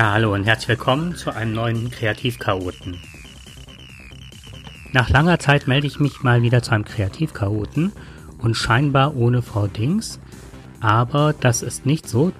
Ja, 0.00 0.12
hallo 0.12 0.32
und 0.32 0.44
herzlich 0.44 0.68
willkommen 0.68 1.14
zu 1.14 1.30
einem 1.30 1.52
neuen 1.52 1.90
Kreativchaoten. 1.90 2.98
Nach 4.92 5.10
langer 5.10 5.38
Zeit 5.38 5.66
melde 5.66 5.86
ich 5.86 6.00
mich 6.00 6.22
mal 6.22 6.40
wieder 6.40 6.62
zu 6.62 6.70
einem 6.70 6.86
Kreativchaoten 6.86 7.92
und 8.38 8.54
scheinbar 8.54 9.14
ohne 9.14 9.42
Frau 9.42 9.66
Dings. 9.66 10.18
Aber 10.80 11.34
das 11.38 11.60
ist 11.60 11.84
nicht 11.84 12.08
so, 12.08 12.32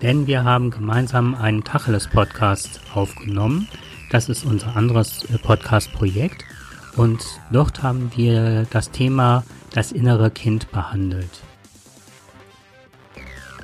denn 0.00 0.28
wir 0.28 0.44
haben 0.44 0.70
gemeinsam 0.70 1.34
einen 1.34 1.64
Tacheles-Podcast 1.64 2.82
aufgenommen. 2.94 3.66
Das 4.12 4.28
ist 4.28 4.44
unser 4.44 4.76
anderes 4.76 5.24
äh, 5.24 5.38
Podcast-Projekt. 5.38 6.44
Und 6.94 7.24
dort 7.50 7.82
haben 7.82 8.12
wir 8.14 8.64
das 8.70 8.92
Thema 8.92 9.42
das 9.72 9.90
innere 9.90 10.30
Kind 10.30 10.70
behandelt. 10.70 11.42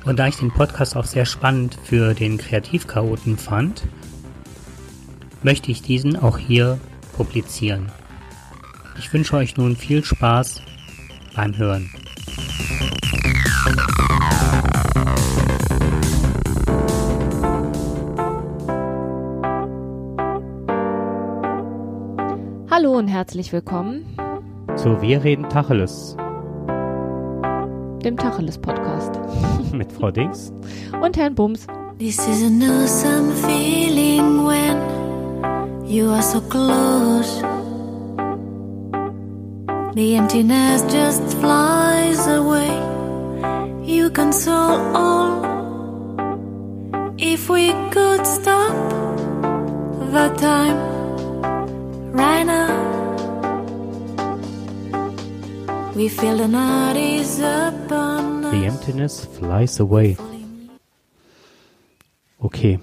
Und 0.05 0.19
da 0.19 0.27
ich 0.27 0.37
den 0.37 0.51
Podcast 0.51 0.95
auch 0.95 1.05
sehr 1.05 1.25
spannend 1.25 1.79
für 1.83 2.13
den 2.13 2.37
Kreativchaoten 2.37 3.37
fand, 3.37 3.87
möchte 5.41 5.71
ich 5.71 5.81
diesen 5.81 6.15
auch 6.15 6.37
hier 6.37 6.79
publizieren. 7.17 7.91
Ich 8.99 9.11
wünsche 9.11 9.35
euch 9.35 9.57
nun 9.57 9.75
viel 9.75 10.03
Spaß 10.03 10.61
beim 11.35 11.57
Hören. 11.57 11.89
Hallo 22.69 22.97
und 22.97 23.07
herzlich 23.07 23.51
willkommen 23.51 24.05
zu 24.75 25.01
Wir 25.01 25.23
reden 25.23 25.49
Tacheles, 25.49 26.15
dem 28.03 28.17
Tacheles 28.17 28.59
Podcast 28.59 29.19
mit 29.77 29.91
Frau 29.91 30.11
Dings 30.11 30.51
und 31.01 31.17
Herrn 31.17 31.35
Bums. 31.35 31.67
This 31.97 32.19
is 32.27 32.43
an 32.43 32.61
awesome 32.61 33.31
feeling 33.35 34.45
when 34.45 35.85
you 35.87 36.09
are 36.09 36.21
so 36.21 36.41
close. 36.41 37.41
The 39.95 40.17
emptiness 40.17 40.81
just 40.91 41.23
flies 41.37 42.27
away. 42.27 42.69
You 43.85 44.09
console 44.09 44.93
all. 44.93 45.45
If 47.17 47.49
we 47.49 47.71
could 47.91 48.27
stop 48.27 48.75
the 50.11 50.33
time 50.35 50.77
right 52.11 52.43
now, 52.43 52.75
we 55.95 56.09
feel 56.09 56.35
the 56.35 56.47
night 56.49 56.97
is 56.97 57.39
upon. 57.39 58.34
The 58.51 58.65
emptiness 58.65 59.25
flies 59.25 59.79
away. 59.79 60.17
Okay. 62.39 62.79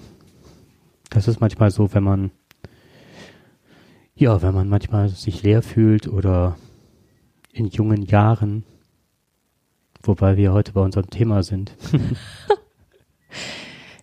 Das 1.09 1.27
ist 1.27 1.39
manchmal 1.39 1.71
so, 1.71 1.93
wenn 1.93 2.03
man 2.03 2.31
ja, 4.15 4.41
wenn 4.41 4.53
man 4.53 4.69
manchmal 4.69 5.09
sich 5.09 5.43
leer 5.43 5.61
fühlt 5.61 6.07
oder 6.07 6.55
in 7.51 7.67
jungen 7.67 8.03
Jahren, 8.03 8.63
wobei 10.01 10.37
wir 10.37 10.53
heute 10.53 10.71
bei 10.73 10.81
unserem 10.81 11.09
Thema 11.09 11.43
sind. 11.43 11.75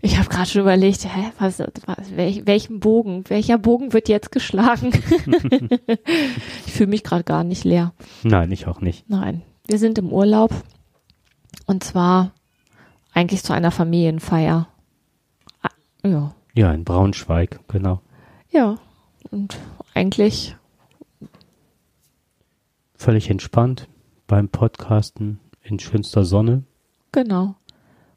Ich 0.02 0.19
habe 0.19 0.30
gerade 0.30 0.48
schon 0.48 0.62
überlegt, 0.62 1.05
hä, 1.05 1.30
was, 1.39 1.58
was 1.58 2.17
welch, 2.17 2.47
welchen 2.47 2.80
Bogen, 2.80 3.24
welcher 3.28 3.58
Bogen 3.58 3.92
wird 3.92 4.08
jetzt 4.08 4.33
geschlagen? 4.33 4.92
ich 6.67 6.72
fühle 6.72 6.89
mich 6.89 7.05
gerade 7.05 7.22
gar 7.22 7.45
nicht 7.45 7.64
leer. 7.64 7.92
Nein, 8.22 8.50
ich 8.50 8.67
auch 8.67 8.80
nicht. 8.80 9.11
Nein, 9.11 9.42
wir 9.67 9.78
sind 9.78 9.98
im 9.98 10.11
Urlaub 10.11 10.52
und 11.70 11.84
zwar 11.84 12.32
eigentlich 13.14 13.42
zu 13.45 13.52
einer 13.52 13.70
Familienfeier. 13.70 14.67
Ah, 15.62 15.68
Ja, 16.05 16.34
Ja, 16.55 16.72
in 16.72 16.84
Braunschweig, 16.84 17.61
genau. 17.68 18.00
ja. 18.50 18.77
Und 19.30 19.58
eigentlich, 19.95 20.56
Völlig 22.96 23.30
entspannt 23.30 23.89
beim 24.27 24.48
Podcasten 24.48 25.39
in 25.62 25.78
schönster 25.78 26.24
Sonne. 26.24 26.64
genau. 27.12 27.55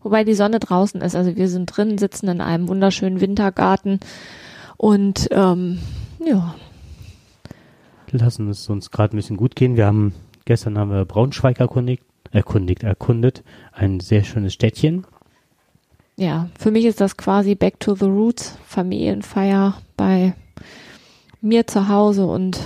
Wobei 0.01 0.25
die 0.25 0.33
Sonne 0.33 0.59
draußen 0.59 0.99
ist. 0.99 1.15
Also 1.15 1.37
wir 1.37 1.47
sind 1.47 1.67
drin, 1.67 1.97
sitzen 1.97 2.27
in 2.27 2.41
einem 2.41 2.67
wunderschönen 2.67 3.21
Wintergarten 3.21 4.01
und 4.75 5.29
ähm, 5.31 5.79
ja, 6.25 6.55
Lassen 8.11 8.49
es 8.49 8.69
uns 8.69 8.91
gerade 8.91 9.15
ein 9.15 9.17
bisschen 9.17 9.37
gut 9.37 9.55
gehen. 9.55 9.77
Wir 9.77 9.85
haben 9.85 10.13
gestern 10.45 10.77
haben 10.77 10.91
wir 10.91 11.05
Braunschweig 11.05 11.59
erkundigt, 11.61 12.03
erkundigt, 12.31 12.83
erkundet. 12.83 13.43
Ein 13.71 13.99
sehr 13.99 14.23
schönes 14.23 14.53
Städtchen. 14.53 15.05
ja, 16.15 16.49
für 16.57 16.71
mich 16.71 16.85
ist 16.85 17.01
das 17.01 17.17
quasi 17.17 17.55
Back 17.55 17.79
to 17.79 17.95
the 17.95 18.05
Roots, 18.05 18.57
Familienfeier 18.65 19.81
bei 19.97 20.33
mir 21.41 21.67
zu 21.67 21.87
Hause 21.87 22.25
und 22.25 22.59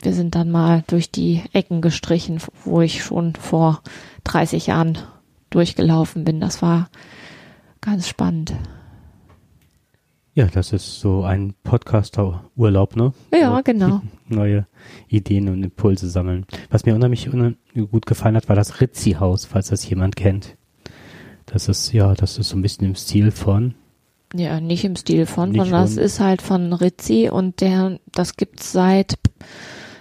wir 0.00 0.12
sind 0.12 0.34
dann 0.34 0.50
mal 0.50 0.84
durch 0.86 1.10
die 1.10 1.42
Ecken 1.52 1.80
gestrichen, 1.80 2.40
wo 2.64 2.80
ich 2.80 3.02
schon 3.02 3.34
vor 3.34 3.82
30 4.24 4.68
Jahren 4.68 4.98
durchgelaufen 5.50 6.24
bin. 6.24 6.40
Das 6.40 6.62
war 6.62 6.88
ganz 7.80 8.08
spannend. 8.08 8.54
Ja, 10.38 10.46
das 10.46 10.72
ist 10.72 11.00
so 11.00 11.24
ein 11.24 11.54
Podcaster-Urlaub, 11.64 12.94
ne? 12.94 13.12
Ja, 13.34 13.58
Wo 13.58 13.62
genau. 13.64 14.02
Neue 14.28 14.68
Ideen 15.08 15.48
und 15.48 15.64
Impulse 15.64 16.08
sammeln. 16.08 16.46
Was 16.70 16.86
mir 16.86 16.94
unheimlich, 16.94 17.28
gut 17.90 18.06
gefallen 18.06 18.36
hat, 18.36 18.48
war 18.48 18.54
das 18.54 18.80
Ritzi-Haus, 18.80 19.46
falls 19.46 19.70
das 19.70 19.90
jemand 19.90 20.14
kennt. 20.14 20.56
Das 21.46 21.68
ist, 21.68 21.92
ja, 21.92 22.14
das 22.14 22.38
ist 22.38 22.50
so 22.50 22.56
ein 22.56 22.62
bisschen 22.62 22.86
im 22.86 22.94
Stil 22.94 23.32
von, 23.32 23.74
Ja, 24.32 24.60
nicht 24.60 24.84
im 24.84 24.94
Stil 24.94 25.26
von, 25.26 25.52
sondern 25.52 25.82
das 25.82 25.96
ist 25.96 26.20
halt 26.20 26.40
von 26.40 26.72
Rizzi 26.72 27.28
und 27.32 27.60
der, 27.60 27.98
das 28.12 28.36
gibt's 28.36 28.70
seit, 28.70 29.18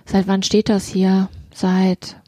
seit 0.05 0.27
wann 0.27 0.43
steht 0.43 0.69
das 0.69 0.85
hier? 0.85 1.29
Seit, 1.51 2.21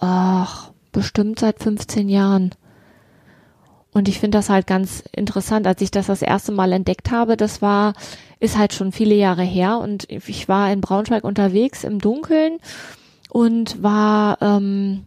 ach, 0.00 0.72
bestimmt 0.92 1.38
seit 1.38 1.62
15 1.62 2.10
Jahren. 2.10 2.50
Und 3.98 4.06
ich 4.06 4.20
finde 4.20 4.38
das 4.38 4.48
halt 4.48 4.68
ganz 4.68 5.02
interessant, 5.10 5.66
als 5.66 5.82
ich 5.82 5.90
das 5.90 6.06
das 6.06 6.22
erste 6.22 6.52
Mal 6.52 6.70
entdeckt 6.70 7.10
habe, 7.10 7.36
das 7.36 7.60
war, 7.60 7.94
ist 8.38 8.56
halt 8.56 8.72
schon 8.72 8.92
viele 8.92 9.16
Jahre 9.16 9.42
her 9.42 9.78
und 9.78 10.06
ich 10.08 10.48
war 10.48 10.72
in 10.72 10.80
Braunschweig 10.80 11.24
unterwegs 11.24 11.82
im 11.82 11.98
Dunkeln 11.98 12.58
und 13.28 13.82
war, 13.82 14.40
ähm, 14.40 15.06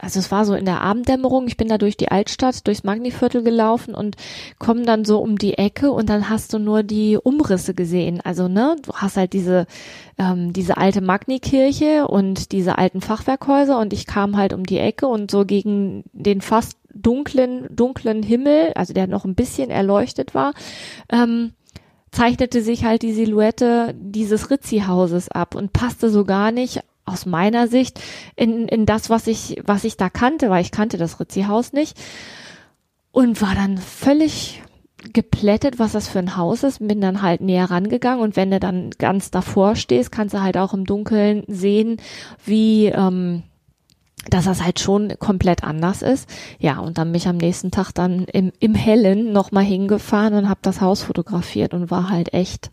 also 0.00 0.18
es 0.18 0.32
war 0.32 0.44
so 0.44 0.54
in 0.54 0.64
der 0.64 0.80
Abenddämmerung, 0.80 1.46
ich 1.46 1.56
bin 1.56 1.68
da 1.68 1.78
durch 1.78 1.96
die 1.96 2.10
Altstadt, 2.10 2.66
durchs 2.66 2.82
Magniviertel 2.82 3.44
gelaufen 3.44 3.94
und 3.94 4.16
komme 4.58 4.82
dann 4.82 5.04
so 5.04 5.20
um 5.20 5.38
die 5.38 5.56
Ecke 5.56 5.92
und 5.92 6.10
dann 6.10 6.28
hast 6.28 6.52
du 6.54 6.58
nur 6.58 6.82
die 6.82 7.16
Umrisse 7.16 7.72
gesehen. 7.72 8.20
Also, 8.20 8.48
ne, 8.48 8.74
du 8.82 8.94
hast 8.94 9.16
halt 9.16 9.32
diese, 9.32 9.68
ähm, 10.18 10.52
diese 10.52 10.76
alte 10.76 11.02
Magnikirche 11.02 12.08
und 12.08 12.50
diese 12.50 12.78
alten 12.78 13.00
Fachwerkhäuser 13.00 13.78
und 13.78 13.92
ich 13.92 14.06
kam 14.06 14.36
halt 14.36 14.52
um 14.52 14.64
die 14.64 14.80
Ecke 14.80 15.06
und 15.06 15.30
so 15.30 15.44
gegen 15.44 16.02
den 16.12 16.40
fast 16.40 16.76
dunklen, 17.02 17.66
dunklen 17.70 18.22
Himmel, 18.22 18.72
also 18.74 18.92
der 18.92 19.06
noch 19.06 19.24
ein 19.24 19.34
bisschen 19.34 19.70
erleuchtet 19.70 20.34
war, 20.34 20.52
ähm, 21.10 21.52
zeichnete 22.10 22.62
sich 22.62 22.84
halt 22.84 23.02
die 23.02 23.12
Silhouette 23.12 23.94
dieses 23.98 24.50
Rizzi-Hauses 24.50 25.30
ab 25.30 25.54
und 25.54 25.72
passte 25.72 26.10
so 26.10 26.24
gar 26.24 26.50
nicht 26.50 26.80
aus 27.04 27.26
meiner 27.26 27.68
Sicht 27.68 28.00
in, 28.34 28.68
in 28.68 28.86
das, 28.86 29.10
was 29.10 29.26
ich, 29.26 29.60
was 29.64 29.84
ich 29.84 29.96
da 29.96 30.10
kannte, 30.10 30.50
weil 30.50 30.62
ich 30.62 30.72
kannte 30.72 30.98
das 30.98 31.20
Rizzi-Haus 31.20 31.72
nicht 31.72 31.96
und 33.12 33.40
war 33.40 33.54
dann 33.54 33.78
völlig 33.78 34.62
geplättet, 35.12 35.78
was 35.78 35.92
das 35.92 36.08
für 36.08 36.18
ein 36.18 36.36
Haus 36.36 36.62
ist, 36.62 36.86
bin 36.86 37.00
dann 37.00 37.22
halt 37.22 37.40
näher 37.40 37.70
rangegangen 37.70 38.22
und 38.22 38.34
wenn 38.34 38.50
du 38.50 38.58
dann 38.58 38.90
ganz 38.98 39.30
davor 39.30 39.76
stehst, 39.76 40.10
kannst 40.10 40.34
du 40.34 40.42
halt 40.42 40.56
auch 40.56 40.74
im 40.74 40.84
Dunkeln 40.84 41.44
sehen, 41.46 41.98
wie, 42.44 42.86
ähm, 42.86 43.42
dass 44.30 44.44
das 44.44 44.64
halt 44.64 44.80
schon 44.80 45.12
komplett 45.18 45.64
anders 45.64 46.02
ist. 46.02 46.28
Ja, 46.58 46.78
und 46.78 46.98
dann 46.98 47.08
bin 47.08 47.16
ich 47.16 47.28
am 47.28 47.36
nächsten 47.36 47.70
Tag 47.70 47.92
dann 47.92 48.24
im, 48.24 48.52
im 48.58 48.74
Hellen 48.74 49.32
nochmal 49.32 49.64
hingefahren 49.64 50.34
und 50.34 50.48
habe 50.48 50.60
das 50.62 50.80
Haus 50.80 51.02
fotografiert 51.02 51.74
und 51.74 51.90
war 51.90 52.10
halt 52.10 52.34
echt 52.34 52.70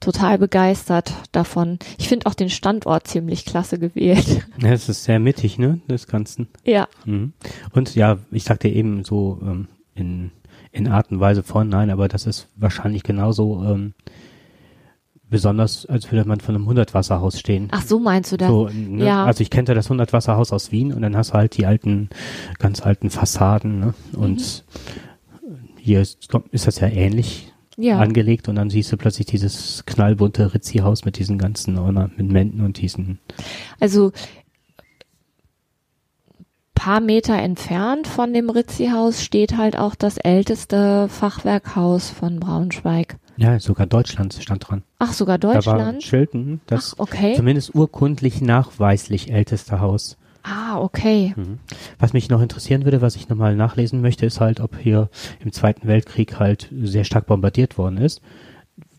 total 0.00 0.38
begeistert 0.38 1.14
davon. 1.32 1.78
Ich 1.98 2.08
finde 2.08 2.26
auch 2.26 2.34
den 2.34 2.50
Standort 2.50 3.06
ziemlich 3.08 3.44
klasse 3.44 3.78
gewählt. 3.78 4.46
ja, 4.58 4.70
es 4.70 4.88
ist 4.88 5.04
sehr 5.04 5.18
mittig, 5.18 5.58
ne, 5.58 5.80
des 5.88 6.06
Ganzen. 6.06 6.48
ja, 6.64 6.88
Mhm. 7.04 7.32
Und 7.72 7.94
ja, 7.94 8.18
ich 8.30 8.44
sagte 8.44 8.68
eben 8.68 9.04
so 9.04 9.38
ähm, 9.42 9.68
in, 9.94 10.30
in 10.72 10.88
Art 10.88 11.10
und 11.10 11.20
Weise 11.20 11.42
von, 11.42 11.68
nein, 11.68 11.90
aber 11.90 12.08
das 12.08 12.26
ist 12.26 12.48
wahrscheinlich 12.56 13.02
genauso 13.02 13.64
ähm, 13.64 13.94
besonders, 15.28 15.86
als 15.86 16.10
würde 16.12 16.28
man 16.28 16.40
von 16.40 16.54
einem 16.54 16.66
Hundertwasserhaus 16.66 17.38
stehen. 17.38 17.68
ach 17.72 17.82
so 17.82 17.98
meinst 17.98 18.32
du 18.32 18.36
das? 18.36 18.48
So, 18.48 18.68
ne? 18.68 19.06
Ja. 19.06 19.24
Also 19.24 19.42
ich 19.42 19.50
kenne 19.50 19.74
das 19.74 19.90
Hundertwasserhaus 19.90 20.52
aus 20.52 20.70
Wien 20.72 20.92
und 20.92 21.02
dann 21.02 21.16
hast 21.16 21.30
du 21.30 21.34
halt 21.34 21.56
die 21.56 21.66
alten, 21.66 22.08
ganz 22.58 22.80
alten 22.80 23.10
Fassaden, 23.10 23.80
ne? 23.80 23.94
Und 24.16 24.64
hier 25.78 26.00
ist, 26.00 26.28
ist 26.52 26.66
das 26.66 26.80
ja 26.80 26.88
ähnlich 26.88 27.52
Mhm. 27.76 27.82
ja. 27.84 27.98
angelegt 27.98 28.48
und 28.48 28.56
dann 28.56 28.70
siehst 28.70 28.90
du 28.92 28.96
plötzlich 28.96 29.26
dieses 29.26 29.84
knallbunte 29.86 30.54
Rizzi-Haus 30.54 31.04
mit 31.04 31.18
diesen 31.18 31.38
ganzen 31.38 31.76
Ornamenten 31.78 32.60
und 32.62 32.80
diesen 32.80 33.18
Also 33.80 34.12
paar 36.74 37.00
Meter 37.00 37.34
entfernt 37.34 38.06
von 38.06 38.32
dem 38.32 38.50
Ritzi-Haus 38.50 39.22
steht 39.22 39.56
halt 39.56 39.78
auch 39.78 39.94
das 39.94 40.18
älteste 40.18 41.08
Fachwerkhaus 41.08 42.10
von 42.10 42.38
Braunschweig. 42.38 43.16
Ja, 43.36 43.58
sogar 43.60 43.86
Deutschland 43.86 44.34
stand 44.40 44.68
dran. 44.68 44.82
Ach, 44.98 45.12
sogar 45.12 45.38
Da 45.38 45.48
war 45.48 45.54
Deutschland? 45.54 46.02
Schilden, 46.02 46.60
das 46.66 46.94
Ach, 46.94 47.00
okay. 47.00 47.34
zumindest 47.36 47.74
urkundlich 47.74 48.40
nachweislich 48.40 49.30
älteste 49.30 49.80
Haus. 49.80 50.16
Ah, 50.42 50.78
okay. 50.78 51.34
Mhm. 51.36 51.58
Was 51.98 52.12
mich 52.12 52.28
noch 52.28 52.40
interessieren 52.40 52.84
würde, 52.84 53.02
was 53.02 53.16
ich 53.16 53.28
nochmal 53.28 53.56
nachlesen 53.56 54.00
möchte, 54.00 54.26
ist 54.26 54.40
halt, 54.40 54.60
ob 54.60 54.78
hier 54.78 55.10
im 55.40 55.52
Zweiten 55.52 55.88
Weltkrieg 55.88 56.38
halt 56.38 56.70
sehr 56.82 57.04
stark 57.04 57.26
bombardiert 57.26 57.78
worden 57.78 57.98
ist. 57.98 58.20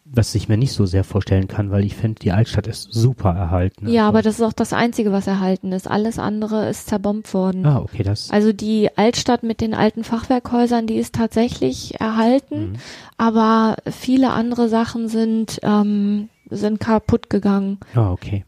Was 0.09 0.33
ich 0.35 0.47
mir 0.47 0.57
nicht 0.57 0.71
so 0.73 0.85
sehr 0.85 1.03
vorstellen 1.03 1.47
kann, 1.47 1.69
weil 1.69 1.83
ich 1.83 1.95
finde, 1.95 2.19
die 2.19 2.31
Altstadt 2.31 2.65
ist 2.67 2.93
super 2.93 3.31
erhalten. 3.35 3.87
Ja, 3.89 4.03
Also- 4.03 4.09
aber 4.09 4.21
das 4.21 4.35
ist 4.35 4.41
auch 4.41 4.53
das 4.53 4.71
Einzige, 4.73 5.11
was 5.11 5.27
erhalten 5.27 5.71
ist. 5.73 5.87
Alles 5.89 6.17
andere 6.17 6.69
ist 6.69 6.87
zerbombt 6.87 7.33
worden. 7.33 7.65
Ah, 7.65 7.79
okay, 7.79 8.03
das. 8.03 8.31
Also 8.31 8.53
die 8.53 8.89
Altstadt 8.97 9.43
mit 9.43 9.59
den 9.61 9.73
alten 9.73 10.03
Fachwerkhäusern, 10.03 10.87
die 10.87 10.95
ist 10.95 11.13
tatsächlich 11.15 11.99
erhalten, 11.99 12.71
Mhm. 12.71 12.73
aber 13.17 13.75
viele 13.91 14.31
andere 14.31 14.69
Sachen 14.69 15.07
sind, 15.09 15.59
ähm, 15.63 16.29
sind 16.49 16.79
kaputt 16.79 17.29
gegangen. 17.29 17.77
Ah, 17.93 18.11
okay. 18.11 18.45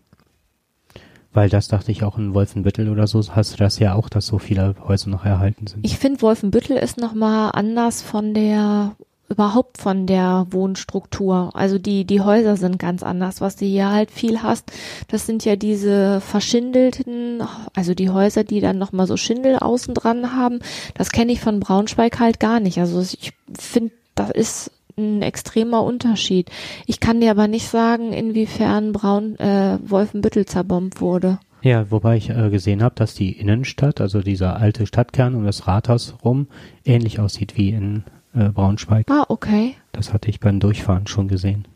Weil 1.31 1.50
das 1.50 1.67
dachte 1.67 1.91
ich 1.91 2.03
auch 2.03 2.17
in 2.17 2.33
Wolfenbüttel 2.33 2.89
oder 2.89 3.05
so, 3.05 3.21
hast 3.35 3.53
du 3.53 3.57
das 3.57 3.77
ja 3.77 3.94
auch, 3.94 4.09
dass 4.09 4.25
so 4.25 4.39
viele 4.39 4.75
Häuser 4.88 5.09
noch 5.09 5.25
erhalten 5.25 5.67
sind. 5.67 5.85
Ich 5.85 5.97
finde, 6.00 6.21
Wolfenbüttel 6.23 6.75
ist 6.77 6.97
nochmal 6.97 7.51
anders 7.53 8.01
von 8.01 8.33
der, 8.33 8.95
überhaupt 9.29 9.77
von 9.77 10.07
der 10.07 10.47
Wohnstruktur. 10.49 11.51
Also 11.53 11.77
die, 11.77 12.05
die 12.05 12.21
Häuser 12.21 12.57
sind 12.57 12.79
ganz 12.79 13.03
anders. 13.03 13.41
Was 13.41 13.55
du 13.55 13.65
hier 13.65 13.89
halt 13.89 14.11
viel 14.11 14.41
hast, 14.41 14.71
das 15.07 15.25
sind 15.25 15.45
ja 15.45 15.55
diese 15.55 16.19
verschindelten, 16.21 17.43
also 17.75 17.93
die 17.93 18.09
Häuser, 18.09 18.43
die 18.43 18.59
dann 18.59 18.77
nochmal 18.77 19.07
so 19.07 19.17
Schindel 19.17 19.57
außen 19.57 19.93
dran 19.93 20.35
haben. 20.35 20.59
Das 20.95 21.11
kenne 21.11 21.31
ich 21.31 21.41
von 21.41 21.59
Braunschweig 21.59 22.19
halt 22.19 22.39
gar 22.39 22.59
nicht. 22.59 22.79
Also 22.79 23.01
ich 23.01 23.33
finde, 23.57 23.91
das 24.15 24.31
ist 24.31 24.71
ein 24.97 25.21
extremer 25.21 25.83
Unterschied. 25.83 26.49
Ich 26.85 26.99
kann 26.99 27.21
dir 27.21 27.31
aber 27.31 27.47
nicht 27.47 27.69
sagen, 27.69 28.11
inwiefern 28.11 28.91
Braun, 28.91 29.37
äh, 29.39 29.77
Wolfenbüttel 29.85 30.45
zerbombt 30.45 30.99
wurde. 30.99 31.39
Ja, 31.61 31.91
wobei 31.91 32.17
ich 32.17 32.29
äh, 32.29 32.49
gesehen 32.49 32.81
habe, 32.81 32.95
dass 32.95 33.15
die 33.15 33.33
Innenstadt, 33.33 33.99
also 33.99 34.21
dieser 34.21 34.57
alte 34.57 34.85
Stadtkern 34.87 35.35
um 35.35 35.45
das 35.45 35.67
Rathaus 35.67 36.15
rum, 36.23 36.47
ähnlich 36.85 37.19
aussieht 37.19 37.57
wie 37.57 37.69
in 37.71 38.03
äh, 38.33 38.49
Braunschweig. 38.49 39.09
Ah, 39.09 39.25
okay. 39.27 39.75
Das 39.91 40.13
hatte 40.13 40.29
ich 40.29 40.39
beim 40.39 40.59
Durchfahren 40.59 41.07
schon 41.07 41.27
gesehen. 41.27 41.67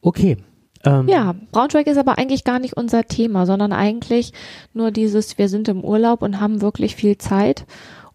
Okay. 0.00 0.36
Ähm, 0.84 1.08
Ja, 1.08 1.34
Braunschweig 1.52 1.86
ist 1.86 1.98
aber 1.98 2.18
eigentlich 2.18 2.44
gar 2.44 2.58
nicht 2.58 2.76
unser 2.76 3.04
Thema, 3.04 3.46
sondern 3.46 3.72
eigentlich 3.72 4.32
nur 4.74 4.90
dieses, 4.90 5.38
wir 5.38 5.48
sind 5.48 5.68
im 5.68 5.84
Urlaub 5.84 6.22
und 6.22 6.40
haben 6.40 6.60
wirklich 6.60 6.96
viel 6.96 7.18
Zeit 7.18 7.66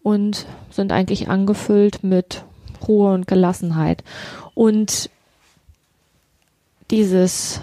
und 0.02 0.46
sind 0.70 0.92
eigentlich 0.92 1.28
angefüllt 1.28 2.04
mit 2.04 2.44
Ruhe 2.86 3.12
und 3.14 3.26
Gelassenheit. 3.26 4.04
Und 4.54 5.10
dieses, 6.90 7.60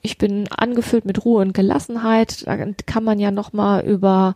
ich 0.00 0.18
bin 0.18 0.48
angefüllt 0.50 1.04
mit 1.04 1.24
Ruhe 1.24 1.42
und 1.42 1.54
Gelassenheit, 1.54 2.46
da 2.46 2.56
kann 2.86 3.04
man 3.04 3.18
ja 3.18 3.30
nochmal 3.30 3.84
über 3.84 4.34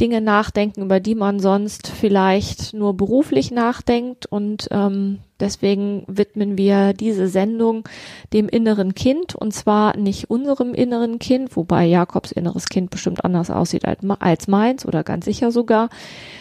Dinge 0.00 0.20
nachdenken, 0.20 0.82
über 0.82 0.98
die 0.98 1.14
man 1.14 1.38
sonst 1.38 1.86
vielleicht 1.86 2.74
nur 2.74 2.96
beruflich 2.96 3.52
nachdenkt. 3.52 4.26
Und 4.26 4.66
ähm, 4.72 5.20
deswegen 5.38 6.02
widmen 6.08 6.58
wir 6.58 6.94
diese 6.94 7.28
Sendung 7.28 7.88
dem 8.32 8.48
inneren 8.48 8.94
Kind. 8.94 9.36
Und 9.36 9.52
zwar 9.52 9.96
nicht 9.96 10.30
unserem 10.30 10.74
inneren 10.74 11.20
Kind, 11.20 11.56
wobei 11.56 11.86
Jakobs 11.86 12.32
inneres 12.32 12.66
Kind 12.68 12.90
bestimmt 12.90 13.24
anders 13.24 13.50
aussieht 13.50 13.84
als 13.84 14.02
me- 14.02 14.20
als 14.20 14.48
meins 14.48 14.84
oder 14.84 15.04
ganz 15.04 15.26
sicher 15.26 15.52
sogar, 15.52 15.90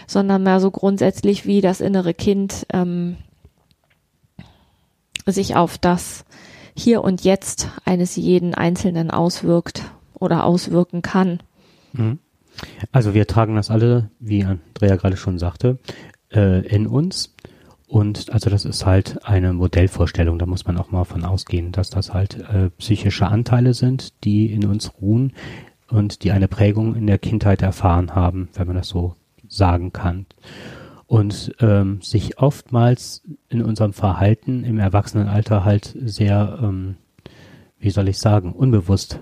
sondern 0.08 0.42
mehr 0.42 0.60
so 0.60 0.72
grundsätzlich, 0.72 1.46
wie 1.46 1.62
das 1.62 1.80
innere 1.80 2.16
Kind 2.16 2.66
ähm, 2.74 3.18
sich 5.28 5.56
auf 5.56 5.78
das 5.78 6.26
Hier 6.76 7.04
und 7.04 7.24
Jetzt 7.24 7.70
eines 7.86 8.16
jeden 8.16 8.56
Einzelnen 8.56 9.12
auswirkt 9.12 9.84
oder 10.20 10.44
auswirken 10.44 11.04
kann. 11.04 11.40
Mhm. 11.94 12.18
Also 12.92 13.14
wir 13.14 13.28
tragen 13.28 13.56
das 13.56 13.72
alle, 13.72 14.10
wie 14.20 14.44
Andrea 14.44 14.96
gerade 14.96 15.18
schon 15.18 15.40
sagte, 15.40 15.80
äh, 16.32 16.66
in 16.68 16.88
uns. 16.88 17.34
Und 17.88 18.32
also 18.34 18.50
das 18.50 18.66
ist 18.66 18.86
halt 18.86 19.24
eine 19.24 19.54
Modellvorstellung, 19.54 20.40
da 20.40 20.48
muss 20.48 20.66
man 20.66 20.78
auch 20.78 20.90
mal 20.90 21.04
von 21.04 21.24
ausgehen, 21.26 21.72
dass 21.72 21.92
das 21.92 22.14
halt 22.14 22.40
äh, 22.40 22.72
psychische 22.72 23.28
Anteile 23.28 23.74
sind, 23.74 24.24
die 24.24 24.52
in 24.52 24.66
uns 24.66 24.94
ruhen 25.00 25.34
und 25.90 26.24
die 26.24 26.32
eine 26.32 26.48
Prägung 26.48 26.96
in 26.96 27.06
der 27.06 27.20
Kindheit 27.20 27.62
erfahren 27.62 28.16
haben, 28.16 28.50
wenn 28.56 28.66
man 28.66 28.78
das 28.78 28.88
so 28.88 29.16
sagen 29.48 29.94
kann. 29.94 30.26
Und 31.06 31.54
ähm, 31.60 32.02
sich 32.02 32.40
oftmals 32.40 33.22
in 33.50 33.62
unserem 33.62 33.94
Verhalten 33.94 34.64
im 34.64 34.80
Erwachsenenalter 34.80 35.64
halt 35.64 35.96
sehr, 36.04 36.60
ähm, 36.64 36.96
wie 37.78 37.92
soll 37.92 38.08
ich 38.08 38.18
sagen, 38.18 38.54
unbewusst 38.54 39.20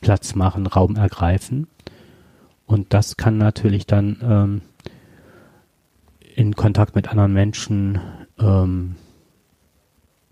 Platz 0.00 0.34
machen, 0.34 0.66
Raum 0.66 0.96
ergreifen. 0.96 1.66
Und 2.68 2.92
das 2.92 3.16
kann 3.16 3.38
natürlich 3.38 3.86
dann 3.86 4.18
ähm, 4.22 4.60
in 6.36 6.54
Kontakt 6.54 6.94
mit 6.94 7.08
anderen 7.08 7.32
Menschen 7.32 7.98
ähm, 8.38 8.96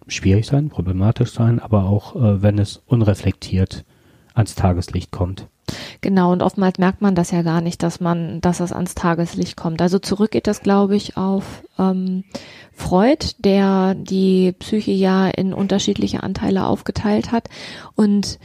schwierig 0.07 0.47
sein, 0.47 0.69
problematisch 0.69 1.33
sein, 1.33 1.59
aber 1.59 1.85
auch 1.85 2.15
äh, 2.15 2.43
wenn 2.43 2.59
es 2.59 2.83
unreflektiert 2.87 3.85
ans 4.35 4.55
Tageslicht 4.55 5.11
kommt. 5.11 5.49
Genau, 6.03 6.31
und 6.31 6.43
oftmals 6.43 6.79
merkt 6.79 7.01
man 7.01 7.15
das 7.15 7.31
ja 7.31 7.41
gar 7.41 7.63
nicht, 7.63 7.83
dass 7.83 8.01
man, 8.01 8.43
dass 8.43 8.59
das 8.59 8.71
ans 8.71 8.95
Tageslicht 8.95 9.57
kommt. 9.57 9.81
Also 9.81 9.99
zurück 9.99 10.31
geht 10.31 10.47
das, 10.47 10.61
glaube 10.61 10.95
ich, 10.95 11.17
auf 11.17 11.63
ähm, 11.79 12.25
Freud, 12.71 13.35
der 13.39 13.95
die 13.95 14.53
Psyche 14.53 14.93
ja 14.93 15.27
in 15.27 15.55
unterschiedliche 15.55 16.23
Anteile 16.23 16.67
aufgeteilt 16.67 17.33
hat. 17.33 17.49
Und 17.95 18.39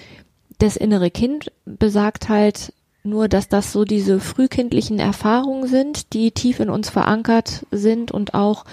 das 0.59 0.77
innere 0.77 1.11
Kind 1.11 1.51
besagt 1.65 2.29
halt 2.29 2.73
nur, 3.03 3.27
dass 3.27 3.47
das 3.47 3.71
so 3.71 3.83
diese 3.85 4.19
frühkindlichen 4.19 4.99
Erfahrungen 4.99 5.67
sind, 5.67 6.13
die 6.13 6.31
tief 6.31 6.59
in 6.59 6.69
uns 6.69 6.89
verankert 6.89 7.65
sind 7.71 8.11
und 8.11 8.33
auch 8.33 8.65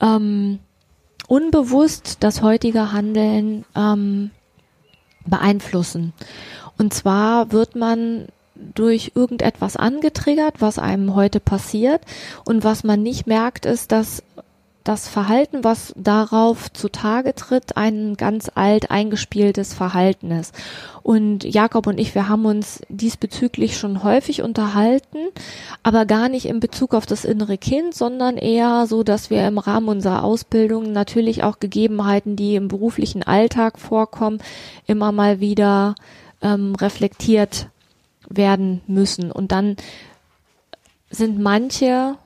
ähm, 0.00 0.58
unbewusst 1.28 2.18
das 2.20 2.42
heutige 2.42 2.92
Handeln 2.92 3.64
ähm, 3.74 4.30
beeinflussen. 5.26 6.12
Und 6.76 6.92
zwar 6.92 7.52
wird 7.52 7.76
man 7.76 8.28
durch 8.74 9.12
irgendetwas 9.14 9.76
angetriggert, 9.76 10.60
was 10.60 10.78
einem 10.78 11.14
heute 11.14 11.40
passiert. 11.40 12.02
Und 12.44 12.64
was 12.64 12.84
man 12.84 13.02
nicht 13.02 13.26
merkt, 13.26 13.66
ist, 13.66 13.92
dass 13.92 14.22
das 14.90 15.06
Verhalten, 15.06 15.62
was 15.62 15.92
darauf 15.96 16.72
zutage 16.72 17.32
tritt, 17.36 17.76
ein 17.76 18.16
ganz 18.16 18.50
alt 18.52 18.90
eingespieltes 18.90 19.72
Verhalten 19.72 20.32
ist. 20.32 20.52
Und 21.04 21.44
Jakob 21.44 21.86
und 21.86 22.00
ich, 22.00 22.16
wir 22.16 22.28
haben 22.28 22.44
uns 22.44 22.82
diesbezüglich 22.88 23.78
schon 23.78 24.02
häufig 24.02 24.42
unterhalten, 24.42 25.18
aber 25.84 26.06
gar 26.06 26.28
nicht 26.28 26.46
in 26.46 26.58
Bezug 26.58 26.92
auf 26.92 27.06
das 27.06 27.24
innere 27.24 27.56
Kind, 27.56 27.94
sondern 27.94 28.36
eher 28.36 28.88
so, 28.88 29.04
dass 29.04 29.30
wir 29.30 29.46
im 29.46 29.58
Rahmen 29.58 29.88
unserer 29.88 30.24
Ausbildung 30.24 30.90
natürlich 30.90 31.44
auch 31.44 31.60
Gegebenheiten, 31.60 32.34
die 32.34 32.56
im 32.56 32.66
beruflichen 32.66 33.22
Alltag 33.22 33.78
vorkommen, 33.78 34.42
immer 34.88 35.12
mal 35.12 35.38
wieder 35.38 35.94
ähm, 36.42 36.74
reflektiert 36.74 37.68
werden 38.28 38.80
müssen. 38.88 39.30
Und 39.30 39.52
dann 39.52 39.76
sind 41.10 41.38
manche, 41.38 42.16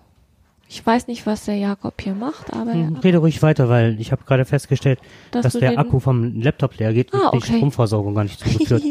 ich 0.68 0.84
weiß 0.84 1.06
nicht, 1.06 1.26
was 1.26 1.44
der 1.44 1.56
Jakob 1.56 2.00
hier 2.00 2.14
macht, 2.14 2.52
aber 2.52 2.72
Hm, 2.72 2.96
Rede 2.96 3.18
ruhig 3.18 3.42
weiter, 3.42 3.68
weil 3.68 4.00
ich 4.00 4.12
habe 4.12 4.24
gerade 4.24 4.44
festgestellt, 4.44 4.98
dass 5.30 5.42
dass 5.44 5.52
der 5.54 5.78
Akku 5.78 6.00
vom 6.00 6.40
Laptop 6.40 6.76
leer 6.78 6.92
geht 6.92 7.12
und 7.12 7.20
Ah, 7.20 7.30
die 7.32 7.36
okay. 7.38 7.56
Stromversorgung 7.56 8.14
gar 8.14 8.24
nicht 8.24 8.40
zugeführt 8.40 8.82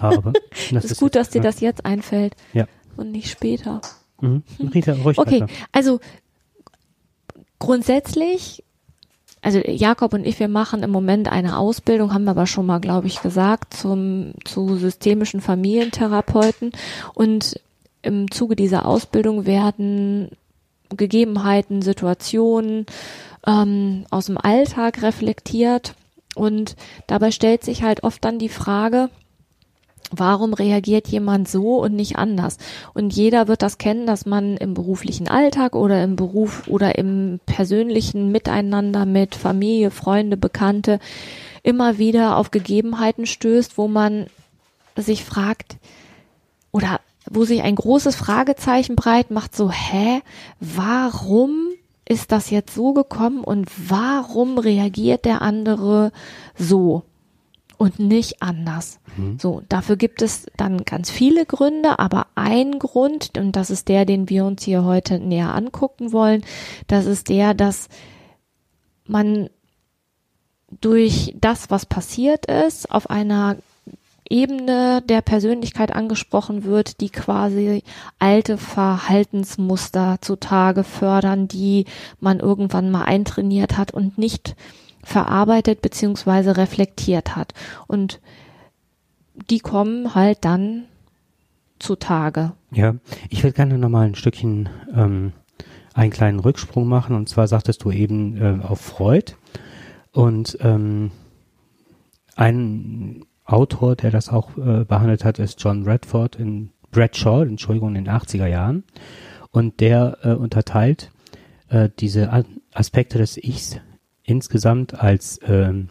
habe. 0.00 0.32
das 0.72 0.84
ist 0.86 1.00
gut, 1.00 1.14
dass 1.14 1.30
dir 1.30 1.38
ja. 1.38 1.42
das 1.44 1.60
jetzt 1.60 1.84
einfällt 1.84 2.34
Ja. 2.52 2.66
und 2.96 3.10
nicht 3.12 3.28
später. 3.30 3.80
Mhm. 4.20 4.42
Rita, 4.72 4.92
ruhig 4.92 5.18
Okay, 5.18 5.42
weiter. 5.42 5.52
also 5.72 5.98
grundsätzlich, 7.58 8.64
also 9.40 9.58
Jakob 9.58 10.12
und 10.14 10.26
ich, 10.26 10.38
wir 10.38 10.48
machen 10.48 10.82
im 10.82 10.90
Moment 10.90 11.28
eine 11.30 11.58
Ausbildung, 11.58 12.12
haben 12.14 12.24
wir 12.24 12.30
aber 12.32 12.46
schon 12.46 12.66
mal, 12.66 12.78
glaube 12.78 13.06
ich, 13.08 13.20
gesagt, 13.22 13.74
zum, 13.74 14.32
zu 14.44 14.76
systemischen 14.76 15.40
Familientherapeuten. 15.40 16.72
Und 17.14 17.60
im 18.02 18.30
Zuge 18.30 18.56
dieser 18.56 18.86
Ausbildung 18.86 19.46
werden 19.46 20.30
Gegebenheiten, 20.96 21.82
Situationen 21.82 22.86
ähm, 23.46 24.04
aus 24.10 24.26
dem 24.26 24.38
Alltag 24.38 25.02
reflektiert. 25.02 25.94
Und 26.34 26.76
dabei 27.06 27.30
stellt 27.30 27.64
sich 27.64 27.82
halt 27.82 28.04
oft 28.04 28.24
dann 28.24 28.38
die 28.38 28.48
Frage, 28.48 29.10
warum 30.10 30.54
reagiert 30.54 31.08
jemand 31.08 31.48
so 31.48 31.82
und 31.82 31.94
nicht 31.94 32.16
anders? 32.16 32.58
Und 32.94 33.14
jeder 33.14 33.48
wird 33.48 33.62
das 33.62 33.78
kennen, 33.78 34.06
dass 34.06 34.26
man 34.26 34.56
im 34.56 34.74
beruflichen 34.74 35.28
Alltag 35.28 35.74
oder 35.74 36.02
im 36.02 36.16
Beruf 36.16 36.68
oder 36.68 36.96
im 36.96 37.40
persönlichen 37.46 38.30
Miteinander 38.30 39.06
mit 39.06 39.34
Familie, 39.34 39.90
Freunde, 39.90 40.36
Bekannte 40.36 40.98
immer 41.62 41.98
wieder 41.98 42.36
auf 42.36 42.50
Gegebenheiten 42.50 43.26
stößt, 43.26 43.78
wo 43.78 43.88
man 43.88 44.26
sich 44.96 45.24
fragt, 45.24 45.76
oder 46.72 47.00
wo 47.34 47.44
sich 47.44 47.62
ein 47.62 47.76
großes 47.76 48.16
Fragezeichen 48.16 48.96
breit 48.96 49.30
macht, 49.30 49.56
so, 49.56 49.70
hä, 49.70 50.20
warum 50.60 51.68
ist 52.08 52.32
das 52.32 52.50
jetzt 52.50 52.74
so 52.74 52.92
gekommen 52.92 53.42
und 53.42 53.68
warum 53.88 54.58
reagiert 54.58 55.24
der 55.24 55.40
andere 55.40 56.12
so 56.58 57.04
und 57.78 57.98
nicht 57.98 58.42
anders? 58.42 59.00
Mhm. 59.16 59.38
So, 59.38 59.62
dafür 59.68 59.96
gibt 59.96 60.20
es 60.20 60.46
dann 60.56 60.84
ganz 60.84 61.10
viele 61.10 61.46
Gründe, 61.46 61.98
aber 61.98 62.26
ein 62.34 62.78
Grund, 62.78 63.38
und 63.38 63.56
das 63.56 63.70
ist 63.70 63.88
der, 63.88 64.04
den 64.04 64.28
wir 64.28 64.44
uns 64.44 64.62
hier 64.62 64.84
heute 64.84 65.18
näher 65.18 65.54
angucken 65.54 66.12
wollen, 66.12 66.44
das 66.86 67.06
ist 67.06 67.28
der, 67.28 67.54
dass 67.54 67.88
man 69.06 69.48
durch 70.80 71.34
das, 71.38 71.70
was 71.70 71.86
passiert 71.86 72.46
ist, 72.46 72.90
auf 72.90 73.10
einer 73.10 73.56
Ebene 74.32 75.02
der 75.02 75.20
Persönlichkeit 75.20 75.94
angesprochen 75.94 76.64
wird, 76.64 77.02
die 77.02 77.10
quasi 77.10 77.82
alte 78.18 78.56
Verhaltensmuster 78.56 80.16
zutage 80.22 80.84
fördern, 80.84 81.48
die 81.48 81.84
man 82.18 82.40
irgendwann 82.40 82.90
mal 82.90 83.04
eintrainiert 83.04 83.76
hat 83.76 83.92
und 83.92 84.16
nicht 84.16 84.56
verarbeitet 85.04 85.82
beziehungsweise 85.82 86.56
reflektiert 86.56 87.36
hat. 87.36 87.52
Und 87.86 88.20
die 89.50 89.58
kommen 89.58 90.14
halt 90.14 90.38
dann 90.46 90.84
zutage. 91.78 92.52
Ja, 92.70 92.94
ich 93.28 93.42
würde 93.42 93.54
gerne 93.54 93.76
nochmal 93.76 94.06
ein 94.06 94.14
Stückchen 94.14 94.70
ähm, 94.94 95.32
einen 95.92 96.10
kleinen 96.10 96.40
Rücksprung 96.40 96.88
machen. 96.88 97.14
Und 97.16 97.28
zwar 97.28 97.48
sagtest 97.48 97.84
du 97.84 97.90
eben 97.90 98.36
äh, 98.38 98.64
auf 98.64 98.80
Freud. 98.80 99.34
Und 100.12 100.56
ähm, 100.62 101.10
ein 102.34 103.26
Autor, 103.52 103.96
der 103.96 104.10
das 104.10 104.28
auch 104.28 104.56
äh, 104.56 104.84
behandelt 104.84 105.24
hat, 105.24 105.38
ist 105.38 105.62
John 105.62 105.84
Redford 105.84 106.36
in 106.36 106.70
Bradshaw, 106.90 107.42
Entschuldigung, 107.42 107.94
in 107.94 108.04
den 108.04 108.14
80er 108.14 108.46
Jahren. 108.46 108.84
Und 109.50 109.80
der 109.80 110.18
äh, 110.22 110.32
unterteilt 110.32 111.10
äh, 111.68 111.88
diese 111.98 112.44
Aspekte 112.72 113.18
des 113.18 113.36
Ichs 113.36 113.78
insgesamt 114.22 114.94
als 114.94 115.40
ähm, 115.44 115.90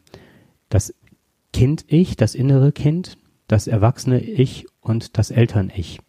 das 0.70 0.94
Kind-Ich, 1.54 2.16
das 2.16 2.34
innere 2.34 2.72
Kind, 2.72 3.18
das 3.48 3.68
erwachsene 3.68 4.22
Ich 4.22 4.66
und 4.80 5.18
das 5.18 5.32
Eltern-Ich. 5.32 6.00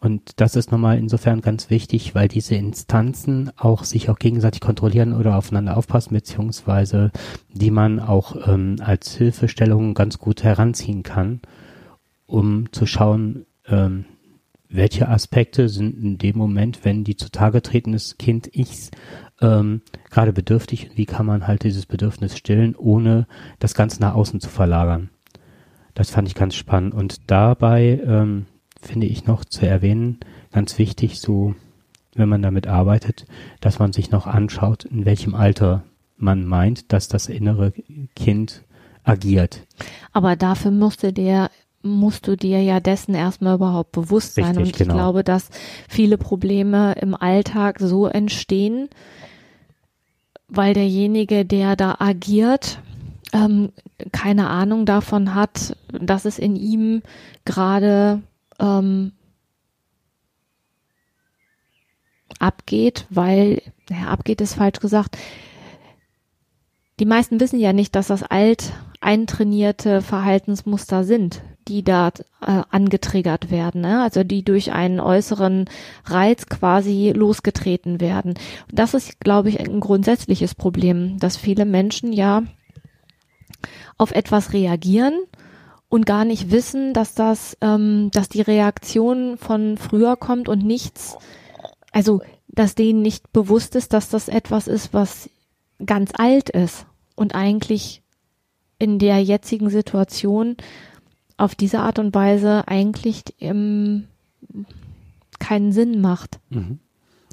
Und 0.00 0.40
das 0.40 0.54
ist 0.54 0.70
nochmal 0.70 0.98
insofern 0.98 1.40
ganz 1.40 1.70
wichtig, 1.70 2.14
weil 2.14 2.28
diese 2.28 2.54
Instanzen 2.54 3.50
auch 3.56 3.82
sich 3.82 4.08
auch 4.08 4.18
gegenseitig 4.18 4.60
kontrollieren 4.60 5.12
oder 5.12 5.36
aufeinander 5.36 5.76
aufpassen, 5.76 6.14
beziehungsweise 6.14 7.10
die 7.52 7.72
man 7.72 7.98
auch 7.98 8.48
ähm, 8.48 8.76
als 8.80 9.14
Hilfestellung 9.16 9.94
ganz 9.94 10.18
gut 10.18 10.44
heranziehen 10.44 11.02
kann, 11.02 11.40
um 12.26 12.70
zu 12.70 12.86
schauen, 12.86 13.46
ähm, 13.66 14.04
welche 14.68 15.08
Aspekte 15.08 15.68
sind 15.68 15.98
in 15.98 16.18
dem 16.18 16.36
Moment, 16.36 16.84
wenn 16.84 17.02
die 17.02 17.16
zutage 17.16 17.62
treten 17.62 17.92
des 17.92 18.18
Kind 18.18 18.54
Ichs, 18.54 18.90
ähm, 19.40 19.82
gerade 20.10 20.32
bedürftig 20.32 20.90
und 20.90 20.98
wie 20.98 21.06
kann 21.06 21.26
man 21.26 21.46
halt 21.46 21.64
dieses 21.64 21.86
Bedürfnis 21.86 22.36
stillen, 22.36 22.76
ohne 22.76 23.26
das 23.58 23.74
Ganze 23.74 24.00
nach 24.00 24.14
außen 24.14 24.40
zu 24.40 24.48
verlagern. 24.48 25.10
Das 25.94 26.10
fand 26.10 26.28
ich 26.28 26.34
ganz 26.34 26.54
spannend. 26.54 26.94
Und 26.94 27.30
dabei 27.30 28.00
ähm, 28.04 28.46
finde 28.80 29.06
ich 29.06 29.26
noch 29.26 29.44
zu 29.44 29.66
erwähnen, 29.66 30.18
ganz 30.52 30.78
wichtig, 30.78 31.20
so 31.20 31.54
wenn 32.14 32.28
man 32.28 32.42
damit 32.42 32.66
arbeitet, 32.66 33.26
dass 33.60 33.78
man 33.78 33.92
sich 33.92 34.10
noch 34.10 34.26
anschaut, 34.26 34.84
in 34.84 35.04
welchem 35.04 35.34
Alter 35.34 35.84
man 36.16 36.44
meint, 36.44 36.92
dass 36.92 37.08
das 37.08 37.28
innere 37.28 37.72
Kind 38.16 38.64
agiert. 39.04 39.66
Aber 40.12 40.36
dafür 40.36 40.70
musste 40.70 41.12
der 41.12 41.50
musst 41.82 42.26
du 42.26 42.36
dir 42.36 42.60
ja 42.60 42.80
dessen 42.80 43.14
erstmal 43.14 43.54
überhaupt 43.54 43.92
bewusst 43.92 44.34
sein. 44.34 44.56
Richtig, 44.56 44.62
und 44.62 44.70
ich 44.70 44.78
genau. 44.78 44.94
glaube, 44.94 45.24
dass 45.24 45.48
viele 45.88 46.18
Probleme 46.18 46.94
im 47.00 47.14
Alltag 47.14 47.78
so 47.78 48.06
entstehen, 48.06 48.88
weil 50.48 50.74
derjenige, 50.74 51.44
der 51.44 51.76
da 51.76 51.96
agiert, 52.00 52.80
ähm, 53.32 53.70
keine 54.12 54.48
Ahnung 54.48 54.86
davon 54.86 55.34
hat, 55.34 55.76
dass 55.92 56.24
es 56.24 56.38
in 56.38 56.56
ihm 56.56 57.02
gerade 57.44 58.22
ähm, 58.58 59.12
abgeht, 62.38 63.06
weil, 63.10 63.62
naja, 63.88 64.08
abgeht 64.08 64.40
ist 64.40 64.54
falsch 64.54 64.80
gesagt. 64.80 65.16
Die 67.00 67.06
meisten 67.06 67.40
wissen 67.40 67.60
ja 67.60 67.72
nicht, 67.72 67.94
dass 67.94 68.08
das 68.08 68.22
alt 68.22 68.72
eintrainierte 69.00 70.02
Verhaltensmuster 70.02 71.04
sind, 71.04 71.42
die 71.68 71.84
da 71.84 72.08
äh, 72.40 72.62
angetriggert 72.70 73.50
werden, 73.50 73.82
ne? 73.82 74.02
also 74.02 74.24
die 74.24 74.42
durch 74.42 74.72
einen 74.72 74.98
äußeren 74.98 75.66
Reiz 76.04 76.46
quasi 76.46 77.12
losgetreten 77.14 78.00
werden. 78.00 78.34
Das 78.72 78.94
ist, 78.94 79.20
glaube 79.20 79.50
ich, 79.50 79.60
ein 79.60 79.78
grundsätzliches 79.78 80.56
Problem, 80.56 81.18
dass 81.18 81.36
viele 81.36 81.64
Menschen 81.64 82.12
ja 82.12 82.42
auf 83.96 84.10
etwas 84.12 84.52
reagieren 84.52 85.14
und 85.88 86.06
gar 86.06 86.24
nicht 86.24 86.50
wissen, 86.50 86.92
dass 86.92 87.14
das, 87.14 87.56
ähm, 87.60 88.10
dass 88.12 88.28
die 88.28 88.42
Reaktion 88.42 89.38
von 89.38 89.78
früher 89.78 90.16
kommt 90.16 90.48
und 90.48 90.64
nichts, 90.64 91.16
also 91.92 92.20
dass 92.48 92.74
denen 92.74 93.02
nicht 93.02 93.32
bewusst 93.32 93.76
ist, 93.76 93.92
dass 93.92 94.08
das 94.08 94.28
etwas 94.28 94.68
ist, 94.68 94.92
was 94.92 95.30
ganz 95.84 96.10
alt 96.14 96.50
ist 96.50 96.86
und 97.14 97.34
eigentlich 97.34 98.02
in 98.78 98.98
der 98.98 99.22
jetzigen 99.22 99.70
Situation 99.70 100.56
auf 101.36 101.54
diese 101.54 101.80
Art 101.80 101.98
und 101.98 102.14
Weise 102.14 102.66
eigentlich 102.66 103.22
ähm, 103.40 104.08
keinen 105.38 105.72
Sinn 105.72 106.00
macht. 106.00 106.40
Mhm. 106.50 106.80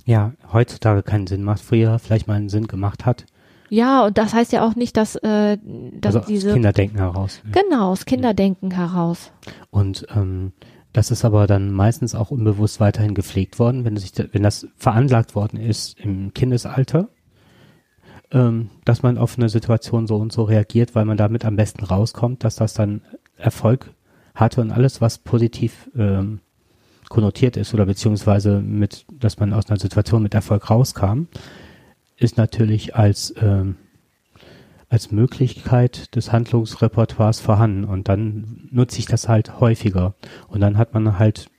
Ja, 0.06 0.34
heutzutage 0.54 1.02
keinen 1.02 1.28
Sinn 1.28 1.44
macht, 1.44 1.62
früher 1.62 1.98
vielleicht 1.98 2.28
mal 2.28 2.36
einen 2.36 2.50
Sinn 2.50 2.68
gemacht 2.68 3.06
hat. 3.06 3.26
Ja, 3.70 4.06
und 4.06 4.18
das 4.18 4.34
heißt 4.34 4.52
ja 4.52 4.66
auch 4.66 4.76
nicht, 4.76 4.96
dass, 4.98 5.16
äh, 5.16 5.58
dass 6.00 6.16
also 6.16 6.28
diese 6.28 6.50
aus 6.50 6.54
Kinderdenken 6.54 6.98
heraus. 6.98 7.42
genau 7.52 7.92
aus 7.92 8.06
Kinderdenken 8.06 8.72
heraus. 8.72 9.32
Und 9.72 10.06
ähm, 10.16 10.54
das 10.94 11.12
ist 11.12 11.26
aber 11.26 11.46
dann 11.48 11.72
meistens 11.72 12.16
auch 12.16 12.32
unbewusst 12.32 12.80
weiterhin 12.80 13.16
gepflegt 13.16 13.60
worden, 13.60 13.84
wenn, 13.84 13.98
sich, 13.98 14.14
wenn 14.32 14.44
das 14.44 14.68
veranlagt 14.78 15.36
worden 15.36 15.60
ist 15.60 16.00
im 16.00 16.34
Kindesalter, 16.34 17.10
ähm, 18.32 18.70
dass 18.86 19.04
man 19.04 19.18
auf 19.18 19.38
eine 19.38 19.50
Situation 19.50 20.08
so 20.08 20.16
und 20.16 20.32
so 20.32 20.44
reagiert, 20.44 20.96
weil 20.96 21.06
man 21.06 21.18
damit 21.18 21.44
am 21.44 21.58
besten 21.58 21.84
rauskommt, 21.84 22.44
dass 22.44 22.56
das 22.56 22.74
dann 22.74 23.02
Erfolg 23.36 23.94
hatte 24.36 24.62
und 24.62 24.72
alles, 24.72 25.02
was 25.02 25.18
positiv 25.18 25.90
ähm, 25.98 26.40
konnotiert 27.10 27.58
ist 27.58 27.74
oder 27.74 27.86
beziehungsweise 27.86 28.60
mit, 28.60 29.06
dass 29.12 29.40
man 29.40 29.54
aus 29.54 29.70
einer 29.70 29.80
Situation 29.80 30.24
mit 30.24 30.34
Erfolg 30.34 30.70
rauskam, 30.70 31.28
ist 32.18 32.38
natürlich 32.38 32.96
als 32.96 33.34
ähm, 33.42 33.76
als 34.90 35.12
Möglichkeit 35.12 36.16
des 36.16 36.32
Handlungsrepertoires 36.32 37.40
vorhanden. 37.40 37.86
Und 37.86 38.08
dann 38.08 38.70
nutze 38.72 39.00
ich 39.00 39.06
das 39.06 39.28
halt 39.28 39.60
häufiger. 39.60 40.16
Und 40.48 40.62
dann 40.62 40.78
hat 40.78 40.94
man 40.94 41.20
halt 41.20 41.50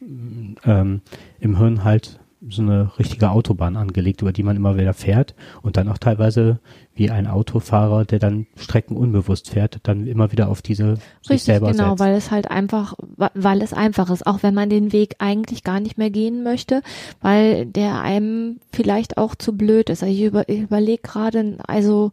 ähm, 0.65 1.03
im 1.41 1.59
Hirn 1.59 1.85
halt 1.85 2.21
so 2.49 2.63
eine 2.63 2.91
richtige 2.99 3.31
Autobahn 3.31 3.77
angelegt, 3.77 4.23
über 4.23 4.33
die 4.33 4.43
man 4.43 4.57
immer 4.57 4.77
wieder 4.77 4.95
fährt 4.95 5.35
und 5.63 5.77
dann 5.77 5.89
auch 5.89 5.99
teilweise 5.99 6.61
wie 6.95 7.11
ein 7.11 7.27
Autofahrer, 7.27 8.05
der 8.05 8.19
dann 8.19 8.47
Strecken 8.57 8.97
unbewusst 8.97 9.51
fährt, 9.51 9.81
dann 9.83 10.07
immer 10.07 10.33
wieder 10.33 10.49
auf 10.49 10.63
diese 10.63 10.97
sich 10.97 11.31
Richtig, 11.31 11.43
selber 11.43 11.73
genau, 11.73 11.91
setzt. 11.91 12.01
weil 12.01 12.15
es 12.15 12.31
halt 12.31 12.51
einfach, 12.51 12.95
weil 13.35 13.63
es 13.63 13.73
einfach 13.73 14.11
ist, 14.11 14.27
auch 14.27 14.43
wenn 14.43 14.55
man 14.55 14.71
den 14.71 14.93
Weg 14.93 15.17
eigentlich 15.19 15.63
gar 15.65 15.81
nicht 15.81 15.99
mehr 15.99 16.11
gehen 16.11 16.43
möchte, 16.43 16.83
weil 17.21 17.67
der 17.67 18.01
einem 18.01 18.61
vielleicht 18.73 19.19
auch 19.19 19.35
zu 19.35 19.57
blöd 19.57 19.91
ist. 19.91 20.03
Also 20.03 20.15
Ich, 20.15 20.23
über, 20.23 20.49
ich 20.49 20.61
überlege 20.61 21.03
gerade, 21.03 21.59
also 21.67 22.13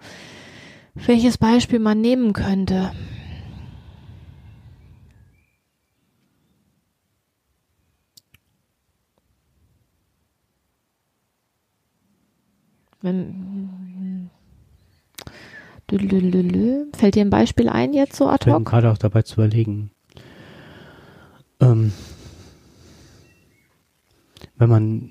welches 0.95 1.37
Beispiel 1.37 1.79
man 1.79 2.01
nehmen 2.01 2.33
könnte. 2.33 2.91
Wenn. 13.03 14.29
Fällt 16.95 17.15
dir 17.15 17.21
ein 17.21 17.29
Beispiel 17.29 17.69
ein 17.69 17.93
jetzt 17.93 18.15
so 18.15 18.25
Ich 18.25 18.31
ad 18.31 18.45
bin 18.45 18.53
hoc? 18.55 18.65
gerade 18.65 18.91
auch 18.91 18.97
dabei 18.97 19.21
zu 19.21 19.35
überlegen. 19.35 19.91
Ähm, 21.59 21.91
wenn 24.57 24.69
man 24.69 25.09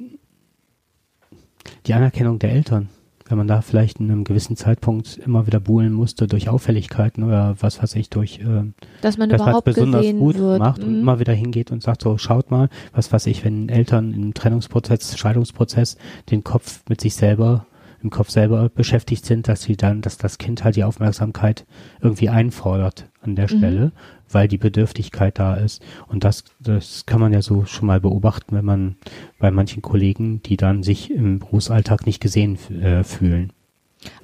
die 1.87 1.95
Anerkennung 1.95 2.39
der 2.41 2.53
Eltern, 2.53 2.89
wenn 3.29 3.39
man 3.39 3.47
da 3.47 3.61
vielleicht 3.61 4.01
in 4.01 4.11
einem 4.11 4.25
gewissen 4.25 4.57
Zeitpunkt 4.57 5.19
immer 5.19 5.47
wieder 5.47 5.61
buhlen 5.61 5.93
musste 5.93 6.27
durch 6.27 6.49
Auffälligkeiten 6.49 7.23
oder 7.23 7.55
was 7.61 7.81
weiß 7.83 7.95
ich, 7.95 8.11
durch 8.11 8.41
äh, 8.41 8.65
Dass 9.03 9.19
man 9.19 9.29
dass 9.29 9.41
überhaupt 9.43 9.65
besonders 9.67 10.07
gut 10.13 10.37
wird. 10.39 10.59
macht 10.59 10.83
und 10.83 10.95
Mhm. 10.95 11.01
immer 11.01 11.19
wieder 11.21 11.33
hingeht 11.33 11.71
und 11.71 11.83
sagt 11.83 12.03
so, 12.03 12.19
schaut 12.19 12.51
mal, 12.51 12.69
was 12.93 13.13
weiß 13.13 13.27
ich, 13.27 13.45
wenn 13.45 13.69
Eltern 13.69 14.13
im 14.15 14.35
Trennungsprozess, 14.35 15.17
Scheidungsprozess 15.17 15.97
den 16.31 16.43
Kopf 16.43 16.83
mit 16.89 17.01
sich 17.01 17.15
selber 17.15 17.67
im 18.03 18.11
Kopf 18.11 18.31
selber 18.31 18.69
beschäftigt 18.69 19.25
sind, 19.27 19.49
dass 19.49 19.63
sie 19.63 19.77
dann, 19.77 20.01
dass 20.03 20.19
das 20.19 20.39
Kind 20.39 20.65
halt 20.65 20.77
die 20.77 20.85
Aufmerksamkeit 20.85 21.65
irgendwie 22.01 22.29
einfordert 22.29 23.07
an 23.21 23.37
der 23.37 23.45
Mhm. 23.45 23.59
Stelle, 23.59 23.93
weil 24.31 24.49
die 24.49 24.59
Bedürftigkeit 24.59 25.39
da 25.39 25.55
ist. 25.55 25.83
Und 26.09 26.25
das, 26.25 26.45
das 26.61 27.07
kann 27.07 27.21
man 27.21 27.33
ja 27.33 27.43
so 27.43 27.65
schon 27.65 27.87
mal 27.87 28.01
beobachten, 28.01 28.57
wenn 28.57 28.65
man 28.65 28.97
bei 29.39 29.51
manchen 29.51 29.83
Kollegen, 29.83 30.43
die 30.43 30.57
dann 30.57 30.83
sich 30.83 31.11
im 31.11 31.39
Berufsalltag 31.39 32.07
nicht 32.07 32.21
gesehen 32.21 32.59
äh, 32.81 33.05
fühlen. 33.05 33.53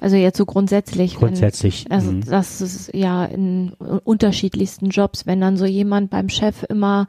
Also 0.01 0.17
jetzt 0.17 0.37
so 0.37 0.45
grundsätzlich. 0.45 1.13
wenn- 1.13 1.19
Grundsätzlich. 1.29 1.85
Also 1.89 2.11
mh. 2.11 2.25
das 2.29 2.59
ist 2.59 2.93
ja 2.93 3.23
in 3.23 3.71
unterschiedlichsten 4.03 4.89
Jobs, 4.89 5.25
wenn 5.25 5.39
dann 5.39 5.55
so 5.55 5.65
jemand 5.65 6.09
beim 6.09 6.27
Chef 6.27 6.63
immer 6.67 7.07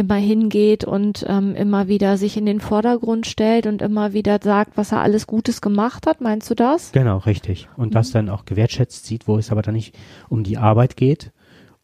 immer 0.00 0.16
hingeht 0.16 0.84
und 0.84 1.24
ähm, 1.28 1.54
immer 1.54 1.86
wieder 1.86 2.16
sich 2.16 2.36
in 2.36 2.46
den 2.46 2.60
Vordergrund 2.60 3.26
stellt 3.26 3.66
und 3.66 3.82
immer 3.82 4.12
wieder 4.12 4.38
sagt, 4.42 4.76
was 4.76 4.90
er 4.92 5.00
alles 5.00 5.26
Gutes 5.26 5.60
gemacht 5.60 6.06
hat. 6.06 6.20
Meinst 6.20 6.50
du 6.50 6.54
das? 6.54 6.90
Genau, 6.92 7.18
richtig. 7.18 7.68
Und 7.76 7.88
Mhm. 7.90 7.92
das 7.92 8.10
dann 8.10 8.28
auch 8.30 8.44
gewertschätzt 8.46 9.06
sieht, 9.06 9.28
wo 9.28 9.36
es 9.38 9.52
aber 9.52 9.62
dann 9.62 9.74
nicht 9.74 9.94
um 10.28 10.42
die 10.42 10.56
Arbeit 10.58 10.96
geht 10.96 11.30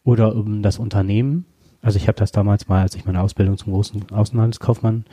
oder 0.03 0.35
um 0.35 0.63
das 0.63 0.79
Unternehmen. 0.79 1.45
Also 1.83 1.99
ich 1.99 2.09
habe 2.09 2.19
das 2.19 2.33
damals 2.33 2.67
mal, 2.69 2.83
als 2.83 2.97
ich 2.97 3.05
meine 3.05 3.21
Ausbildung 3.21 3.59
zum 3.59 3.73
großen 3.73 4.11
Außenhandelskaufmann 4.11 5.05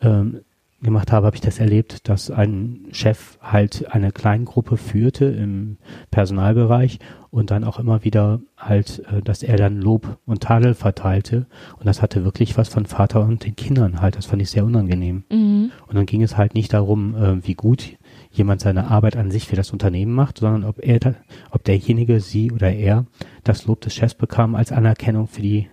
ähm, 0.00 0.40
gemacht 0.84 1.10
habe, 1.10 1.26
habe 1.26 1.36
ich 1.36 1.40
das 1.40 1.58
erlebt, 1.58 2.08
dass 2.08 2.30
ein 2.30 2.86
Chef 2.92 3.38
halt 3.40 3.92
eine 3.92 4.12
Kleingruppe 4.12 4.76
führte 4.76 5.24
im 5.24 5.78
Personalbereich 6.10 7.00
und 7.30 7.50
dann 7.50 7.64
auch 7.64 7.80
immer 7.80 8.04
wieder 8.04 8.40
halt, 8.56 9.02
äh, 9.10 9.20
dass 9.20 9.42
er 9.42 9.56
dann 9.56 9.80
Lob 9.80 10.18
und 10.24 10.44
Tadel 10.44 10.74
verteilte. 10.74 11.46
Und 11.78 11.86
das 11.86 12.00
hatte 12.00 12.24
wirklich 12.24 12.56
was 12.56 12.68
von 12.68 12.86
Vater 12.86 13.22
und 13.22 13.44
den 13.44 13.56
Kindern 13.56 14.00
halt. 14.00 14.16
Das 14.16 14.26
fand 14.26 14.40
ich 14.40 14.50
sehr 14.50 14.64
unangenehm. 14.64 15.24
Mhm. 15.32 15.72
Und 15.88 15.96
dann 15.96 16.06
ging 16.06 16.22
es 16.22 16.36
halt 16.36 16.54
nicht 16.54 16.72
darum, 16.72 17.16
äh, 17.16 17.44
wie 17.44 17.54
gut 17.54 17.96
jemand 18.30 18.60
seine 18.60 18.88
Arbeit 18.88 19.16
an 19.16 19.30
sich 19.30 19.48
für 19.48 19.56
das 19.56 19.72
Unternehmen 19.72 20.12
macht, 20.12 20.38
sondern 20.38 20.64
ob 20.64 20.78
er, 20.84 21.16
ob 21.50 21.64
derjenige, 21.64 22.20
sie 22.20 22.52
oder 22.52 22.72
er 22.72 23.06
das 23.42 23.66
Lob 23.66 23.80
des 23.80 23.94
Chefs 23.94 24.14
bekam 24.14 24.54
als 24.54 24.70
Anerkennung 24.70 25.26
für 25.26 25.42
die 25.42 25.68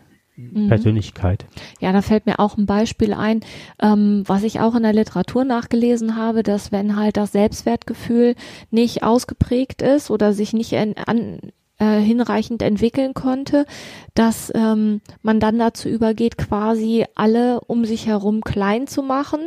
Mhm. 0.51 0.67
Persönlichkeit. 0.67 1.45
Ja, 1.79 1.91
da 1.91 2.01
fällt 2.01 2.25
mir 2.25 2.39
auch 2.39 2.57
ein 2.57 2.65
Beispiel 2.65 3.13
ein, 3.13 3.41
ähm, 3.81 4.23
was 4.25 4.43
ich 4.43 4.59
auch 4.59 4.75
in 4.75 4.83
der 4.83 4.93
Literatur 4.93 5.43
nachgelesen 5.43 6.15
habe, 6.15 6.43
dass 6.43 6.71
wenn 6.71 6.95
halt 6.95 7.17
das 7.17 7.31
Selbstwertgefühl 7.31 8.35
nicht 8.69 9.03
ausgeprägt 9.03 9.81
ist 9.81 10.09
oder 10.09 10.33
sich 10.33 10.53
nicht 10.53 10.73
in, 10.73 10.95
an, 10.97 11.39
äh, 11.81 11.99
hinreichend 11.99 12.61
entwickeln 12.61 13.13
konnte, 13.13 13.65
dass 14.13 14.51
ähm, 14.53 15.01
man 15.23 15.39
dann 15.39 15.57
dazu 15.57 15.89
übergeht, 15.89 16.37
quasi 16.37 17.05
alle 17.15 17.59
um 17.61 17.85
sich 17.85 18.05
herum 18.05 18.41
klein 18.41 18.87
zu 18.87 19.01
machen, 19.01 19.39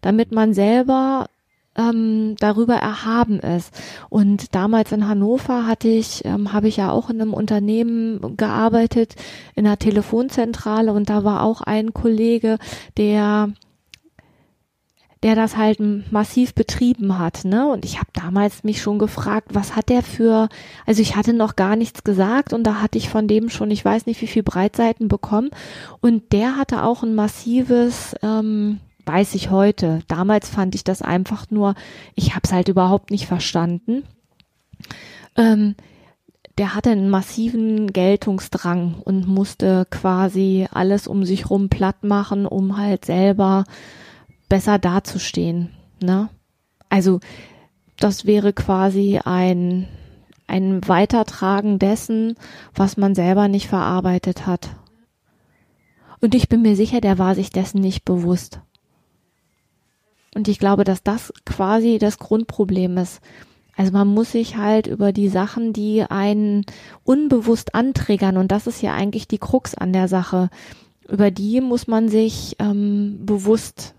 damit 0.00 0.32
man 0.32 0.54
selber 0.54 1.26
ähm, 1.76 2.36
darüber 2.38 2.74
erhaben 2.74 3.40
ist. 3.40 3.72
Und 4.08 4.54
damals 4.54 4.92
in 4.92 5.08
Hannover 5.08 5.66
hatte 5.66 5.88
ich, 5.88 6.24
ähm, 6.24 6.52
habe 6.52 6.68
ich 6.68 6.76
ja 6.76 6.90
auch 6.90 7.10
in 7.10 7.20
einem 7.20 7.34
Unternehmen 7.34 8.36
gearbeitet, 8.36 9.14
in 9.54 9.66
einer 9.66 9.78
Telefonzentrale 9.78 10.92
und 10.92 11.08
da 11.08 11.24
war 11.24 11.42
auch 11.42 11.62
ein 11.62 11.94
Kollege, 11.94 12.58
der 12.96 13.52
der 15.22 15.36
das 15.36 15.56
halt 15.56 15.78
massiv 16.10 16.52
betrieben 16.54 17.18
hat, 17.18 17.44
ne? 17.44 17.68
Und 17.68 17.84
ich 17.84 17.98
habe 17.98 18.08
damals 18.12 18.64
mich 18.64 18.82
schon 18.82 18.98
gefragt, 18.98 19.50
was 19.52 19.76
hat 19.76 19.88
der 19.88 20.02
für, 20.02 20.48
also 20.84 21.00
ich 21.00 21.14
hatte 21.14 21.32
noch 21.32 21.54
gar 21.54 21.76
nichts 21.76 22.02
gesagt 22.02 22.52
und 22.52 22.64
da 22.64 22.82
hatte 22.82 22.98
ich 22.98 23.08
von 23.08 23.28
dem 23.28 23.48
schon, 23.48 23.70
ich 23.70 23.84
weiß 23.84 24.06
nicht, 24.06 24.20
wie 24.20 24.26
viel 24.26 24.42
Breitseiten 24.42 25.06
bekommen 25.06 25.50
und 26.00 26.32
der 26.32 26.56
hatte 26.56 26.82
auch 26.82 27.04
ein 27.04 27.14
massives 27.14 28.16
ähm, 28.22 28.80
weiß 29.06 29.34
ich 29.34 29.50
heute. 29.50 30.00
Damals 30.08 30.48
fand 30.48 30.74
ich 30.74 30.84
das 30.84 31.02
einfach 31.02 31.50
nur, 31.50 31.74
ich 32.14 32.30
habe 32.30 32.42
es 32.44 32.52
halt 32.52 32.68
überhaupt 32.68 33.10
nicht 33.10 33.26
verstanden. 33.26 34.04
Ähm, 35.36 35.74
der 36.58 36.74
hatte 36.74 36.90
einen 36.90 37.08
massiven 37.08 37.92
Geltungsdrang 37.92 38.96
und 39.02 39.26
musste 39.26 39.86
quasi 39.90 40.68
alles 40.70 41.06
um 41.06 41.24
sich 41.24 41.48
rum 41.48 41.68
platt 41.68 42.04
machen, 42.04 42.46
um 42.46 42.76
halt 42.76 43.04
selber 43.04 43.64
besser 44.48 44.78
dazustehen. 44.78 45.70
Ne? 46.02 46.28
Also 46.90 47.20
das 47.96 48.26
wäre 48.26 48.52
quasi 48.52 49.18
ein, 49.24 49.88
ein 50.46 50.86
Weitertragen 50.86 51.78
dessen, 51.78 52.34
was 52.74 52.96
man 52.96 53.14
selber 53.14 53.48
nicht 53.48 53.68
verarbeitet 53.68 54.46
hat. 54.46 54.76
Und 56.20 56.34
ich 56.34 56.48
bin 56.48 56.62
mir 56.62 56.76
sicher, 56.76 57.00
der 57.00 57.18
war 57.18 57.34
sich 57.34 57.50
dessen 57.50 57.80
nicht 57.80 58.04
bewusst. 58.04 58.60
Und 60.34 60.48
ich 60.48 60.58
glaube, 60.58 60.84
dass 60.84 61.02
das 61.02 61.32
quasi 61.44 61.98
das 61.98 62.18
Grundproblem 62.18 62.98
ist. 62.98 63.20
Also 63.76 63.92
man 63.92 64.08
muss 64.08 64.32
sich 64.32 64.56
halt 64.56 64.86
über 64.86 65.12
die 65.12 65.28
Sachen, 65.28 65.72
die 65.72 66.02
einen 66.02 66.64
unbewusst 67.04 67.74
anträgern, 67.74 68.36
und 68.36 68.52
das 68.52 68.66
ist 68.66 68.82
ja 68.82 68.94
eigentlich 68.94 69.28
die 69.28 69.38
Krux 69.38 69.74
an 69.74 69.92
der 69.92 70.08
Sache, 70.08 70.50
über 71.08 71.30
die 71.30 71.60
muss 71.60 71.86
man 71.86 72.08
sich 72.08 72.56
ähm, 72.58 73.20
bewusst 73.22 73.94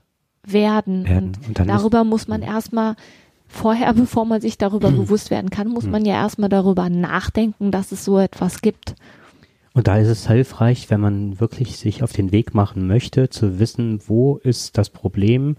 werden. 0.46 1.06
werden. 1.06 1.32
Und, 1.48 1.60
Und 1.60 1.70
darüber 1.70 2.04
muss 2.04 2.28
man 2.28 2.42
erstmal 2.42 2.96
vorher, 3.48 3.94
bevor 3.94 4.26
man 4.26 4.42
sich 4.42 4.58
darüber 4.58 4.92
bewusst 4.92 5.32
werden 5.32 5.50
kann, 5.50 5.68
muss 5.68 5.86
man 5.86 6.06
ja 6.06 6.16
erstmal 6.16 6.50
darüber 6.50 6.90
nachdenken, 6.90 7.72
dass 7.72 7.92
es 7.92 8.06
so 8.06 8.20
etwas 8.20 8.62
gibt. 8.62 8.96
Und 9.74 9.88
da 9.88 9.98
ist 9.98 10.08
es 10.08 10.28
hilfreich, 10.28 10.92
wenn 10.92 11.02
man 11.02 11.40
wirklich 11.40 11.78
sich 11.78 12.04
auf 12.04 12.14
den 12.14 12.32
Weg 12.32 12.54
machen 12.54 12.86
möchte, 12.86 13.30
zu 13.30 13.58
wissen, 13.60 14.02
wo 14.06 14.38
ist 14.38 14.78
das 14.78 14.92
Problem. 14.92 15.58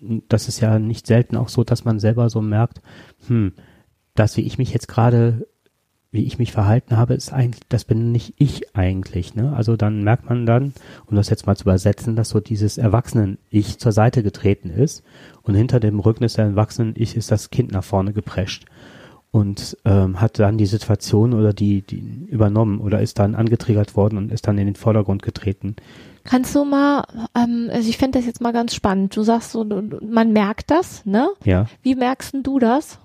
Das 0.00 0.48
ist 0.48 0.60
ja 0.60 0.78
nicht 0.78 1.06
selten 1.06 1.36
auch 1.36 1.48
so, 1.48 1.64
dass 1.64 1.84
man 1.84 1.98
selber 1.98 2.28
so 2.30 2.42
merkt, 2.42 2.80
hm, 3.26 3.52
das, 4.14 4.36
wie 4.36 4.42
ich 4.42 4.58
mich 4.58 4.72
jetzt 4.72 4.88
gerade, 4.88 5.46
wie 6.10 6.24
ich 6.24 6.38
mich 6.38 6.52
verhalten 6.52 6.96
habe, 6.96 7.14
ist 7.14 7.32
eigentlich, 7.32 7.62
das 7.68 7.84
bin 7.84 8.12
nicht 8.12 8.34
ich 8.38 8.74
eigentlich, 8.76 9.34
ne? 9.34 9.54
Also 9.54 9.76
dann 9.76 10.02
merkt 10.02 10.28
man 10.28 10.46
dann, 10.46 10.72
um 11.06 11.16
das 11.16 11.30
jetzt 11.30 11.46
mal 11.46 11.56
zu 11.56 11.64
übersetzen, 11.64 12.16
dass 12.16 12.30
so 12.30 12.40
dieses 12.40 12.78
Erwachsenen-Ich 12.78 13.78
zur 13.78 13.92
Seite 13.92 14.22
getreten 14.22 14.70
ist 14.70 15.02
und 15.42 15.54
hinter 15.54 15.80
dem 15.80 16.00
Rücken 16.00 16.22
des 16.22 16.38
Erwachsenen-Ich 16.38 17.16
ist 17.16 17.30
das 17.30 17.50
Kind 17.50 17.72
nach 17.72 17.84
vorne 17.84 18.12
geprescht 18.12 18.66
und 19.30 19.76
ähm, 19.84 20.20
hat 20.20 20.38
dann 20.38 20.56
die 20.56 20.66
Situation 20.66 21.34
oder 21.34 21.52
die, 21.52 21.82
die 21.82 22.26
übernommen 22.28 22.80
oder 22.80 23.02
ist 23.02 23.18
dann 23.18 23.34
angetriggert 23.34 23.94
worden 23.94 24.16
und 24.16 24.32
ist 24.32 24.46
dann 24.46 24.56
in 24.56 24.66
den 24.66 24.76
Vordergrund 24.76 25.22
getreten. 25.22 25.76
Kannst 26.26 26.54
du 26.54 26.64
mal, 26.64 27.04
ähm, 27.36 27.70
also 27.72 27.88
ich 27.88 27.96
finde 27.96 28.18
das 28.18 28.26
jetzt 28.26 28.40
mal 28.40 28.52
ganz 28.52 28.74
spannend. 28.74 29.16
Du 29.16 29.22
sagst 29.22 29.52
so, 29.52 29.64
man 29.64 30.32
merkt 30.32 30.70
das, 30.70 31.06
ne? 31.06 31.28
Ja. 31.44 31.66
Wie 31.82 31.94
merkst 31.94 32.34
denn 32.34 32.42
du 32.42 32.58
das? 32.58 32.98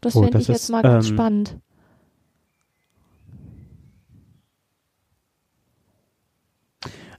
Das 0.00 0.16
Oh, 0.16 0.22
fände 0.22 0.38
ich 0.38 0.48
jetzt 0.48 0.64
ist, 0.64 0.70
mal 0.70 0.82
ganz 0.82 1.08
ähm, 1.08 1.14
spannend. 1.14 1.56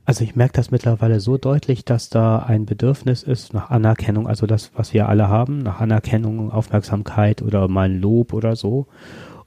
Also 0.04 0.24
ich 0.24 0.36
merke 0.36 0.54
das 0.54 0.70
mittlerweile 0.70 1.20
so 1.20 1.38
deutlich, 1.38 1.84
dass 1.84 2.10
da 2.10 2.38
ein 2.40 2.66
Bedürfnis 2.66 3.24
ist 3.24 3.54
nach 3.54 3.72
Anerkennung, 3.72 4.28
also 4.28 4.46
das, 4.46 4.72
was 4.76 4.94
wir 4.94 5.10
alle 5.10 5.30
haben, 5.30 5.60
nach 5.60 5.80
Anerkennung, 5.80 6.52
Aufmerksamkeit 6.52 7.42
oder 7.42 7.68
mal 7.68 7.90
ein 7.90 8.00
Lob 8.00 8.34
oder 8.34 8.56
so. 8.56 8.86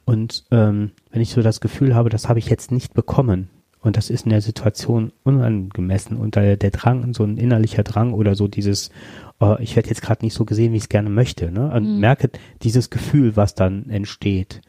Und 0.04 0.44
ähm, 0.50 0.92
wenn 1.10 1.20
ich 1.20 1.30
so 1.30 1.42
das 1.42 1.60
Gefühl 1.60 1.94
habe, 1.94 2.08
das 2.08 2.28
habe 2.28 2.40
ich 2.40 2.48
jetzt 2.48 2.72
nicht 2.72 2.92
bekommen 2.94 3.50
und 3.80 3.96
das 3.96 4.10
ist 4.10 4.24
in 4.26 4.30
der 4.30 4.40
Situation 4.40 5.12
unangemessen 5.22 6.16
und 6.16 6.34
der, 6.34 6.56
der 6.56 6.70
Drang, 6.70 7.14
so 7.14 7.24
ein 7.24 7.36
innerlicher 7.36 7.82
Drang 7.84 8.12
oder 8.12 8.34
so 8.34 8.48
dieses, 8.48 8.90
äh, 9.40 9.62
ich 9.62 9.76
werde 9.76 9.88
jetzt 9.88 10.02
gerade 10.02 10.24
nicht 10.24 10.34
so 10.34 10.44
gesehen, 10.44 10.72
wie 10.72 10.76
ich 10.76 10.84
es 10.84 10.88
gerne 10.88 11.10
möchte, 11.10 11.50
ne? 11.50 11.70
Und 11.72 11.94
Mhm. 11.94 12.00
merke 12.00 12.30
dieses 12.62 12.90
Gefühl, 12.90 13.36
was 13.36 13.54
dann 13.54 13.88
entsteht, 13.90 14.60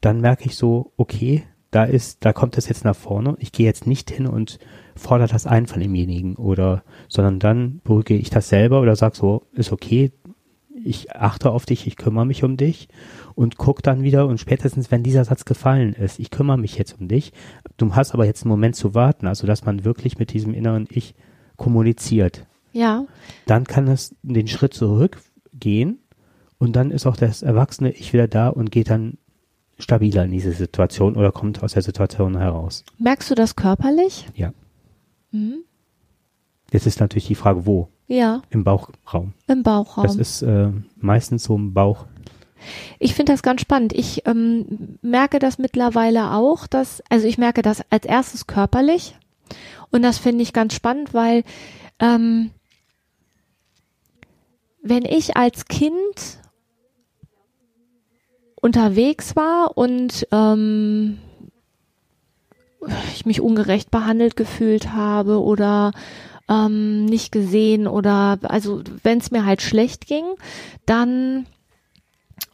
dann 0.00 0.20
merke 0.20 0.44
ich 0.46 0.56
so, 0.56 0.92
okay, 0.96 1.44
da 1.70 1.84
ist, 1.84 2.24
da 2.24 2.32
kommt 2.32 2.58
es 2.58 2.68
jetzt 2.68 2.84
nach 2.84 2.96
vorne. 2.96 3.36
Ich 3.38 3.52
gehe 3.52 3.66
jetzt 3.66 3.86
nicht 3.86 4.10
hin 4.10 4.26
und 4.26 4.58
fordere 4.96 5.28
das 5.28 5.46
ein 5.46 5.66
von 5.66 5.80
demjenigen 5.80 6.34
oder, 6.34 6.82
sondern 7.08 7.38
dann 7.38 7.80
beruhige 7.84 8.16
ich 8.16 8.28
das 8.30 8.48
selber 8.48 8.80
oder 8.80 8.96
sag 8.96 9.14
so, 9.14 9.42
ist 9.52 9.70
okay, 9.72 10.10
ich 10.82 11.12
achte 11.14 11.50
auf 11.50 11.66
dich, 11.66 11.86
ich 11.86 11.96
kümmere 11.96 12.26
mich 12.26 12.42
um 12.42 12.56
dich 12.56 12.88
und 13.34 13.56
guck 13.56 13.82
dann 13.82 14.02
wieder 14.02 14.26
und 14.26 14.38
spätestens, 14.38 14.90
wenn 14.90 15.02
dieser 15.02 15.24
Satz 15.24 15.44
gefallen 15.44 15.92
ist, 15.94 16.18
ich 16.18 16.30
kümmere 16.30 16.58
mich 16.58 16.76
jetzt 16.76 16.98
um 17.00 17.08
dich, 17.08 17.32
du 17.76 17.94
hast 17.94 18.12
aber 18.14 18.26
jetzt 18.26 18.42
einen 18.44 18.50
Moment 18.50 18.76
zu 18.76 18.94
warten, 18.94 19.26
also 19.26 19.46
dass 19.46 19.64
man 19.64 19.84
wirklich 19.84 20.18
mit 20.18 20.32
diesem 20.32 20.54
inneren 20.54 20.86
Ich 20.90 21.14
kommuniziert. 21.56 22.46
Ja, 22.72 23.04
Dann 23.46 23.64
kann 23.64 23.88
es 23.88 24.14
den 24.22 24.46
Schritt 24.48 24.74
zurückgehen 24.74 25.98
und 26.58 26.76
dann 26.76 26.90
ist 26.90 27.06
auch 27.06 27.16
das 27.16 27.42
erwachsene 27.42 27.90
Ich 27.90 28.12
wieder 28.12 28.28
da 28.28 28.48
und 28.48 28.70
geht 28.70 28.90
dann 28.90 29.18
stabiler 29.78 30.24
in 30.24 30.30
diese 30.30 30.52
Situation 30.52 31.16
oder 31.16 31.32
kommt 31.32 31.62
aus 31.62 31.72
der 31.72 31.82
Situation 31.82 32.36
heraus. 32.38 32.84
merkst 32.98 33.30
du 33.30 33.34
das 33.34 33.56
körperlich? 33.56 34.26
Ja. 34.34 34.52
Mhm. 35.32 35.64
Jetzt 36.70 36.86
ist 36.86 37.00
natürlich 37.00 37.26
die 37.26 37.34
Frage, 37.34 37.66
wo? 37.66 37.88
Ja, 38.06 38.42
Im 38.50 38.62
Bauchraum. 38.64 39.34
im 39.46 39.62
Bauchraum. 39.62 40.04
Das 40.04 40.16
ist 40.16 40.42
äh, 40.42 40.70
meistens 40.96 41.44
so 41.44 41.54
im 41.56 41.72
Bauch. 41.72 42.06
Ich 42.98 43.14
finde 43.14 43.32
das 43.32 43.42
ganz 43.42 43.60
spannend. 43.60 43.92
Ich 43.92 44.26
ähm, 44.26 44.98
merke 45.02 45.38
das 45.38 45.58
mittlerweile 45.58 46.32
auch, 46.32 46.66
dass, 46.66 47.02
also 47.08 47.26
ich 47.26 47.38
merke 47.38 47.62
das 47.62 47.82
als 47.90 48.06
erstes 48.06 48.46
körperlich 48.46 49.14
und 49.90 50.02
das 50.02 50.18
finde 50.18 50.42
ich 50.42 50.52
ganz 50.52 50.74
spannend, 50.74 51.14
weil 51.14 51.44
ähm, 51.98 52.50
wenn 54.82 55.04
ich 55.04 55.36
als 55.36 55.66
Kind 55.66 56.38
unterwegs 58.60 59.36
war 59.36 59.76
und 59.76 60.26
ähm, 60.32 61.18
ich 63.14 63.26
mich 63.26 63.40
ungerecht 63.40 63.90
behandelt 63.90 64.36
gefühlt 64.36 64.92
habe 64.92 65.42
oder 65.42 65.92
ähm, 66.48 67.04
nicht 67.04 67.32
gesehen 67.32 67.86
oder 67.86 68.38
also 68.42 68.82
wenn 69.02 69.18
es 69.18 69.30
mir 69.30 69.44
halt 69.44 69.62
schlecht 69.62 70.06
ging, 70.06 70.24
dann 70.86 71.46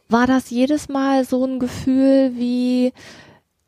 war 0.09 0.27
das 0.27 0.49
jedes 0.49 0.89
Mal 0.89 1.25
so 1.25 1.43
ein 1.45 1.59
Gefühl 1.59 2.31
wie 2.35 2.93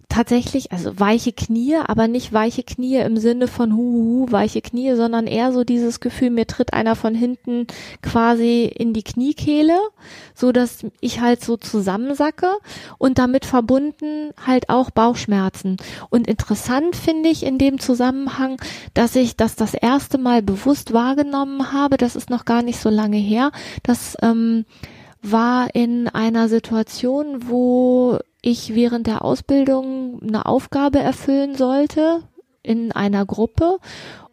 tatsächlich, 0.10 0.71
also 0.71 0.99
weiche 0.99 1.32
Knie, 1.32 1.75
aber 1.75 2.08
nicht 2.08 2.34
weiche 2.34 2.63
Knie 2.63 2.95
im 2.95 3.17
Sinne 3.17 3.47
von 3.47 3.75
huhuhu, 3.75 4.32
weiche 4.32 4.60
Knie, 4.60 4.95
sondern 4.95 5.28
eher 5.28 5.54
so 5.54 5.63
dieses 5.63 5.99
Gefühl, 5.99 6.32
mir 6.32 6.47
tritt 6.47 6.73
einer 6.73 6.95
von 6.95 7.13
hinten 7.13 7.67
quasi 8.02 8.63
in 8.63 8.93
die 8.93 9.04
Kniekehle, 9.04 9.78
so 10.34 10.52
dass 10.52 10.80
ich 10.99 11.21
halt 11.21 11.43
so 11.43 11.58
zusammensacke 11.58 12.49
und 12.97 13.19
damit 13.19 13.45
verbunden 13.45 14.32
halt 14.45 14.69
auch 14.69 14.89
Bauchschmerzen. 14.89 15.78
Und 16.10 16.28
interessant 16.28 16.95
finde 16.95 17.30
ich 17.30 17.45
in 17.45 17.60
dem 17.60 17.80
Zusammenhang, 17.80 18.60
dass 18.95 19.15
ich 19.15 19.38
das 19.38 19.56
das 19.56 19.75
erste 19.75 20.17
Mal 20.17 20.41
bewusst 20.41 20.91
wahrgenommen 20.91 21.71
habe, 21.71 21.97
das 21.97 22.15
ist 22.15 22.32
noch 22.32 22.45
gar 22.45 22.63
nicht 22.63 22.80
so 22.80 22.89
lange 22.89 23.17
her, 23.17 23.52
dass 23.84 24.17
ähm, 24.23 24.65
war 25.21 25.73
in 25.75 26.08
einer 26.08 26.47
Situation, 26.47 27.49
wo 27.49 28.19
ich 28.41 28.75
während 28.75 29.08
der 29.08 29.23
Ausbildung 29.23 30.21
eine 30.21 30.45
Aufgabe 30.45 30.99
erfüllen 30.99 31.55
sollte 31.55 32.23
in 32.63 32.91
einer 32.91 33.25
Gruppe 33.25 33.79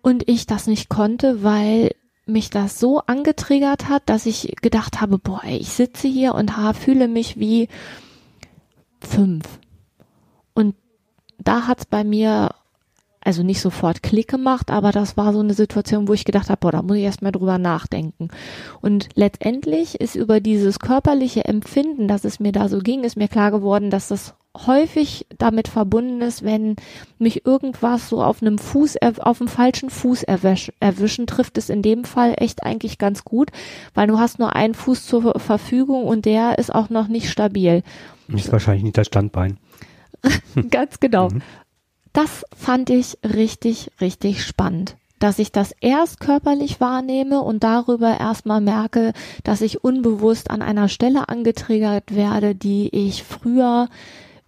und 0.03 0.29
ich 0.29 0.47
das 0.47 0.67
nicht 0.67 0.89
konnte, 0.89 1.43
weil 1.43 1.91
mich 2.27 2.51
das 2.51 2.81
so 2.81 3.01
angetriggert 3.01 3.89
hat, 3.89 4.03
dass 4.07 4.27
ich 4.27 4.55
gedacht 4.61 5.01
habe, 5.01 5.19
boah, 5.19 5.43
ich 5.45 5.71
sitze 5.71 6.09
hier 6.09 6.35
und 6.35 6.53
fühle 6.75 7.09
mich 7.09 7.39
wie 7.39 7.69
fünf. 9.01 9.45
Und 10.55 10.75
da 11.39 11.67
hat's 11.67 11.87
bei 11.87 12.03
mir 12.03 12.51
also 13.27 13.43
nicht 13.43 13.61
sofort 13.61 14.05
Klick 14.05 14.29
gemacht, 14.29 14.71
aber 14.71 14.93
das 14.93 15.17
war 15.17 15.33
so 15.33 15.41
eine 15.41 15.55
Situation, 15.55 16.07
wo 16.07 16.13
ich 16.13 16.25
gedacht 16.25 16.49
habe, 16.49 16.61
boah, 16.61 16.71
da 16.71 16.83
muss 16.83 16.97
ich 16.97 17.03
erstmal 17.03 17.33
drüber 17.33 17.59
nachdenken. 17.59 18.29
Und 18.81 19.09
letztendlich 19.15 20.01
ist 20.01 20.15
über 20.15 20.41
dieses 20.41 20.79
körperliche 20.79 21.45
Empfinden, 21.45 22.07
dass 22.07 22.25
es 22.25 22.39
mir 22.39 22.53
da 22.53 22.69
so 22.69 22.79
ging, 22.79 23.03
ist 23.03 23.17
mir 23.17 23.27
klar 23.27 23.51
geworden, 23.51 23.91
dass 23.91 24.09
das 24.09 24.35
häufig 24.67 25.27
damit 25.37 25.67
verbunden 25.67 26.21
ist, 26.23 26.45
wenn 26.45 26.77
mich 27.19 27.45
irgendwas 27.45 28.09
so 28.09 28.23
auf 28.23 28.41
einem 28.41 28.59
Fuß, 28.59 28.97
auf 29.21 29.39
dem 29.39 29.49
falschen 29.49 29.91
Fuß 29.91 30.23
erwisch, 30.23 30.73
erwischen, 30.79 31.27
trifft 31.27 31.59
es 31.59 31.69
in 31.69 31.83
dem 31.83 32.05
Fall 32.05 32.35
echt 32.39 32.63
eigentlich 32.63 32.97
ganz 32.97 33.25
gut, 33.25 33.51
weil 33.93 34.07
du 34.07 34.19
hast 34.19 34.39
nur 34.39 34.55
einen 34.55 34.75
Fuß 34.75 35.05
zur 35.05 35.39
Verfügung 35.39 36.05
und 36.05 36.25
der 36.25 36.59
ist 36.59 36.73
auch 36.73 36.91
noch 36.91 37.09
nicht 37.09 37.29
stabil. 37.29 37.83
Ist 38.29 38.53
wahrscheinlich 38.53 38.85
nicht 38.85 38.97
das 38.97 39.09
Standbein. 39.09 39.59
ganz 40.71 41.01
genau. 41.01 41.29
Mhm 41.29 41.43
das 42.17 42.45
fand 42.57 42.91
ich 42.91 43.19
richtig, 43.23 43.91
richtig 44.01 44.45
spannend 44.45 44.97
dass 45.19 45.39
ich 45.39 45.51
das 45.51 45.73
erst 45.81 46.21
körperlich 46.21 46.81
wahrnehme 46.81 47.41
und 47.41 47.65
darüber 47.65 48.19
erstmal 48.19 48.61
merke, 48.61 49.13
dass 49.45 49.61
ich 49.61 49.83
unbewusst 49.83 50.51
an 50.51 50.63
einer 50.63 50.89
Stelle 50.89 51.29
angetriggert 51.29 52.15
werde, 52.15 52.55
die 52.55 52.89
ich 52.95 53.23
früher 53.25 53.89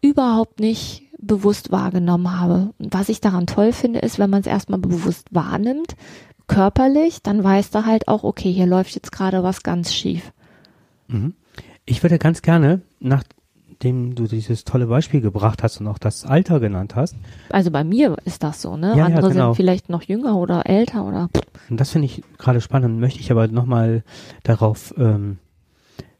überhaupt 0.02 0.60
nicht 0.60 1.04
bewusst 1.18 1.72
wahrgenommen 1.72 2.38
habe. 2.38 2.74
Und 2.78 2.92
was 2.92 3.08
ich 3.08 3.20
daran 3.20 3.46
toll 3.46 3.72
finde, 3.72 4.00
ist, 4.00 4.18
wenn 4.18 4.30
man 4.30 4.40
es 4.40 4.46
erstmal 4.46 4.78
bewusst 4.78 5.26
wahrnimmt, 5.30 5.96
körperlich, 6.46 7.22
dann 7.22 7.42
weiß 7.42 7.70
da 7.70 7.84
halt 7.84 8.06
auch, 8.06 8.22
okay, 8.22 8.52
hier 8.52 8.66
läuft 8.66 8.94
jetzt 8.94 9.10
gerade 9.10 9.42
was 9.42 9.62
ganz 9.62 9.92
schief. 9.92 10.32
Mhm. 11.08 11.34
Ich 11.86 12.02
würde 12.02 12.18
ganz 12.18 12.42
gerne 12.42 12.82
nach 13.00 13.24
dem 13.82 14.14
du 14.14 14.26
dieses 14.26 14.64
tolle 14.64 14.86
Beispiel 14.86 15.20
gebracht 15.20 15.62
hast 15.62 15.80
und 15.80 15.86
auch 15.86 15.98
das 15.98 16.24
Alter 16.24 16.60
genannt 16.60 16.96
hast. 16.96 17.16
Also 17.50 17.70
bei 17.70 17.84
mir 17.84 18.16
ist 18.24 18.42
das 18.42 18.62
so, 18.62 18.76
ne? 18.76 18.94
Ja, 18.96 19.06
Andere 19.06 19.28
ja, 19.28 19.32
genau. 19.32 19.46
sind 19.48 19.56
vielleicht 19.56 19.88
noch 19.88 20.02
jünger 20.02 20.36
oder 20.36 20.66
älter 20.66 21.06
oder. 21.06 21.28
Und 21.70 21.78
das 21.78 21.90
finde 21.90 22.06
ich 22.06 22.22
gerade 22.38 22.60
spannend. 22.60 22.98
Möchte 22.98 23.20
ich 23.20 23.30
aber 23.30 23.46
nochmal 23.48 24.02
darauf 24.42 24.94
ähm, 24.98 25.38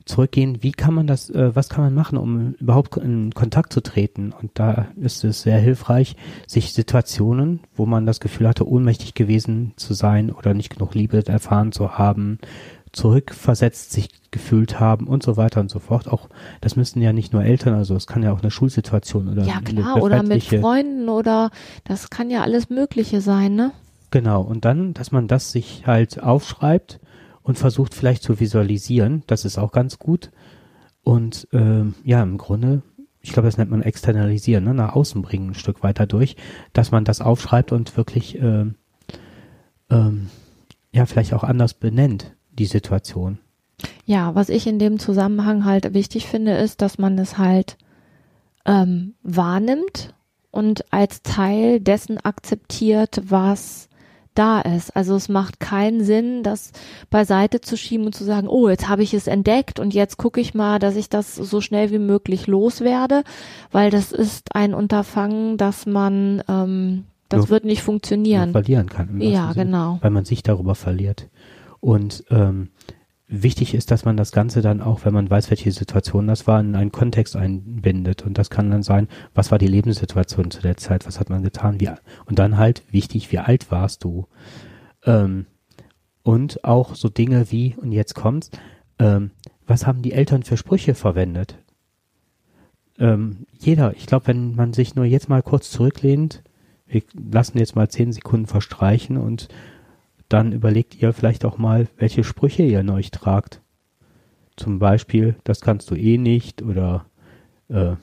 zurückgehen. 0.09 0.62
Wie 0.62 0.73
kann 0.73 0.94
man 0.94 1.07
das, 1.07 1.31
äh, 1.31 1.55
was 1.55 1.68
kann 1.68 1.85
man 1.85 1.94
machen, 1.94 2.18
um 2.18 2.55
überhaupt 2.55 2.97
in 2.97 3.33
Kontakt 3.35 3.73
zu 3.73 3.81
treten? 3.81 4.33
Und 4.33 4.53
da 4.55 4.88
ist 4.97 5.25
es 5.25 5.42
sehr 5.42 5.59
hilfreich, 5.59 6.16
sich 6.47 6.73
Situationen, 6.73 7.61
wo 7.75 7.87
man 7.87 8.07
das 8.07 8.21
Gefühl 8.21 8.49
hatte, 8.49 8.68
ohnmächtig 8.68 9.14
gewesen 9.14 9.73
zu 9.77 9.94
sein 9.94 10.33
oder 10.33 10.55
nicht 10.55 10.71
genug 10.71 10.94
Liebe 10.94 11.25
erfahren 11.27 11.73
zu 11.73 11.99
haben, 11.99 12.38
zurückversetzt 12.92 13.92
sich 13.92 14.11
gefühlt 14.31 14.79
haben 14.79 15.07
und 15.07 15.22
so 15.22 15.37
weiter 15.37 15.61
und 15.61 15.70
so 15.70 15.79
fort. 15.79 16.09
Auch 16.09 16.29
das 16.61 16.77
müssen 16.77 17.01
ja 17.01 17.12
nicht 17.12 17.33
nur 17.33 17.42
Eltern, 17.42 17.74
also 17.74 17.94
es 17.94 18.07
kann 18.07 18.22
ja 18.22 18.33
auch 18.33 18.42
eine 18.42 18.51
Schulsituation 18.51 19.29
oder 19.29 19.44
ja 19.44 19.61
klar 19.61 20.03
oder 20.03 20.22
mit 20.22 20.44
Freunden 20.44 21.09
oder 21.09 21.51
das 21.85 22.11
kann 22.11 22.31
ja 22.31 22.42
alles 22.42 22.70
Mögliche 22.70 23.20
sein, 23.20 23.55
ne? 23.55 23.72
Genau 24.11 24.42
und 24.42 24.64
dann, 24.64 24.94
dass 24.94 25.12
man 25.12 25.29
das 25.29 25.53
sich 25.53 25.87
halt 25.87 26.22
aufschreibt 26.22 27.01
und 27.42 27.59
versucht 27.59 27.94
vielleicht 27.94 28.22
zu 28.22 28.40
visualisieren, 28.40 29.22
das 29.27 29.44
ist 29.44 29.59
auch 29.59 29.72
ganz 29.72 29.98
gut 29.98 30.31
und 31.03 31.48
ähm, 31.53 31.94
ja 32.05 32.22
im 32.22 32.38
Grunde 32.38 32.83
ich 33.20 33.33
glaube, 33.33 33.48
das 33.48 33.59
nennt 33.59 33.70
man 33.70 33.83
externalisieren, 33.83 34.64
ne? 34.64 34.74
nach 34.74 34.94
außen 34.94 35.20
bringen 35.22 35.51
ein 35.51 35.55
Stück 35.55 35.83
weiter 35.83 36.07
durch, 36.07 36.37
dass 36.72 36.92
man 36.92 37.05
das 37.05 37.20
aufschreibt 37.20 37.72
und 37.72 37.96
wirklich 37.96 38.38
ähm, 38.40 38.77
ähm, 39.90 40.29
ja 40.92 41.05
vielleicht 41.05 41.35
auch 41.35 41.44
anders 41.44 41.74
benennt 41.74 42.37
die 42.59 42.66
Situation. 42.66 43.38
Ja, 44.05 44.35
was 44.35 44.49
ich 44.49 44.66
in 44.66 44.79
dem 44.79 44.99
Zusammenhang 44.99 45.64
halt 45.64 45.94
wichtig 45.94 46.27
finde, 46.27 46.57
ist, 46.57 46.83
dass 46.83 46.99
man 46.99 47.18
es 47.18 47.38
halt 47.38 47.77
ähm, 48.66 49.14
wahrnimmt 49.23 50.14
und 50.51 50.92
als 50.92 51.23
Teil 51.23 51.81
dessen 51.81 52.18
akzeptiert, 52.18 53.23
was 53.25 53.88
da 54.35 54.61
ist. 54.61 54.94
Also 54.94 55.16
es 55.16 55.29
macht 55.29 55.59
keinen 55.59 56.05
Sinn, 56.05 56.42
das 56.42 56.73
beiseite 57.11 57.61
zu 57.61 57.77
schieben 57.77 58.07
und 58.07 58.14
zu 58.14 58.25
sagen, 58.25 58.47
oh, 58.49 58.68
jetzt 58.68 58.88
habe 58.88 59.03
ich 59.03 59.12
es 59.12 59.27
entdeckt 59.27 59.81
und 59.81 59.94
jetzt 59.94 60.16
gucke 60.16 60.40
ich 60.40 60.55
mal, 60.55 60.79
dass 60.79 60.97
ich 60.97 61.09
das 61.09 61.35
so 61.35 61.61
schnell 61.61 61.90
wie 61.90 61.99
möglich 61.99 62.47
loswerde, 62.47 63.25
weil 63.73 63.90
das 63.90 64.12
ist 64.12 64.55
ein 64.55 64.75
Unterfangen, 64.75 65.57
dass 65.57 65.87
man 65.87 66.42
ähm, 66.49 67.05
das 67.29 67.40
nur, 67.40 67.51
wird 67.51 67.64
nicht 67.64 67.83
funktionieren. 67.83 68.53
verlieren 68.53 68.88
kann. 68.88 69.21
Ja, 69.21 69.53
genau. 69.53 69.99
Weil 70.01 70.11
man 70.11 70.25
sich 70.25 70.42
darüber 70.42 70.75
verliert. 70.75 71.29
Und 71.81 72.25
ähm, 72.31 72.71
wichtig 73.29 73.75
ist, 73.75 73.91
dass 73.91 74.05
man 74.05 74.17
das 74.17 74.33
Ganze 74.33 74.62
dann 74.62 74.81
auch, 74.81 75.05
wenn 75.05 75.14
man 75.14 75.31
weiß, 75.31 75.51
welche 75.51 75.71
Situation 75.71 76.27
das 76.27 76.47
war, 76.47 76.61
in 76.61 76.75
einen 76.75 76.93
Kontext 76.93 77.37
einbindet. 77.37 78.23
Und 78.23 78.38
das 78.38 78.51
kann 78.51 78.71
dann 78.71 78.83
sein, 78.83 79.09
was 79.35 79.51
war 79.51 79.59
die 79.59 79.67
Lebenssituation 79.67 80.51
zu 80.51 80.62
der 80.62 80.77
Zeit, 80.77 81.07
was 81.07 81.21
hat 81.21 81.31
man 81.31 81.43
getan, 81.43 81.81
wie, 81.81 81.91
und 82.27 82.38
dann 82.38 82.57
halt 82.57 82.83
wichtig, 82.91 83.31
wie 83.31 83.38
alt 83.38 83.71
warst 83.71 84.05
du? 84.05 84.27
Ähm, 85.05 85.47
und 86.23 86.64
auch 86.64 86.95
so 86.95 87.09
Dinge 87.09 87.51
wie, 87.51 87.75
und 87.77 87.93
jetzt 87.93 88.14
kommt's, 88.14 88.51
ähm, 88.99 89.31
was 89.67 89.87
haben 89.87 90.03
die 90.03 90.12
Eltern 90.12 90.43
für 90.43 90.57
Sprüche 90.57 90.95
verwendet? 90.95 91.59
Ähm, 92.99 93.47
jeder, 93.59 93.95
ich 93.95 94.07
glaube, 94.07 94.27
wenn 94.29 94.55
man 94.57 94.73
sich 94.73 94.95
nur 94.95 95.05
jetzt 95.05 95.29
mal 95.29 95.43
kurz 95.43 95.71
zurücklehnt, 95.71 96.43
wir 96.87 97.03
lassen 97.14 97.59
jetzt 97.59 97.77
mal 97.77 97.88
zehn 97.88 98.12
Sekunden 98.12 98.47
verstreichen 98.47 99.19
und 99.19 99.49
dann 100.29 100.53
überlegt 100.53 101.01
ihr 101.01 101.12
vielleicht 101.12 101.45
auch 101.45 101.59
mal, 101.59 101.88
welche 101.97 102.25
Sprüche 102.25 102.62
ihr 102.62 102.81
in 102.81 102.91
euch 102.91 103.11
tragt. 103.11 103.62
Zum 104.57 104.79
Beispiel, 104.79 105.37
das 105.45 105.61
kannst 105.61 105.91
du 105.91 105.95
eh 105.95 106.19
nicht 106.19 106.62
oder 106.62 107.07
äh, 107.69 107.95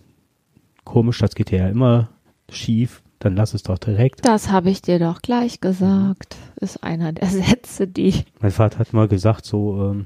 komisch, 0.84 1.20
das 1.20 1.36
geht 1.36 1.52
ja 1.52 1.68
immer 1.68 2.10
schief, 2.50 3.04
dann 3.20 3.36
lass 3.36 3.54
es 3.54 3.64
doch 3.64 3.78
direkt. 3.78 4.26
Das 4.26 4.52
habe 4.52 4.70
ich 4.70 4.82
dir 4.82 5.00
doch 5.00 5.22
gleich 5.22 5.60
gesagt, 5.60 6.38
ist 6.56 6.84
einer 6.84 7.12
der 7.12 7.28
Sätze, 7.30 7.88
die. 7.88 8.24
Mein 8.40 8.52
Vater 8.52 8.80
hat 8.80 8.94
mal 8.94 9.08
gesagt, 9.08 9.46
so 9.46 9.92
ähm, 9.92 10.06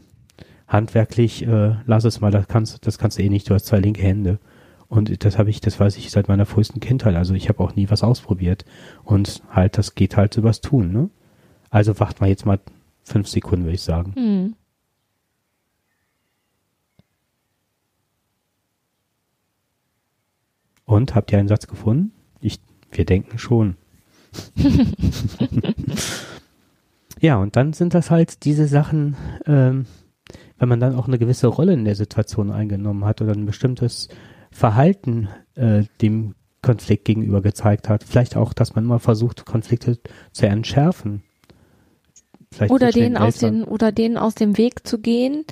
handwerklich, 0.68 1.46
äh, 1.46 1.76
lass 1.86 2.04
es 2.04 2.22
mal, 2.22 2.32
das 2.32 2.48
kannst, 2.48 2.86
das 2.88 2.98
kannst 2.98 3.18
du 3.18 3.24
eh 3.24 3.30
nicht, 3.30 3.50
du 3.50 3.54
hast 3.54 3.66
zwei 3.66 3.80
linke 3.80 4.02
Hände. 4.02 4.40
Und 4.88 5.24
das 5.24 5.38
habe 5.38 5.52
ich, 5.52 5.62
das 5.62 5.80
weiß 5.80 5.98
ich 5.98 6.10
seit 6.10 6.28
meiner 6.30 6.48
frühesten 6.48 6.80
Kindheit. 6.80 7.16
Also 7.16 7.36
ich 7.36 7.48
habe 7.48 7.60
auch 7.60 7.76
nie 7.76 7.92
was 7.92 8.02
ausprobiert. 8.02 8.66
Und 9.04 9.44
halt, 9.52 9.78
das 9.78 9.94
geht 9.94 10.18
halt 10.18 10.36
übers 10.36 10.62
Tun, 10.62 10.92
ne? 10.92 11.10
Also 11.70 12.00
warten 12.00 12.22
wir 12.22 12.28
jetzt 12.28 12.46
mal 12.46 12.60
fünf 13.04 13.28
Sekunden, 13.28 13.66
würde 13.66 13.76
ich 13.76 13.82
sagen. 13.82 14.14
Mhm. 14.16 14.56
Und 20.86 21.14
habt 21.14 21.32
ihr 21.32 21.38
einen 21.38 21.48
Satz 21.48 21.68
gefunden? 21.68 22.14
Ich, 22.42 22.60
wir 22.92 23.06
denken 23.06 23.38
schon. 23.38 23.76
ja, 27.20 27.38
und 27.38 27.56
dann 27.56 27.74
sind 27.74 27.94
das 27.94 28.10
halt 28.10 28.44
diese 28.44 28.68
Sachen, 28.68 29.16
ähm, 29.46 29.86
wenn 30.58 30.70
man 30.70 30.80
dann 30.80 30.96
auch 30.96 31.08
eine 31.08 31.20
gewisse 31.20 31.48
Rolle 31.48 31.74
in 31.74 31.86
der 31.86 31.96
Situation 31.96 32.52
eingenommen 32.52 33.06
hat 33.06 33.22
oder 33.22 33.34
ein 33.34 33.46
bestimmtes 33.46 34.10
Verhalten 34.52 35.30
äh, 35.54 35.84
dem 36.02 36.34
Konflikt 36.64 37.06
gegenüber 37.06 37.42
gezeigt 37.42 37.88
hat. 37.88 38.04
Vielleicht 38.04 38.36
auch, 38.36 38.54
dass 38.54 38.74
man 38.74 38.84
immer 38.84 39.00
versucht, 39.00 39.46
Konflikte 39.46 40.00
zu 40.32 40.48
entschärfen 40.48 41.24
Vielleicht 42.52 42.72
oder 42.72 42.92
den 42.92 43.16
aus 43.18 43.38
den 43.38 43.64
oder 43.64 43.92
denen 43.92 44.18
aus 44.18 44.36
dem 44.36 44.58
Weg 44.58 44.88
zu 44.88 45.00
gehen 45.00 45.46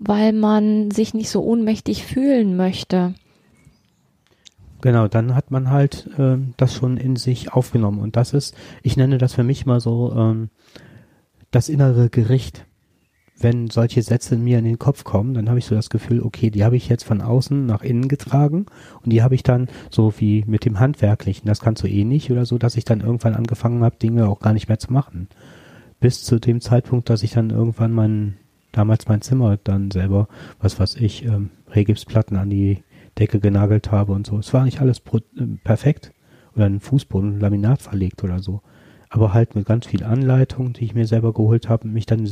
weil 0.00 0.32
man 0.32 0.90
sich 0.90 1.14
nicht 1.14 1.28
so 1.28 1.44
ohnmächtig 1.44 2.04
fühlen 2.04 2.56
möchte. 2.56 3.14
Genau, 4.80 5.08
dann 5.08 5.34
hat 5.34 5.50
man 5.50 5.70
halt 5.70 6.08
äh, 6.18 6.38
das 6.56 6.74
schon 6.74 6.96
in 6.96 7.16
sich 7.16 7.52
aufgenommen. 7.52 8.00
Und 8.00 8.16
das 8.16 8.32
ist, 8.32 8.56
ich 8.82 8.96
nenne 8.96 9.18
das 9.18 9.34
für 9.34 9.44
mich 9.44 9.66
mal 9.66 9.78
so 9.78 10.12
ähm, 10.16 10.48
das 11.50 11.68
innere 11.68 12.08
Gericht. 12.08 12.64
Wenn 13.38 13.68
solche 13.68 14.02
Sätze 14.02 14.36
mir 14.36 14.58
in 14.58 14.64
den 14.64 14.78
Kopf 14.78 15.04
kommen, 15.04 15.34
dann 15.34 15.48
habe 15.48 15.58
ich 15.58 15.66
so 15.66 15.74
das 15.74 15.90
Gefühl, 15.90 16.22
okay, 16.22 16.50
die 16.50 16.64
habe 16.64 16.76
ich 16.76 16.88
jetzt 16.88 17.04
von 17.04 17.20
außen 17.20 17.64
nach 17.66 17.82
innen 17.82 18.08
getragen 18.08 18.66
und 19.02 19.12
die 19.12 19.22
habe 19.22 19.34
ich 19.34 19.42
dann 19.42 19.68
so 19.90 20.12
wie 20.18 20.44
mit 20.46 20.66
dem 20.66 20.78
Handwerklichen, 20.78 21.46
das 21.46 21.60
kannst 21.60 21.82
du 21.82 21.88
eh 21.88 22.04
nicht 22.04 22.30
oder 22.30 22.44
so, 22.44 22.58
dass 22.58 22.76
ich 22.76 22.84
dann 22.84 23.00
irgendwann 23.00 23.34
angefangen 23.34 23.82
habe, 23.82 23.96
Dinge 23.96 24.28
auch 24.28 24.40
gar 24.40 24.52
nicht 24.52 24.68
mehr 24.68 24.78
zu 24.78 24.92
machen. 24.92 25.28
Bis 26.00 26.24
zu 26.24 26.38
dem 26.38 26.60
Zeitpunkt, 26.60 27.10
dass 27.10 27.22
ich 27.22 27.32
dann 27.32 27.50
irgendwann 27.50 27.92
mein, 27.92 28.38
damals 28.72 29.06
mein 29.08 29.20
Zimmer 29.20 29.58
dann 29.62 29.90
selber, 29.90 30.28
was 30.58 30.80
weiß 30.80 30.96
ich, 30.96 31.24
ähm, 31.24 31.50
Regipsplatten 31.68 32.36
an 32.36 32.50
die 32.50 32.82
Decke 33.18 33.40
genagelt 33.40 33.92
habe 33.92 34.12
und 34.12 34.26
so. 34.26 34.38
Es 34.38 34.52
war 34.54 34.64
nicht 34.64 34.80
alles 34.80 34.98
äh, 34.98 35.46
perfekt 35.62 36.12
oder 36.54 36.66
ein 36.66 36.80
Fußboden, 36.80 37.38
Laminat 37.38 37.82
verlegt 37.82 38.24
oder 38.24 38.40
so. 38.40 38.62
Aber 39.12 39.34
halt 39.34 39.56
mit 39.56 39.66
ganz 39.66 39.86
viel 39.86 40.04
Anleitung, 40.04 40.72
die 40.72 40.84
ich 40.84 40.94
mir 40.94 41.04
selber 41.04 41.32
geholt 41.32 41.68
habe 41.68 41.84
und 41.84 41.92
mich 41.92 42.06
dann 42.06 42.30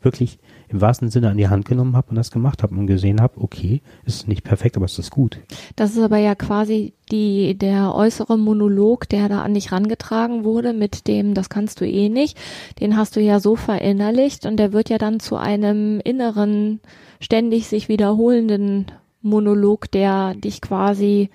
wirklich 0.00 0.38
im 0.68 0.80
wahrsten 0.80 1.10
Sinne 1.10 1.28
an 1.28 1.36
die 1.36 1.48
Hand 1.48 1.64
genommen 1.64 1.96
habe 1.96 2.10
und 2.10 2.14
das 2.14 2.30
gemacht 2.30 2.62
habe 2.62 2.76
und 2.76 2.86
gesehen 2.86 3.20
habe, 3.20 3.40
okay, 3.40 3.82
ist 4.04 4.28
nicht 4.28 4.44
perfekt, 4.44 4.76
aber 4.76 4.86
es 4.86 4.96
ist 4.96 5.10
gut. 5.10 5.40
Das 5.74 5.90
ist 5.90 6.02
aber 6.02 6.18
ja 6.18 6.36
quasi 6.36 6.92
die, 7.10 7.58
der 7.58 7.92
äußere 7.96 8.38
Monolog, 8.38 9.08
der 9.08 9.28
da 9.28 9.42
an 9.42 9.54
dich 9.54 9.72
rangetragen 9.72 10.44
wurde 10.44 10.72
mit 10.72 11.08
dem, 11.08 11.34
das 11.34 11.48
kannst 11.48 11.80
du 11.80 11.84
eh 11.84 12.08
nicht. 12.08 12.38
Den 12.78 12.96
hast 12.96 13.16
du 13.16 13.20
ja 13.20 13.40
so 13.40 13.56
verinnerlicht 13.56 14.46
und 14.46 14.56
der 14.56 14.72
wird 14.72 14.88
ja 14.88 14.98
dann 14.98 15.18
zu 15.18 15.34
einem 15.34 15.98
inneren, 15.98 16.78
ständig 17.18 17.66
sich 17.66 17.88
wiederholenden 17.88 18.86
Monolog, 19.20 19.90
der 19.90 20.34
dich 20.34 20.60
quasi 20.60 21.28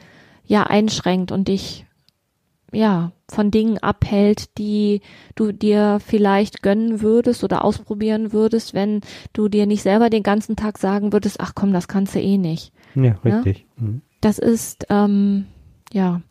ja 0.45 0.63
einschränkt 0.63 1.33
und 1.33 1.49
dich 1.49 1.84
ja 2.71 3.11
von 3.29 3.51
Dingen 3.51 3.77
abhält, 3.79 4.57
die 4.57 5.01
du 5.35 5.51
dir 5.51 5.99
vielleicht 6.05 6.61
gönnen 6.61 7.01
würdest 7.01 7.43
oder 7.43 7.63
ausprobieren 7.63 8.33
würdest, 8.33 8.73
wenn 8.73 9.01
du 9.33 9.47
dir 9.47 9.65
nicht 9.65 9.81
selber 9.81 10.09
den 10.09 10.23
ganzen 10.23 10.55
Tag 10.55 10.77
sagen 10.77 11.11
würdest, 11.11 11.39
ach 11.39 11.53
komm, 11.55 11.73
das 11.73 11.87
kannst 11.87 12.15
du 12.15 12.19
eh 12.19 12.37
nicht. 12.37 12.71
Ja, 12.93 13.15
richtig. 13.23 13.65
Ja? 13.77 13.83
Mhm. 13.83 14.01
Das 14.21 14.39
ist 14.39 14.85
ähm, 14.89 15.45
ja. 15.93 16.21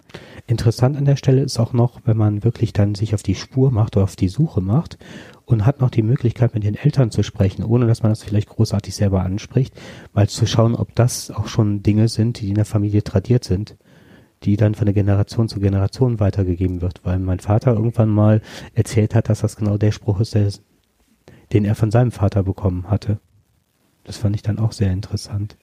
Interessant 0.47 0.97
an 0.97 1.05
der 1.05 1.16
Stelle 1.16 1.42
ist 1.42 1.59
auch 1.59 1.73
noch, 1.73 2.01
wenn 2.05 2.16
man 2.16 2.44
wirklich 2.44 2.73
dann 2.73 2.94
sich 2.94 3.14
auf 3.14 3.23
die 3.23 3.35
Spur 3.35 3.70
macht 3.70 3.97
oder 3.97 4.05
auf 4.05 4.14
die 4.14 4.29
Suche 4.29 4.61
macht 4.61 4.99
und 5.47 5.66
hat 5.66 5.81
noch 5.81 5.90
die 5.90 6.03
Möglichkeit, 6.03 6.55
mit 6.55 6.64
den 6.64 6.75
Eltern 6.75 7.11
zu 7.11 7.23
sprechen, 7.23 7.64
ohne 7.64 7.87
dass 7.87 8.03
man 8.03 8.12
das 8.12 8.23
vielleicht 8.23 8.49
großartig 8.49 8.94
selber 8.94 9.23
anspricht, 9.23 9.75
mal 10.12 10.29
zu 10.29 10.47
schauen, 10.47 10.75
ob 10.75 10.94
das 10.94 11.31
auch 11.31 11.49
schon 11.49 11.83
Dinge 11.83 12.09
sind, 12.09 12.40
die 12.40 12.51
in 12.51 12.55
der 12.55 12.64
Familie 12.64 13.03
tradiert 13.03 13.44
sind, 13.44 13.77
die 14.42 14.57
dann 14.57 14.75
von 14.75 14.87
der 14.87 14.94
Generation 14.94 15.49
zu 15.49 15.61
Generation 15.61 16.20
weitergegeben 16.20 16.83
wird, 16.83 17.01
weil 17.05 17.18
mein 17.18 17.40
Vater 17.40 17.73
irgendwann 17.73 18.11
mal 18.11 18.42
erzählt 18.75 19.14
hat, 19.14 19.29
dass 19.29 19.40
das 19.40 19.57
genau 19.57 19.79
der 19.79 19.92
Spruch 19.92 20.20
ist, 20.20 20.35
der, 20.35 20.51
den 21.53 21.64
er 21.64 21.75
von 21.75 21.90
seinem 21.90 22.11
Vater 22.11 22.42
bekommen 22.42 22.90
hatte. 22.90 23.18
Das 24.05 24.18
fand 24.18 24.37
ich 24.37 24.42
dann 24.42 24.59
auch 24.59 24.73
sehr 24.73 24.92
interessant. 24.92 25.57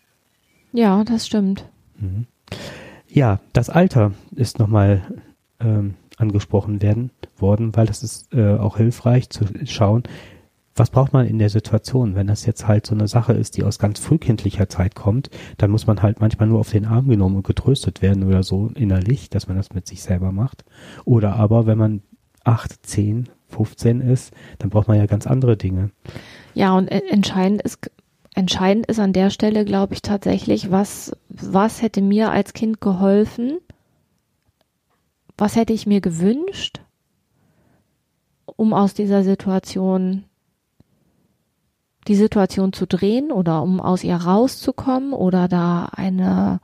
Ja, 0.74 1.04
das 1.04 1.28
stimmt. 1.28 1.70
Mhm. 2.00 2.26
Ja, 3.08 3.40
das 3.54 3.70
Alter 3.70 4.14
ist 4.36 4.58
nochmal 4.58 5.02
ähm, 5.60 5.96
angesprochen 6.18 6.82
werden 6.82 7.12
worden, 7.38 7.76
weil 7.76 7.88
das 7.88 8.04
ist 8.04 8.34
äh, 8.34 8.56
auch 8.56 8.78
hilfreich 8.78 9.30
zu 9.30 9.46
schauen, 9.66 10.04
was 10.76 10.90
braucht 10.90 11.14
man 11.14 11.28
in 11.28 11.40
der 11.40 11.50
Situation? 11.50 12.16
Wenn 12.16 12.28
das 12.28 12.46
jetzt 12.46 12.68
halt 12.68 12.86
so 12.86 12.96
eine 12.96 13.08
Sache 13.08 13.34
ist, 13.34 13.58
die 13.58 13.64
aus 13.64 13.80
ganz 13.80 14.00
frühkindlicher 14.00 14.70
Zeit 14.70 14.96
kommt, 14.96 15.30
dann 15.58 15.72
muss 15.72 15.88
man 15.88 16.02
halt 16.02 16.22
manchmal 16.22 16.48
nur 16.48 16.60
auf 16.60 16.72
den 16.72 16.86
Arm 16.86 17.08
genommen 17.08 17.38
und 17.38 17.48
getröstet 17.48 18.02
werden 18.02 18.24
oder 18.24 18.44
so 18.44 18.72
innerlich, 18.76 19.30
dass 19.30 19.48
man 19.48 19.58
das 19.58 19.74
mit 19.74 19.88
sich 19.88 20.02
selber 20.02 20.32
macht. 20.32 20.64
Oder 21.04 21.36
aber, 21.36 21.66
wenn 21.66 21.78
man 21.78 22.02
acht, 22.44 22.86
zehn, 22.86 23.30
15 23.50 24.02
ist, 24.02 24.34
dann 24.60 24.70
braucht 24.70 24.88
man 24.88 24.98
ja 24.98 25.06
ganz 25.06 25.28
andere 25.28 25.58
Dinge. 25.58 25.92
Ja, 26.54 26.76
und 26.76 26.88
entscheidend 26.88 27.62
ist, 27.62 27.92
entscheidend 28.34 28.86
ist 28.86 29.00
an 29.00 29.14
der 29.14 29.30
Stelle, 29.30 29.66
glaube 29.66 29.94
ich, 29.94 30.02
tatsächlich, 30.02 30.72
was, 30.72 31.12
was 31.28 31.82
hätte 31.82 32.02
mir 32.02 32.32
als 32.32 32.54
Kind 32.54 32.80
geholfen, 32.80 33.60
was 35.38 35.56
hätte 35.56 35.74
ich 35.74 35.86
mir 35.86 36.02
gewünscht, 36.02 36.82
um 38.46 38.74
aus 38.74 38.94
dieser 38.94 39.24
Situation 39.24 40.24
die 42.08 42.16
Situation 42.16 42.74
zu 42.74 42.88
drehen 42.88 43.32
oder 43.32 43.62
um 43.62 43.80
aus 43.80 44.04
ihr 44.04 44.16
rauszukommen 44.16 45.14
oder 45.14 45.48
da 45.48 45.90
eine 45.96 46.60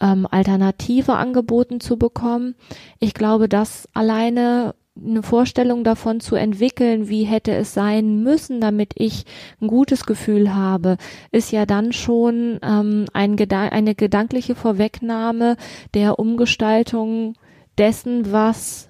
ähm, 0.00 0.26
Alternative 0.30 1.14
angeboten 1.14 1.80
zu 1.80 1.96
bekommen. 1.96 2.54
Ich 2.98 3.14
glaube, 3.14 3.48
das 3.48 3.88
alleine 3.94 4.74
eine 4.98 5.22
Vorstellung 5.22 5.84
davon 5.84 6.20
zu 6.20 6.36
entwickeln, 6.36 7.08
wie 7.08 7.24
hätte 7.24 7.54
es 7.54 7.74
sein 7.74 8.22
müssen, 8.22 8.62
damit 8.62 8.94
ich 8.96 9.26
ein 9.60 9.68
gutes 9.68 10.06
Gefühl 10.06 10.54
habe, 10.54 10.96
ist 11.30 11.52
ja 11.52 11.66
dann 11.66 11.92
schon 11.92 12.58
ähm, 12.62 13.04
ein 13.12 13.36
Gedan 13.36 13.68
eine 13.68 13.94
gedankliche 13.94 14.54
Vorwegnahme 14.54 15.56
der 15.92 16.18
Umgestaltung 16.18 17.34
dessen, 17.76 18.32
was 18.32 18.88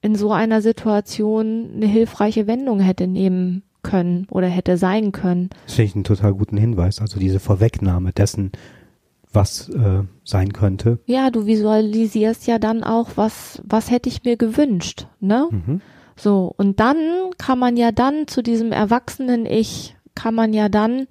in 0.00 0.14
so 0.14 0.32
einer 0.32 0.62
Situation 0.62 1.72
eine 1.74 1.86
hilfreiche 1.86 2.46
Wendung 2.46 2.80
hätte 2.80 3.06
nehmen 3.06 3.62
können 3.82 4.26
oder 4.30 4.46
hätte 4.46 4.76
sein 4.76 5.12
können. 5.12 5.50
Das 5.66 5.74
finde 5.74 5.88
ich 5.88 5.94
einen 5.94 6.04
total 6.04 6.34
guten 6.34 6.56
Hinweis. 6.56 7.00
Also 7.00 7.18
diese 7.18 7.40
Vorwegnahme 7.40 8.12
dessen, 8.12 8.52
was 9.32 9.68
äh, 9.68 10.02
sein 10.24 10.52
könnte. 10.52 10.98
Ja, 11.06 11.30
du 11.30 11.46
visualisierst 11.46 12.46
ja 12.46 12.58
dann 12.58 12.82
auch, 12.82 13.10
was, 13.16 13.62
was 13.64 13.90
hätte 13.90 14.08
ich 14.08 14.24
mir 14.24 14.36
gewünscht, 14.36 15.06
ne? 15.20 15.48
Mhm. 15.50 15.80
So, 16.16 16.52
und 16.56 16.80
dann 16.80 16.96
kann 17.38 17.58
man 17.58 17.76
ja 17.76 17.92
dann 17.92 18.26
zu 18.26 18.42
diesem 18.42 18.72
erwachsenen 18.72 19.46
Ich, 19.46 19.96
kann 20.16 20.34
man 20.34 20.52
ja 20.52 20.68
dann 20.68 21.06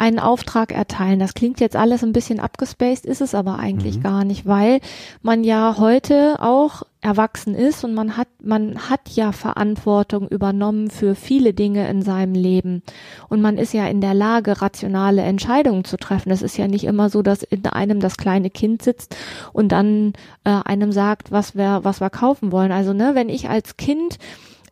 einen 0.00 0.18
Auftrag 0.18 0.72
erteilen. 0.72 1.18
Das 1.18 1.34
klingt 1.34 1.60
jetzt 1.60 1.76
alles 1.76 2.02
ein 2.02 2.14
bisschen 2.14 2.40
abgespaced, 2.40 3.04
ist 3.04 3.20
es 3.20 3.34
aber 3.34 3.58
eigentlich 3.58 3.98
mhm. 3.98 4.02
gar 4.02 4.24
nicht, 4.24 4.46
weil 4.46 4.80
man 5.20 5.44
ja 5.44 5.76
heute 5.76 6.38
auch 6.40 6.84
erwachsen 7.02 7.54
ist 7.54 7.84
und 7.84 7.92
man 7.92 8.16
hat, 8.16 8.28
man 8.42 8.88
hat 8.88 9.10
ja 9.10 9.32
Verantwortung 9.32 10.26
übernommen 10.28 10.88
für 10.88 11.14
viele 11.14 11.52
Dinge 11.52 11.86
in 11.90 12.00
seinem 12.00 12.32
Leben. 12.34 12.82
Und 13.28 13.42
man 13.42 13.58
ist 13.58 13.74
ja 13.74 13.86
in 13.88 14.00
der 14.00 14.14
Lage, 14.14 14.62
rationale 14.62 15.20
Entscheidungen 15.20 15.84
zu 15.84 15.98
treffen. 15.98 16.30
Es 16.30 16.40
ist 16.40 16.56
ja 16.56 16.66
nicht 16.66 16.84
immer 16.84 17.10
so, 17.10 17.20
dass 17.20 17.42
in 17.42 17.66
einem 17.66 18.00
das 18.00 18.16
kleine 18.16 18.48
Kind 18.48 18.82
sitzt 18.82 19.14
und 19.52 19.70
dann 19.70 20.14
äh, 20.44 20.60
einem 20.64 20.92
sagt, 20.92 21.30
was 21.30 21.54
wir, 21.56 21.80
was 21.82 22.00
wir 22.00 22.10
kaufen 22.10 22.52
wollen. 22.52 22.72
Also, 22.72 22.94
ne, 22.94 23.10
wenn 23.14 23.28
ich 23.28 23.50
als 23.50 23.76
Kind 23.76 24.18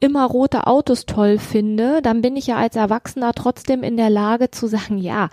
immer 0.01 0.25
rote 0.27 0.67
Autos 0.67 1.07
toll 1.07 1.39
finde, 1.39 2.03
dann 2.03 2.23
bin 2.23 2.37
ich 2.37 2.47
ja 2.47 2.57
als 2.57 2.77
Erwachsener 2.77 3.33
trotzdem 3.35 3.83
in 3.83 3.97
der 3.97 4.11
Lage 4.11 4.51
zu 4.51 4.67
sagen, 4.67 4.99
ja, 4.99 5.31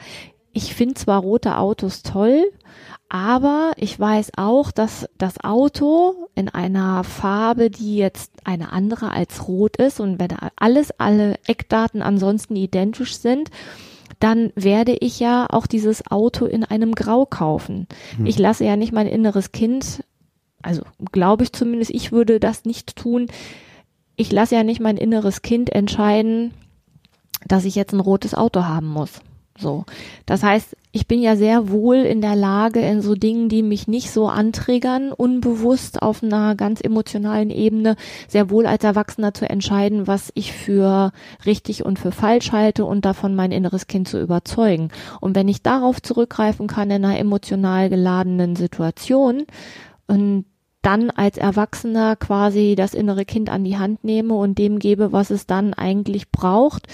ich 0.53 0.73
finde 0.73 0.95
zwar 0.95 1.21
rote 1.21 1.57
Autos 1.57 2.01
toll, 2.01 2.43
aber 3.09 3.73
ich 3.77 3.99
weiß 3.99 4.31
auch, 4.37 4.71
dass 4.71 5.07
das 5.17 5.43
Auto 5.43 6.29
in 6.33 6.49
einer 6.49 7.03
Farbe, 7.03 7.69
die 7.69 7.97
jetzt 7.97 8.31
eine 8.43 8.71
andere 8.71 9.11
als 9.11 9.47
rot 9.47 9.77
ist 9.77 9.99
und 9.99 10.19
wenn 10.19 10.35
alles, 10.55 10.91
alle 10.99 11.35
Eckdaten 11.45 12.01
ansonsten 12.01 12.55
identisch 12.55 13.17
sind, 13.17 13.51
dann 14.19 14.51
werde 14.55 14.93
ich 14.93 15.19
ja 15.19 15.45
auch 15.49 15.67
dieses 15.67 16.09
Auto 16.09 16.45
in 16.45 16.63
einem 16.63 16.95
Grau 16.95 17.25
kaufen. 17.25 17.87
Hm. 18.17 18.25
Ich 18.25 18.39
lasse 18.39 18.65
ja 18.65 18.75
nicht 18.75 18.93
mein 18.93 19.07
inneres 19.07 19.51
Kind, 19.51 20.03
also 20.61 20.81
glaube 21.11 21.43
ich 21.43 21.53
zumindest, 21.53 21.91
ich 21.91 22.11
würde 22.11 22.39
das 22.39 22.65
nicht 22.65 22.95
tun, 22.95 23.27
ich 24.15 24.31
lasse 24.31 24.55
ja 24.55 24.63
nicht 24.63 24.79
mein 24.79 24.97
inneres 24.97 25.41
Kind 25.41 25.71
entscheiden, 25.71 26.53
dass 27.47 27.65
ich 27.65 27.75
jetzt 27.75 27.93
ein 27.93 27.99
rotes 27.99 28.33
Auto 28.33 28.63
haben 28.63 28.87
muss. 28.87 29.21
So. 29.57 29.85
Das 30.25 30.43
heißt, 30.43 30.75
ich 30.91 31.07
bin 31.07 31.21
ja 31.21 31.37
sehr 31.37 31.69
wohl 31.69 31.97
in 31.97 32.19
der 32.19 32.35
Lage, 32.35 32.81
in 32.81 33.01
so 33.01 33.15
Dingen, 33.15 33.47
die 33.47 33.63
mich 33.63 33.87
nicht 33.87 34.11
so 34.11 34.27
antriggern, 34.27 35.13
unbewusst 35.13 36.01
auf 36.01 36.21
einer 36.23 36.55
ganz 36.55 36.81
emotionalen 36.81 37.49
Ebene, 37.49 37.95
sehr 38.27 38.49
wohl 38.49 38.65
als 38.65 38.83
Erwachsener 38.83 39.33
zu 39.33 39.49
entscheiden, 39.49 40.07
was 40.07 40.31
ich 40.35 40.51
für 40.51 41.13
richtig 41.45 41.85
und 41.85 41.99
für 41.99 42.11
falsch 42.11 42.51
halte 42.51 42.83
und 42.83 43.05
davon 43.05 43.33
mein 43.33 43.53
inneres 43.53 43.87
Kind 43.87 44.09
zu 44.09 44.19
überzeugen. 44.19 44.89
Und 45.21 45.35
wenn 45.35 45.47
ich 45.47 45.61
darauf 45.61 46.01
zurückgreifen 46.01 46.67
kann 46.67 46.91
in 46.91 47.05
einer 47.05 47.17
emotional 47.17 47.89
geladenen 47.89 48.57
Situation 48.57 49.45
und 50.07 50.45
dann 50.85 51.09
als 51.09 51.37
Erwachsener 51.37 52.15
quasi 52.15 52.75
das 52.75 52.93
innere 52.93 53.25
Kind 53.25 53.49
an 53.49 53.63
die 53.63 53.77
Hand 53.77 54.03
nehme 54.03 54.35
und 54.35 54.59
dem 54.59 54.77
gebe, 54.77 55.11
was 55.11 55.31
es 55.31 55.47
dann 55.47 55.73
eigentlich 55.73 56.29
braucht, 56.31 56.87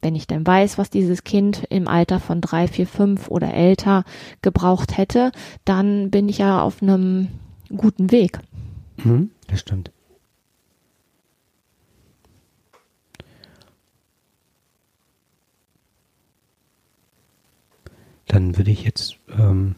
wenn 0.00 0.14
ich 0.14 0.26
denn 0.26 0.46
weiß, 0.46 0.78
was 0.78 0.88
dieses 0.88 1.24
Kind 1.24 1.64
im 1.68 1.88
Alter 1.88 2.18
von 2.18 2.40
drei, 2.40 2.68
vier, 2.68 2.86
fünf 2.86 3.28
oder 3.28 3.52
älter 3.52 4.04
gebraucht 4.40 4.96
hätte, 4.96 5.30
dann 5.64 6.10
bin 6.10 6.28
ich 6.28 6.38
ja 6.38 6.62
auf 6.62 6.82
einem 6.82 7.28
guten 7.76 8.10
Weg. 8.10 8.38
Mhm, 9.04 9.30
das 9.48 9.60
stimmt. 9.60 9.90
Dann 18.26 18.56
würde 18.56 18.70
ich 18.70 18.84
jetzt 18.84 19.16
ähm 19.36 19.76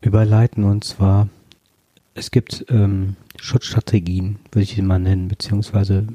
überleiten 0.00 0.64
und 0.64 0.84
zwar, 0.84 1.28
es 2.14 2.30
gibt 2.30 2.66
ähm, 2.68 3.16
Schutzstrategien, 3.40 4.38
würde 4.52 4.62
ich 4.62 4.74
sie 4.74 4.82
mal 4.82 4.98
nennen, 4.98 5.28
beziehungsweise 5.28 6.06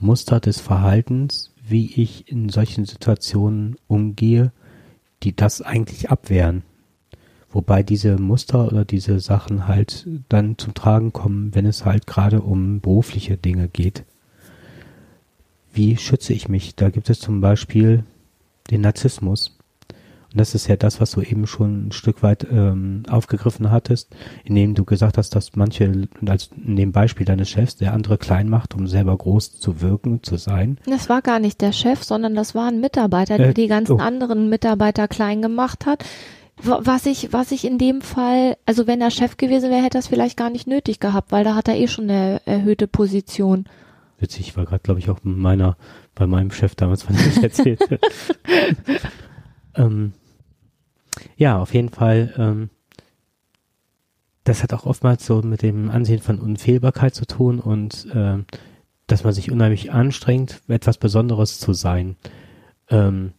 Muster 0.00 0.40
des 0.40 0.60
Verhaltens, 0.60 1.52
wie 1.66 1.92
ich 2.00 2.30
in 2.30 2.48
solchen 2.48 2.84
Situationen 2.84 3.76
umgehe, 3.88 4.52
die 5.22 5.34
das 5.34 5.60
eigentlich 5.62 6.10
abwehren. 6.10 6.62
Wobei 7.50 7.82
diese 7.82 8.18
Muster 8.18 8.66
oder 8.68 8.84
diese 8.84 9.20
Sachen 9.20 9.66
halt 9.66 10.06
dann 10.28 10.58
zum 10.58 10.74
Tragen 10.74 11.12
kommen, 11.12 11.54
wenn 11.54 11.66
es 11.66 11.84
halt 11.84 12.06
gerade 12.06 12.42
um 12.42 12.80
berufliche 12.80 13.36
Dinge 13.36 13.68
geht. 13.68 14.04
Wie 15.72 15.96
schütze 15.96 16.32
ich 16.34 16.48
mich? 16.48 16.74
Da 16.74 16.90
gibt 16.90 17.08
es 17.08 17.20
zum 17.20 17.40
Beispiel 17.40 18.04
den 18.70 18.82
Narzissmus. 18.82 19.57
Und 20.30 20.40
das 20.40 20.54
ist 20.54 20.68
ja 20.68 20.76
das, 20.76 21.00
was 21.00 21.12
du 21.12 21.22
eben 21.22 21.46
schon 21.46 21.88
ein 21.88 21.92
Stück 21.92 22.22
weit 22.22 22.46
ähm, 22.50 23.02
aufgegriffen 23.08 23.70
hattest, 23.70 24.14
indem 24.44 24.74
du 24.74 24.84
gesagt 24.84 25.16
hast, 25.16 25.30
dass 25.34 25.56
manche, 25.56 26.06
als 26.26 26.50
in 26.64 26.76
dem 26.76 26.92
Beispiel 26.92 27.24
deines 27.24 27.48
Chefs, 27.48 27.76
der 27.76 27.94
andere 27.94 28.18
klein 28.18 28.48
macht, 28.50 28.74
um 28.74 28.86
selber 28.86 29.16
groß 29.16 29.58
zu 29.58 29.80
wirken, 29.80 30.22
zu 30.22 30.36
sein. 30.36 30.78
Das 30.84 31.08
war 31.08 31.22
gar 31.22 31.38
nicht 31.38 31.62
der 31.62 31.72
Chef, 31.72 32.04
sondern 32.04 32.34
das 32.34 32.54
war 32.54 32.68
ein 32.68 32.80
Mitarbeiter, 32.80 33.38
der 33.38 33.48
Äh, 33.50 33.54
die 33.54 33.68
ganzen 33.68 33.92
oh. 33.92 33.98
anderen 33.98 34.50
Mitarbeiter 34.50 35.08
klein 35.08 35.40
gemacht 35.40 35.86
hat. 35.86 36.04
Wa- 36.62 36.80
Was 36.82 37.06
ich, 37.06 37.32
was 37.32 37.50
ich 37.50 37.64
in 37.64 37.78
dem 37.78 38.02
Fall, 38.02 38.58
also 38.66 38.86
wenn 38.86 39.00
er 39.00 39.10
Chef 39.10 39.38
gewesen 39.38 39.70
wäre, 39.70 39.82
hätte 39.82 39.96
er 39.96 40.00
es 40.00 40.08
vielleicht 40.08 40.36
gar 40.36 40.50
nicht 40.50 40.66
nötig 40.66 41.00
gehabt, 41.00 41.32
weil 41.32 41.44
da 41.44 41.54
hat 41.54 41.68
er 41.68 41.76
eh 41.76 41.88
schon 41.88 42.10
eine 42.10 42.42
erhöhte 42.44 42.86
Position. 42.86 43.64
Witzig, 44.18 44.48
ich 44.48 44.56
war 44.58 44.66
gerade, 44.66 44.82
glaube 44.82 45.00
ich, 45.00 45.08
auch 45.08 45.20
meiner, 45.22 45.76
bei 46.14 46.26
meinem 46.26 46.50
Chef 46.50 46.74
damals, 46.74 47.04
von 47.04 47.16
dem 47.16 47.28
ich 47.30 47.42
erzählte. 47.42 47.98
ähm, 49.78 50.12
ja, 51.36 51.58
auf 51.58 51.74
jeden 51.74 51.88
Fall. 51.88 52.34
Ähm, 52.36 52.70
das 54.44 54.62
hat 54.62 54.72
auch 54.72 54.86
oftmals 54.86 55.26
so 55.26 55.42
mit 55.42 55.62
dem 55.62 55.90
Ansehen 55.90 56.20
von 56.20 56.38
Unfehlbarkeit 56.38 57.14
zu 57.14 57.26
tun 57.26 57.60
und 57.60 58.08
ähm, 58.14 58.46
dass 59.06 59.24
man 59.24 59.32
sich 59.32 59.50
unheimlich 59.50 59.92
anstrengt, 59.92 60.62
etwas 60.68 60.98
Besonderes 60.98 61.60
zu 61.60 61.72
sein 61.74 62.16
ähm, 62.90 63.32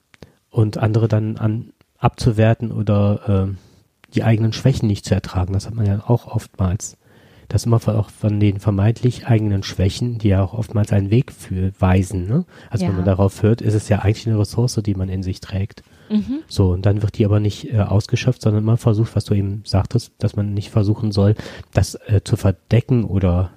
und 0.49 0.78
andere 0.78 1.08
dann 1.08 1.38
an 1.38 1.73
abzuwerten 1.97 2.71
oder 2.71 3.21
ähm, 3.28 3.58
die 4.13 4.23
eigenen 4.23 4.54
Schwächen 4.54 4.88
nicht 4.88 5.06
zu 5.06 5.13
ertragen. 5.13 5.54
Das 5.54 5.65
hat 5.67 5.75
man 5.75 5.86
ja 5.86 6.04
auch 6.08 6.28
oftmals. 6.28 6.97
Das 7.47 7.65
immer 7.65 7.80
von, 7.80 7.95
auch 7.95 8.12
von 8.12 8.39
den 8.39 8.60
vermeintlich 8.60 9.25
eigenen 9.25 9.63
Schwächen, 9.63 10.19
die 10.19 10.30
ja 10.30 10.43
auch 10.43 10.54
oftmals 10.54 10.93
einen 10.93 11.10
Weg 11.10 11.32
für 11.32 11.71
weisen. 11.80 12.28
Ne? 12.28 12.45
Also 12.69 12.84
Ja. 12.86 12.89
wenn 12.89 12.97
man 12.97 13.06
darauf 13.06 13.41
hört, 13.41 13.62
ist 13.62 13.73
es 13.73 13.89
ja 13.89 13.99
eigentlich 13.99 14.28
eine 14.28 14.38
Ressource, 14.38 14.80
die 14.86 14.93
man 14.93 15.10
in 15.10 15.23
sich 15.23 15.39
trägt. 15.39 15.82
Mhm. 16.10 16.39
So, 16.48 16.72
und 16.72 16.86
dann 16.86 17.02
wird 17.02 17.17
die 17.17 17.26
aber 17.26 17.39
nicht 17.39 17.72
äh, 17.74 17.80
ausgeschöpft, 17.80 18.41
sondern 18.41 18.63
man 18.63 18.78
versucht, 18.78 19.15
was 19.15 19.26
du 19.26 19.34
eben 19.34 19.62
sagtest, 19.65 20.12
dass 20.19 20.36
man 20.36 20.54
nicht 20.54 20.69
versuchen 20.72 21.12
soll, 21.12 21.36
das 21.74 21.95
äh, 22.08 22.22
zu 22.24 22.36
verdecken 22.36 23.04
oder 23.04 23.52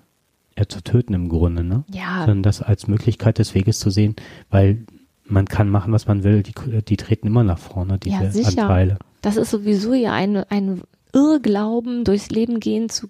äh, 0.55 0.67
zu 0.67 0.83
töten 0.83 1.15
im 1.15 1.29
Grunde, 1.29 1.65
ne? 1.65 1.85
Ja, 1.93 2.21
Sondern 2.21 2.43
das 2.43 2.63
als 2.63 2.87
Möglichkeit 2.89 3.39
des 3.39 3.55
Weges 3.55 3.79
zu 3.79 3.91
sehen, 3.91 4.17
weil 4.51 4.85
man 5.25 5.47
kann 5.47 5.69
machen, 5.71 5.93
was 5.93 6.07
man 6.07 6.25
will, 6.25 6.43
die, 6.43 6.53
die 6.83 6.97
treten 6.97 7.27
immer 7.29 7.45
nach 7.45 7.59
vorne, 7.59 7.99
diese 7.99 8.25
Ja, 8.25 8.31
sicher. 8.31 8.63
Anteile. 8.63 8.99
das 9.23 9.37
ist 9.37 9.51
sowieso 9.51 9.95
ja 9.95 10.13
ein, 10.13 10.37
ein 10.37 10.83
Irrglauben, 11.15 12.05
durchs 12.05 12.31
Leben 12.31 12.61
gehen 12.61 12.89
zu 12.89 13.09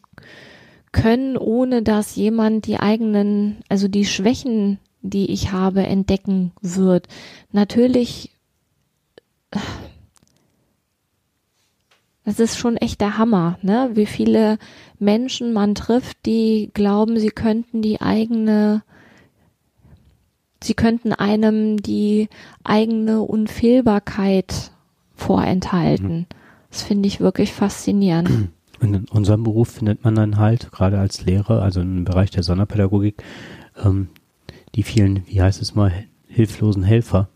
können, 0.92 1.36
ohne 1.36 1.82
dass 1.82 2.14
jemand 2.16 2.66
die 2.66 2.78
eigenen, 2.78 3.56
also 3.68 3.88
die 3.88 4.04
Schwächen, 4.04 4.78
die 5.00 5.30
ich 5.30 5.50
habe, 5.52 5.82
entdecken 5.84 6.52
wird. 6.60 7.08
Natürlich, 7.50 8.31
das 12.24 12.38
ist 12.38 12.56
schon 12.56 12.76
echt 12.76 13.00
der 13.00 13.18
Hammer, 13.18 13.58
ne? 13.62 13.90
Wie 13.94 14.06
viele 14.06 14.58
Menschen 14.98 15.52
man 15.52 15.74
trifft, 15.74 16.24
die 16.24 16.70
glauben, 16.72 17.18
sie 17.18 17.30
könnten 17.30 17.82
die 17.82 18.00
eigene, 18.00 18.82
sie 20.62 20.74
könnten 20.74 21.12
einem 21.12 21.82
die 21.82 22.28
eigene 22.62 23.22
Unfehlbarkeit 23.22 24.70
vorenthalten. 25.14 26.26
Das 26.70 26.82
finde 26.82 27.08
ich 27.08 27.20
wirklich 27.20 27.52
faszinierend. 27.52 28.50
Und 28.80 28.94
in 28.94 29.04
unserem 29.10 29.44
Beruf 29.44 29.68
findet 29.68 30.02
man 30.02 30.14
dann 30.14 30.38
halt, 30.38 30.72
gerade 30.72 30.98
als 30.98 31.24
Lehrer, 31.24 31.62
also 31.62 31.80
im 31.80 32.04
Bereich 32.04 32.30
der 32.30 32.42
Sonderpädagogik, 32.42 33.22
ähm, 33.84 34.08
die 34.74 34.82
vielen, 34.82 35.26
wie 35.26 35.42
heißt 35.42 35.62
es 35.62 35.74
mal, 35.74 35.92
hilflosen 36.26 36.82
Helfer. 36.82 37.28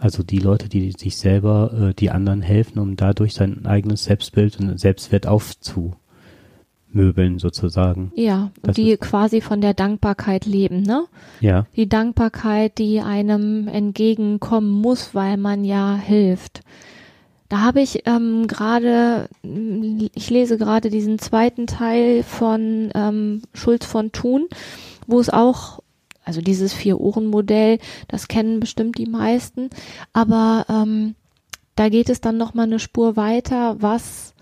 Also 0.00 0.22
die 0.22 0.38
Leute, 0.38 0.70
die 0.70 0.92
sich 0.92 1.18
selber, 1.18 1.90
äh, 1.90 1.94
die 1.94 2.10
anderen 2.10 2.40
helfen, 2.40 2.78
um 2.78 2.96
dadurch 2.96 3.34
sein 3.34 3.66
eigenes 3.66 4.04
Selbstbild 4.04 4.58
und 4.58 4.80
Selbstwert 4.80 5.26
aufzumöbeln, 5.26 7.38
sozusagen. 7.38 8.10
Ja, 8.14 8.50
Das 8.62 8.76
die 8.76 8.96
quasi 8.96 9.42
von 9.42 9.60
der 9.60 9.74
Dankbarkeit 9.74 10.46
leben, 10.46 10.80
ne? 10.80 11.04
Ja, 11.40 11.66
Die 11.76 11.86
Dankbarkeit, 11.86 12.78
die 12.78 13.02
einem 13.02 13.68
entgegenkommen 13.68 14.70
muss, 14.70 15.14
weil 15.14 15.36
man 15.36 15.64
ja 15.64 15.96
hilft. 15.96 16.62
Da 17.50 17.60
habe 17.60 17.82
ich 17.82 18.04
ähm, 18.06 18.46
gerade, 18.46 19.28
ich 20.14 20.30
lese 20.30 20.56
gerade 20.56 20.88
diesen 20.88 21.18
zweiten 21.18 21.66
Teil 21.66 22.22
von 22.22 22.90
ähm, 22.94 23.42
Schulz 23.52 23.84
von 23.84 24.12
Thun, 24.12 24.46
wo 25.06 25.20
es 25.20 25.28
auch, 25.28 25.80
also 26.30 26.42
dieses 26.42 26.72
Vier-Ohren-Modell, 26.72 27.80
das 28.06 28.28
kennen 28.28 28.60
bestimmt 28.60 28.98
die 28.98 29.06
meisten, 29.06 29.68
aber 30.12 30.64
ähm, 30.68 31.16
da 31.74 31.88
geht 31.88 32.08
es 32.08 32.20
dann 32.20 32.36
noch 32.36 32.54
mal 32.54 32.62
eine 32.62 32.78
Spur 32.78 33.16
weiter, 33.16 33.82
was 33.82 34.32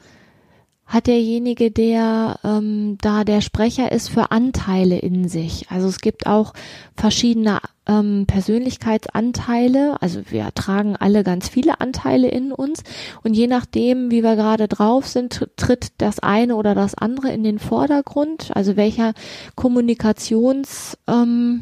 hat 0.85 1.07
derjenige, 1.07 1.70
der 1.70 2.40
ähm, 2.44 2.98
da 3.01 3.24
der 3.24 3.40
Sprecher 3.40 3.90
ist, 3.90 4.09
für 4.09 4.31
Anteile 4.33 4.98
in 4.98 5.29
sich. 5.29 5.70
Also 5.70 5.88
es 5.88 6.01
gibt 6.01 6.27
auch 6.27 6.53
verschiedene 6.94 7.59
ähm, 7.87 8.24
Persönlichkeitsanteile. 8.27 10.01
Also 10.01 10.22
wir 10.31 10.48
tragen 10.55 10.96
alle 10.96 11.24
ganz 11.24 11.48
viele 11.48 11.81
Anteile 11.83 12.29
in 12.29 12.53
uns 12.53 12.85
und 13.22 13.35
je 13.35 13.46
nachdem, 13.46 14.11
wie 14.11 14.22
wir 14.22 14.37
gerade 14.37 14.66
drauf 14.66 15.07
sind, 15.07 15.35
tr- 15.35 15.48
tritt 15.57 15.88
das 15.98 16.20
eine 16.20 16.57
oder 16.57 16.74
das 16.74 16.94
andere 16.94 17.33
in 17.33 17.44
den 17.44 17.59
Vordergrund. 17.59 18.51
Also 18.55 18.77
welcher 18.77 19.12
Kommunikations 19.57 20.96
ähm, 21.07 21.61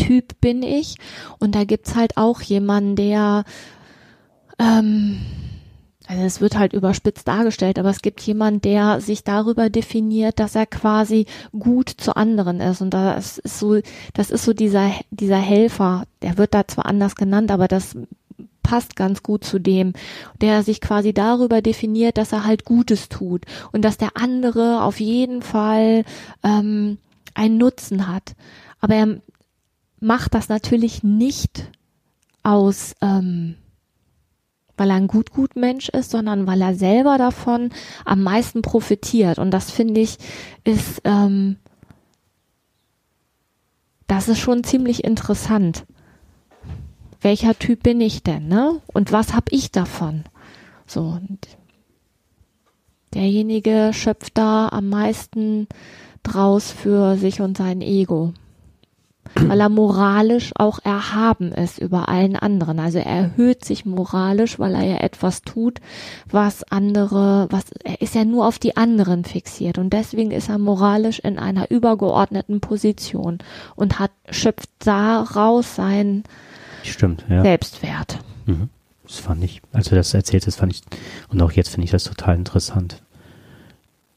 Typ 0.00 0.40
bin 0.40 0.62
ich? 0.62 0.96
Und 1.38 1.54
da 1.54 1.64
gibt's 1.64 1.94
halt 1.94 2.16
auch 2.16 2.40
jemanden, 2.40 2.96
der 2.96 3.44
ähm, 4.58 5.20
also 6.10 6.24
es 6.24 6.40
wird 6.40 6.58
halt 6.58 6.72
überspitzt 6.72 7.28
dargestellt, 7.28 7.78
aber 7.78 7.90
es 7.90 8.02
gibt 8.02 8.20
jemand, 8.22 8.64
der 8.64 9.00
sich 9.00 9.22
darüber 9.22 9.70
definiert, 9.70 10.40
dass 10.40 10.56
er 10.56 10.66
quasi 10.66 11.26
gut 11.56 11.88
zu 11.88 12.16
anderen 12.16 12.60
ist. 12.60 12.80
Und 12.80 12.90
das 12.90 13.38
ist 13.38 13.60
so, 13.60 13.78
das 14.12 14.32
ist 14.32 14.44
so 14.44 14.52
dieser, 14.52 14.90
dieser 15.12 15.38
Helfer, 15.38 16.02
der 16.22 16.36
wird 16.36 16.52
da 16.52 16.66
zwar 16.66 16.86
anders 16.86 17.14
genannt, 17.14 17.52
aber 17.52 17.68
das 17.68 17.96
passt 18.64 18.96
ganz 18.96 19.22
gut 19.22 19.44
zu 19.44 19.60
dem, 19.60 19.92
der 20.40 20.64
sich 20.64 20.80
quasi 20.80 21.12
darüber 21.12 21.62
definiert, 21.62 22.18
dass 22.18 22.32
er 22.32 22.44
halt 22.44 22.64
Gutes 22.64 23.08
tut 23.08 23.44
und 23.70 23.84
dass 23.84 23.96
der 23.96 24.16
andere 24.16 24.82
auf 24.82 24.98
jeden 24.98 25.42
Fall 25.42 26.04
ähm, 26.42 26.98
einen 27.34 27.56
Nutzen 27.56 28.08
hat. 28.08 28.34
Aber 28.80 28.96
er 28.96 29.20
macht 30.00 30.34
das 30.34 30.48
natürlich 30.48 31.02
nicht 31.02 31.70
aus 32.42 32.94
ähm, 33.02 33.56
weil 34.80 34.88
er 34.88 34.96
ein 34.96 35.08
Gut-Gut-Mensch 35.08 35.90
ist, 35.90 36.10
sondern 36.10 36.46
weil 36.46 36.62
er 36.62 36.74
selber 36.74 37.18
davon 37.18 37.68
am 38.06 38.22
meisten 38.22 38.62
profitiert. 38.62 39.38
Und 39.38 39.50
das 39.50 39.70
finde 39.70 40.00
ich 40.00 40.16
ist, 40.64 41.02
ähm, 41.04 41.56
das 44.06 44.28
ist 44.28 44.38
schon 44.38 44.64
ziemlich 44.64 45.04
interessant. 45.04 45.84
Welcher 47.20 47.58
Typ 47.58 47.82
bin 47.82 48.00
ich 48.00 48.22
denn, 48.22 48.48
ne? 48.48 48.80
Und 48.86 49.12
was 49.12 49.34
habe 49.34 49.50
ich 49.50 49.70
davon? 49.70 50.24
So, 50.86 51.20
derjenige 53.12 53.90
schöpft 53.92 54.38
da 54.38 54.68
am 54.68 54.88
meisten 54.88 55.68
draus 56.22 56.70
für 56.70 57.18
sich 57.18 57.42
und 57.42 57.58
sein 57.58 57.82
Ego 57.82 58.32
weil 59.34 59.60
er 59.60 59.68
moralisch 59.68 60.52
auch 60.56 60.78
erhaben 60.84 61.52
ist 61.52 61.78
über 61.78 62.08
allen 62.08 62.36
anderen. 62.36 62.78
Also 62.78 62.98
er 62.98 63.06
erhöht 63.06 63.64
sich 63.64 63.84
moralisch, 63.84 64.58
weil 64.58 64.74
er 64.74 64.84
ja 64.84 64.96
etwas 64.98 65.42
tut, 65.42 65.80
was 66.30 66.64
andere, 66.64 67.46
was 67.50 67.64
er 67.84 68.00
ist 68.00 68.14
ja 68.14 68.24
nur 68.24 68.46
auf 68.46 68.58
die 68.58 68.76
anderen 68.76 69.24
fixiert 69.24 69.78
und 69.78 69.92
deswegen 69.92 70.30
ist 70.30 70.48
er 70.48 70.58
moralisch 70.58 71.18
in 71.20 71.38
einer 71.38 71.70
übergeordneten 71.70 72.60
Position 72.60 73.38
und 73.76 73.98
hat 73.98 74.10
schöpft 74.30 74.70
daraus 74.80 75.76
seinen 75.76 76.24
stimmt, 76.82 77.24
ja. 77.28 77.42
Selbstwert. 77.42 78.18
Mhm. 78.46 78.68
Das 79.04 79.18
fand 79.18 79.42
ich, 79.42 79.60
als 79.72 79.88
du 79.88 79.96
das 79.96 80.14
erzählt 80.14 80.46
hast, 80.46 80.56
fand 80.56 80.72
ich, 80.72 80.82
und 81.28 81.42
auch 81.42 81.52
jetzt 81.52 81.70
finde 81.70 81.84
ich 81.84 81.90
das 81.90 82.04
total 82.04 82.36
interessant. 82.36 83.02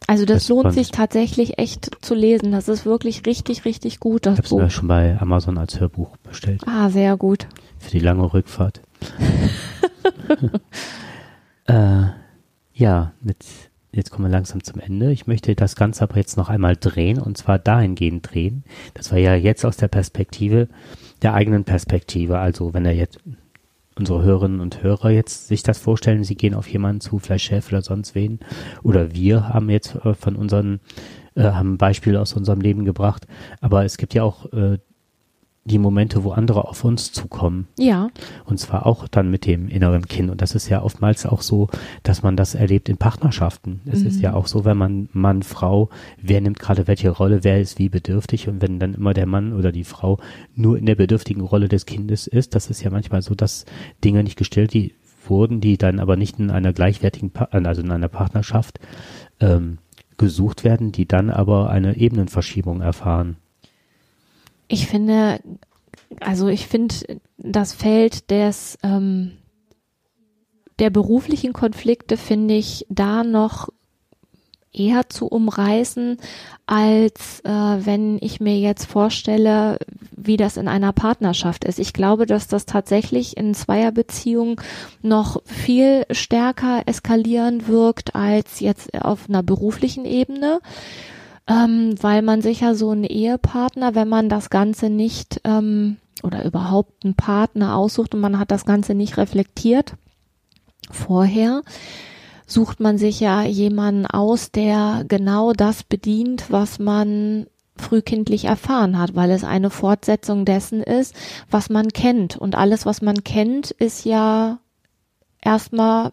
Also 0.08 0.26
das 0.26 0.44
Das 0.44 0.50
lohnt 0.50 0.74
sich 0.74 0.88
ich- 0.88 0.92
tatsächlich 0.92 1.58
echt 1.60 1.90
zu 2.04 2.14
lesen. 2.16 2.52
Das 2.52 2.68
ist 2.68 2.86
wirklich 2.86 3.26
richtig, 3.26 3.66
richtig 3.66 4.00
gut, 4.00 4.26
das 4.26 4.34
Ich 4.34 4.38
habe 4.40 4.46
es 4.46 4.50
Buch. 4.52 4.60
mir 4.62 4.70
schon 4.70 4.88
bei 4.88 5.18
Amazon 5.20 5.58
als 5.58 5.80
Hörbuch 5.80 6.18
bestellt. 6.18 6.62
Ah, 6.66 6.90
sehr 6.90 7.18
gut. 7.18 7.48
für 7.80 7.92
die 7.92 8.00
lange 8.00 8.32
Rückfahrt. 8.34 8.82
äh, 11.68 12.04
ja, 12.74 13.12
mit, 13.22 13.38
jetzt 13.92 14.12
kommen 14.12 14.28
wir 14.28 14.32
langsam 14.32 14.64
zum 14.64 14.80
Ende. 14.80 15.12
Ich 15.12 15.28
möchte 15.28 15.56
das 15.56 15.76
Ganze 15.76 16.04
aber 16.04 16.18
jetzt 16.18 16.38
noch 16.38 16.50
einmal 16.50 16.76
drehen 16.76 17.20
und 17.20 17.38
zwar 17.38 17.60
dahingehend 17.60 18.32
drehen. 18.34 18.64
Das 18.94 19.12
war 19.12 19.20
ja 19.20 19.36
jetzt 19.36 19.66
aus 19.66 19.78
der 19.78 19.88
Perspektive 19.88 20.68
der 21.22 21.34
eigenen 21.34 21.64
Perspektive. 21.64 22.40
Also 22.40 22.74
wenn 22.74 22.86
er 22.86 22.94
jetzt 22.96 23.20
unsere 23.98 24.24
Hörerinnen 24.24 24.60
und 24.60 24.84
Hörer 24.84 25.10
jetzt 25.10 25.48
sich 25.48 25.64
das 25.64 25.78
vorstellen, 25.78 26.24
sie 26.24 26.36
gehen 26.36 26.54
auf 26.54 26.68
jemanden 26.68 27.02
zu, 27.02 27.20
vielleicht 27.20 27.46
Chef 27.46 27.70
oder 27.70 27.82
sonst 27.82 28.16
wen, 28.16 28.40
oder 28.84 29.14
wir 29.14 29.50
haben 29.50 29.70
jetzt 29.70 29.96
äh, 30.04 30.14
von 30.14 30.36
unseren, 30.36 30.80
äh, 31.36 31.44
haben 31.44 31.78
Beispiele 31.78 32.20
aus 32.20 32.34
unserem 32.34 32.62
Leben 32.62 32.86
gebracht, 32.86 33.28
aber 33.62 33.86
es 33.86 33.98
gibt 33.98 34.14
ja 34.14 34.24
auch 34.24 34.52
äh, 34.54 34.78
die 35.66 35.78
Momente, 35.78 36.24
wo 36.24 36.32
andere 36.32 36.68
auf 36.68 36.84
uns 36.84 37.14
zukommen. 37.14 37.68
Ja. 37.80 38.10
Und 38.46 38.60
zwar 38.60 38.86
auch 38.86 39.08
dann 39.08 39.32
mit 39.32 39.46
dem 39.46 39.70
inneren 39.70 40.08
Kind. 40.08 40.30
Und 40.30 40.42
das 40.42 40.56
ist 40.56 40.68
ja 40.68 40.82
oftmals 40.82 41.26
auch 41.26 41.42
so, 41.42 41.70
dass 42.04 42.22
man 42.22 42.36
das 42.36 42.54
erlebt 42.54 42.90
in 42.90 42.98
Partnerschaften. 42.98 43.80
Es 43.86 44.02
mhm. 44.02 44.08
ist 44.08 44.22
ja 44.22 44.34
auch 44.34 44.48
so, 44.48 44.66
wenn 44.66 44.78
man 44.78 45.08
Mann, 45.14 45.42
Frau, 45.42 45.90
wer 46.22 46.42
nimmt 46.42 46.60
gerade 46.60 46.88
welche 46.88 47.10
Rolle, 47.12 47.44
wer 47.44 47.62
ist 47.62 47.80
wie 47.80 47.88
bedürftig. 47.88 48.50
Und 48.50 48.62
wenn 48.62 48.80
dann 48.80 48.94
immer 48.94 49.14
der 49.14 49.26
Mann 49.26 49.54
oder 49.54 49.72
die 49.72 49.86
Frau 49.86 50.20
nur 50.54 50.78
in 50.78 50.86
der 50.86 50.96
bedürftigen 50.96 51.44
Rolle 51.44 51.70
des 51.70 51.86
Kindes 51.86 52.28
ist, 52.28 52.56
das 52.56 52.70
ist 52.70 52.84
ja 52.84 52.90
manchmal 52.90 53.22
so, 53.22 53.34
dass 53.34 53.66
Dinge 54.04 54.24
nicht 54.24 54.38
gestellt 54.38 54.74
die 54.74 54.94
wurden, 55.30 55.62
die 55.62 55.78
dann 55.78 56.00
aber 56.02 56.18
nicht 56.18 56.40
in 56.40 56.52
einer 56.52 56.74
gleichwertigen, 56.74 57.32
also 57.52 57.82
in 57.82 57.92
einer 57.92 58.10
Partnerschaft 58.10 58.80
ähm, 59.40 59.78
gesucht 60.18 60.66
werden, 60.66 60.92
die 60.92 61.08
dann 61.08 61.30
aber 61.30 61.70
eine 61.70 61.96
Ebenenverschiebung 61.96 62.82
erfahren. 62.82 63.38
Ich 64.68 64.88
finde, 64.88 65.40
also 66.20 66.48
ich 66.48 66.68
finde 66.68 66.96
das 67.38 67.74
Feld 67.74 68.32
des 68.32 68.78
ähm, 68.84 69.38
der 70.80 70.90
beruflichen 70.90 71.54
Konflikte 71.54 72.18
finde 72.18 72.56
ich 72.56 72.86
da 72.90 73.24
noch 73.24 73.70
eher 74.74 75.08
zu 75.08 75.28
umreißen, 75.28 76.18
als 76.66 77.42
äh, 77.42 77.50
wenn 77.50 78.18
ich 78.22 78.40
mir 78.40 78.58
jetzt 78.58 78.86
vorstelle, 78.86 79.78
wie 80.16 80.36
das 80.36 80.58
in 80.58 80.68
einer 80.68 80.92
Partnerschaft 80.94 81.64
ist. 81.64 81.78
Ich 81.78 81.94
glaube, 81.94 82.26
dass 82.26 82.48
das 82.48 82.66
tatsächlich 82.66 83.38
in 83.38 83.54
Zweierbeziehungen 83.54 84.56
noch 85.04 85.44
viel 85.46 86.06
stärker 86.10 86.82
eskalieren 86.88 87.68
wirkt 87.68 88.16
als 88.16 88.60
jetzt 88.60 88.94
auf 89.00 89.30
einer 89.30 89.44
beruflichen 89.44 90.06
Ebene 90.06 90.60
ähm, 91.48 91.96
weil 92.02 92.22
man 92.22 92.42
sich 92.42 92.62
ja 92.62 92.76
so 92.76 92.92
einen 92.92 93.04
Ehepartner, 93.04 93.96
wenn 93.96 94.08
man 94.08 94.30
das 94.30 94.50
Ganze 94.50 94.90
nicht 94.90 95.42
ähm, 95.44 95.98
oder 96.24 96.46
überhaupt 96.46 97.04
einen 97.04 97.16
Partner 97.16 97.76
aussucht 97.76 98.16
und 98.16 98.22
man 98.22 98.40
hat 98.40 98.52
das 98.52 98.66
Ganze 98.66 98.96
nicht 98.96 99.18
reflektiert 99.18 99.96
vorher, 100.90 101.62
sucht 102.46 102.80
man 102.80 102.98
sich 102.98 103.20
ja 103.20 103.44
jemanden 103.44 104.06
aus, 104.06 104.52
der 104.52 105.04
genau 105.08 105.54
das 105.54 105.84
bedient, 105.84 106.46
was 106.50 106.80
man 106.80 107.48
frühkindlich 107.76 108.46
erfahren 108.46 108.98
hat, 109.00 109.16
weil 109.16 109.32
es 109.32 109.44
eine 109.44 109.70
Fortsetzung 109.70 110.46
dessen 110.46 110.82
ist, 110.82 111.16
was 111.50 111.70
man 111.70 111.90
kennt. 111.90 112.38
Und 112.38 112.56
alles, 112.56 112.86
was 112.86 113.02
man 113.02 113.24
kennt, 113.24 113.72
ist 113.72 114.06
ja 114.06 114.60
erstmal 115.42 116.12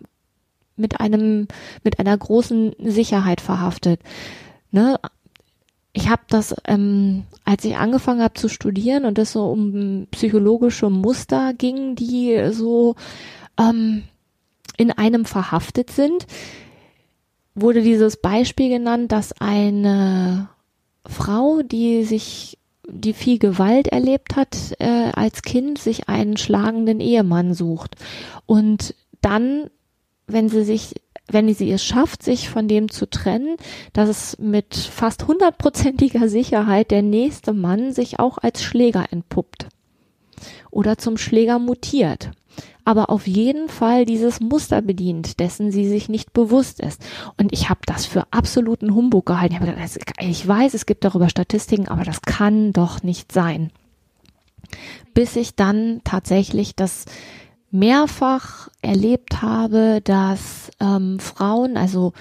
mit 0.77 1.01
einem, 1.01 1.47
mit 1.85 1.99
einer 1.99 2.17
großen 2.17 2.75
Sicherheit 2.83 3.41
verhaftet. 3.41 4.01
Ne? 4.71 4.99
Ich 5.93 6.09
habe 6.09 6.23
das, 6.29 6.55
ähm, 6.67 7.25
als 7.45 7.65
ich 7.65 7.77
angefangen 7.77 8.23
habe 8.23 8.35
zu 8.35 8.49
studieren 8.49 9.05
und 9.05 9.19
es 9.19 9.33
so 9.33 9.51
um 9.51 10.07
psychologische 10.11 10.89
Muster 10.89 11.53
ging, 11.55 11.97
die 11.97 12.51
so 12.53 12.95
ähm, 13.59 14.05
in 14.77 14.93
einem 14.93 15.25
verhaftet 15.25 15.91
sind, 15.91 16.27
wurde 17.55 17.83
dieses 17.83 18.17
Beispiel 18.17 18.69
genannt, 18.69 19.11
dass 19.11 19.33
eine 19.41 20.49
Frau, 21.07 21.63
die 21.63 22.05
sich 22.05 22.57
die 22.93 23.13
viel 23.13 23.39
Gewalt 23.39 23.89
erlebt 23.89 24.37
hat 24.37 24.57
äh, 24.79 25.11
als 25.13 25.43
Kind, 25.43 25.79
sich 25.79 26.09
einen 26.09 26.37
schlagenden 26.37 27.01
Ehemann 27.01 27.55
sucht. 27.55 27.97
Und 28.47 28.95
dann, 29.21 29.71
wenn 30.27 30.49
sie 30.49 30.65
sich 30.65 30.95
wenn 31.33 31.53
sie 31.55 31.71
es 31.71 31.85
schafft, 31.85 32.23
sich 32.23 32.49
von 32.49 32.69
dem 32.69 32.91
zu 32.91 33.09
trennen, 33.09 33.57
dass 33.93 34.09
es 34.09 34.39
mit 34.39 34.75
fast 34.77 35.27
hundertprozentiger 35.27 36.29
Sicherheit 36.29 36.91
der 36.91 37.03
nächste 37.03 37.53
Mann 37.53 37.93
sich 37.93 38.19
auch 38.19 38.39
als 38.39 38.63
Schläger 38.63 39.07
entpuppt 39.11 39.69
oder 40.71 40.99
zum 40.99 41.17
Schläger 41.17 41.59
mutiert 41.59 42.31
aber 42.85 43.11
auf 43.11 43.27
jeden 43.27 43.69
Fall 43.69 44.05
dieses 44.05 44.41
Muster 44.41 44.83
bedient, 44.83 45.39
dessen 45.39 45.71
sie 45.71 45.89
sich 45.89 46.09
nicht 46.09 46.33
bewusst 46.33 46.81
ist. 46.81 47.01
Und 47.37 47.53
ich 47.53 47.69
habe 47.69 47.81
das 47.87 48.07
für 48.07 48.27
absoluten 48.33 48.95
Humbug 48.95 49.27
gehalten. 49.27 49.55
Ich, 49.55 49.61
gedacht, 49.61 50.17
ich 50.19 50.49
weiß, 50.49 50.75
es 50.75 50.87
gibt 50.87 51.05
darüber 51.05 51.29
Statistiken, 51.29 51.89
aber 51.89 52.05
das 52.05 52.23
kann 52.23 52.73
doch 52.73 53.03
nicht 53.03 53.33
sein. 53.33 53.71
Bis 55.15 55.37
ich 55.37 55.55
dann 55.55 56.01
tatsächlich 56.05 56.75
das 56.75 57.05
mehrfach 57.71 58.69
erlebt 58.83 59.43
habe, 59.43 60.01
dass 60.03 60.71
ähm, 60.81 61.19
Frauen, 61.21 61.77
also 61.77 62.13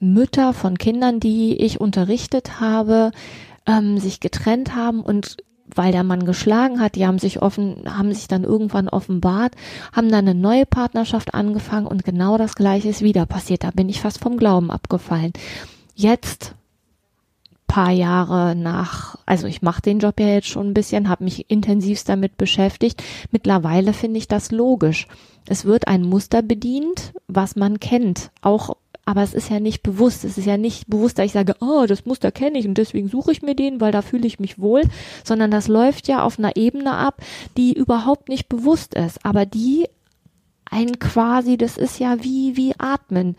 Mütter 0.00 0.52
von 0.52 0.76
Kindern, 0.76 1.20
die 1.20 1.56
ich 1.56 1.80
unterrichtet 1.80 2.60
habe, 2.60 3.12
ähm, 3.66 3.98
sich 3.98 4.20
getrennt 4.20 4.74
haben 4.74 5.00
und 5.00 5.36
weil 5.74 5.92
der 5.92 6.04
Mann 6.04 6.26
geschlagen 6.26 6.80
hat, 6.80 6.94
die 6.94 7.06
haben 7.06 7.18
sich 7.18 7.40
offen, 7.40 7.84
haben 7.86 8.12
sich 8.12 8.28
dann 8.28 8.44
irgendwann 8.44 8.88
offenbart, 8.88 9.54
haben 9.92 10.10
dann 10.10 10.28
eine 10.28 10.38
neue 10.38 10.66
Partnerschaft 10.66 11.34
angefangen 11.34 11.86
und 11.86 12.04
genau 12.04 12.36
das 12.36 12.54
gleiche 12.54 12.90
ist 12.90 13.02
wieder 13.02 13.24
passiert. 13.26 13.64
Da 13.64 13.70
bin 13.70 13.88
ich 13.88 14.00
fast 14.00 14.18
vom 14.18 14.36
Glauben 14.36 14.70
abgefallen. 14.70 15.32
Jetzt 15.94 16.54
paar 17.66 17.90
Jahre 17.90 18.54
nach, 18.54 19.16
also 19.26 19.46
ich 19.46 19.62
mache 19.62 19.82
den 19.82 19.98
Job 19.98 20.20
ja 20.20 20.28
jetzt 20.28 20.48
schon 20.48 20.68
ein 20.68 20.74
bisschen, 20.74 21.08
habe 21.08 21.24
mich 21.24 21.50
intensivst 21.50 22.08
damit 22.08 22.36
beschäftigt. 22.36 23.02
Mittlerweile 23.30 23.92
finde 23.92 24.18
ich 24.18 24.28
das 24.28 24.50
logisch. 24.50 25.06
Es 25.46 25.64
wird 25.64 25.88
ein 25.88 26.02
Muster 26.02 26.42
bedient, 26.42 27.12
was 27.26 27.56
man 27.56 27.80
kennt, 27.80 28.30
auch 28.40 28.76
aber 29.06 29.22
es 29.22 29.34
ist 29.34 29.50
ja 29.50 29.60
nicht 29.60 29.82
bewusst. 29.82 30.24
Es 30.24 30.38
ist 30.38 30.46
ja 30.46 30.56
nicht 30.56 30.88
bewusst, 30.88 31.18
dass 31.18 31.26
ich 31.26 31.32
sage, 31.32 31.56
oh, 31.60 31.84
das 31.86 32.06
Muster 32.06 32.32
kenne 32.32 32.58
ich 32.58 32.66
und 32.66 32.78
deswegen 32.78 33.08
suche 33.08 33.32
ich 33.32 33.42
mir 33.42 33.54
den, 33.54 33.80
weil 33.80 33.92
da 33.92 34.02
fühle 34.02 34.26
ich 34.26 34.40
mich 34.40 34.58
wohl, 34.58 34.82
sondern 35.24 35.50
das 35.50 35.68
läuft 35.68 36.08
ja 36.08 36.22
auf 36.22 36.38
einer 36.38 36.56
Ebene 36.56 36.92
ab, 36.96 37.20
die 37.56 37.74
überhaupt 37.74 38.28
nicht 38.28 38.48
bewusst 38.48 38.94
ist, 38.94 39.24
aber 39.24 39.44
die 39.44 39.86
ein 40.70 40.98
quasi, 40.98 41.58
das 41.58 41.76
ist 41.76 41.98
ja 41.98 42.22
wie 42.24 42.56
wie 42.56 42.74
atmen. 42.78 43.36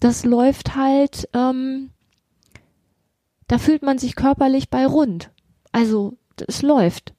Das 0.00 0.24
läuft 0.24 0.74
halt 0.74 1.28
ähm, 1.34 1.90
da 3.52 3.58
fühlt 3.58 3.82
man 3.82 3.98
sich 3.98 4.16
körperlich 4.16 4.70
bei 4.70 4.86
rund. 4.86 5.30
Also 5.72 6.16
es 6.48 6.62
läuft. 6.62 7.12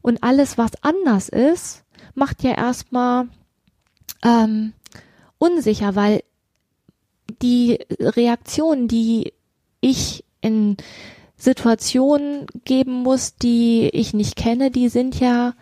Und 0.00 0.22
alles, 0.22 0.56
was 0.56 0.70
anders 0.80 1.28
ist, 1.28 1.84
macht 2.14 2.42
ja 2.42 2.52
erstmal 2.52 3.28
ähm, 4.24 4.72
unsicher, 5.36 5.94
weil 5.94 6.22
die 7.42 7.80
Reaktionen, 8.00 8.88
die 8.88 9.34
ich 9.82 10.24
in 10.40 10.78
Situationen 11.36 12.46
geben 12.64 13.02
muss, 13.02 13.36
die 13.36 13.90
ich 13.92 14.14
nicht 14.14 14.36
kenne, 14.36 14.70
die 14.70 14.88
sind 14.88 15.20
ja 15.20 15.52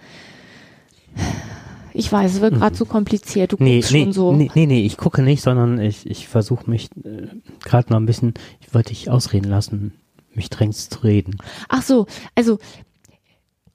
ich 1.95 2.11
weiß, 2.11 2.35
es 2.35 2.41
wird 2.41 2.55
gerade 2.55 2.75
mhm. 2.75 2.79
zu 2.79 2.87
kompliziert. 2.87 3.53
Du 3.53 3.57
nee, 3.59 3.81
guckst 3.81 3.91
nee, 3.91 4.05
schon 4.05 4.13
so. 4.13 4.33
Nee, 4.33 4.51
nee, 4.55 4.67
nee, 4.67 4.87
ich 4.87 4.97
gucke 4.97 5.21
nicht, 5.21 5.43
sondern 5.43 5.81
ich, 5.81 6.09
ich 6.09 6.29
versuche 6.29 6.71
mich 6.71 6.91
äh, 7.05 7.27
gerade 7.65 7.93
mal 7.93 7.99
ein 7.99 8.07
bisschen, 8.07 8.35
ich 8.61 8.73
wollte 8.73 8.91
dich 8.91 9.11
ausreden 9.11 9.51
lassen 9.51 9.93
mich 10.37 10.51
drängst 10.51 10.95
zu 10.95 11.01
reden. 11.01 11.37
Ach 11.69 11.83
so, 11.83 12.07
also 12.35 12.59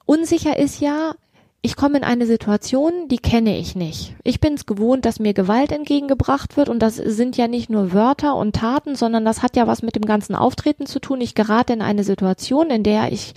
unsicher 0.04 0.58
ist 0.58 0.80
ja, 0.80 1.14
ich 1.60 1.76
komme 1.76 1.98
in 1.98 2.04
eine 2.04 2.26
Situation, 2.26 3.08
die 3.08 3.18
kenne 3.18 3.58
ich 3.58 3.74
nicht. 3.74 4.14
Ich 4.22 4.40
bin 4.40 4.54
es 4.54 4.64
gewohnt, 4.64 5.04
dass 5.04 5.18
mir 5.18 5.34
Gewalt 5.34 5.72
entgegengebracht 5.72 6.56
wird 6.56 6.68
und 6.68 6.78
das 6.80 6.96
sind 6.96 7.36
ja 7.36 7.48
nicht 7.48 7.68
nur 7.68 7.92
Wörter 7.92 8.36
und 8.36 8.54
Taten, 8.54 8.94
sondern 8.94 9.24
das 9.24 9.42
hat 9.42 9.56
ja 9.56 9.66
was 9.66 9.82
mit 9.82 9.96
dem 9.96 10.04
ganzen 10.04 10.34
Auftreten 10.34 10.86
zu 10.86 11.00
tun. 11.00 11.20
Ich 11.20 11.34
gerate 11.34 11.72
in 11.72 11.82
eine 11.82 12.04
Situation, 12.04 12.70
in 12.70 12.84
der 12.84 13.12
ich, 13.12 13.34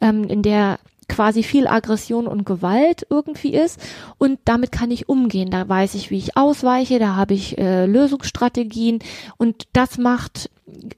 ähm, 0.00 0.24
in 0.24 0.42
der 0.42 0.78
quasi 1.08 1.42
viel 1.42 1.66
Aggression 1.66 2.26
und 2.26 2.46
Gewalt 2.46 3.06
irgendwie 3.10 3.54
ist 3.54 3.80
und 4.18 4.38
damit 4.44 4.72
kann 4.72 4.90
ich 4.90 5.08
umgehen. 5.08 5.50
Da 5.50 5.68
weiß 5.68 5.94
ich, 5.96 6.10
wie 6.10 6.18
ich 6.18 6.36
ausweiche, 6.36 6.98
da 6.98 7.16
habe 7.16 7.34
ich 7.34 7.58
äh, 7.58 7.86
Lösungsstrategien 7.86 9.00
und 9.36 9.64
das 9.72 9.98
macht 9.98 10.50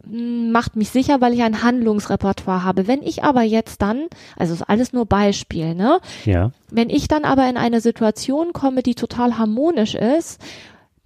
macht 0.07 0.77
mich 0.77 0.91
sicher, 0.91 1.21
weil 1.21 1.35
ich 1.35 1.43
ein 1.43 1.63
Handlungsrepertoire 1.63 2.63
habe. 2.63 2.87
Wenn 2.87 3.03
ich 3.03 3.25
aber 3.25 3.43
jetzt 3.43 3.83
dann, 3.83 4.07
also 4.37 4.55
ist 4.55 4.63
alles 4.63 4.93
nur 4.93 5.07
Beispiel, 5.07 5.75
ne? 5.75 5.99
Ja. 6.25 6.53
Wenn 6.71 6.91
ich 6.91 7.09
dann 7.09 7.25
aber 7.25 7.49
in 7.49 7.57
eine 7.57 7.81
Situation 7.81 8.53
komme, 8.53 8.83
die 8.83 8.95
total 8.95 9.39
harmonisch 9.39 9.95
ist, 9.95 10.41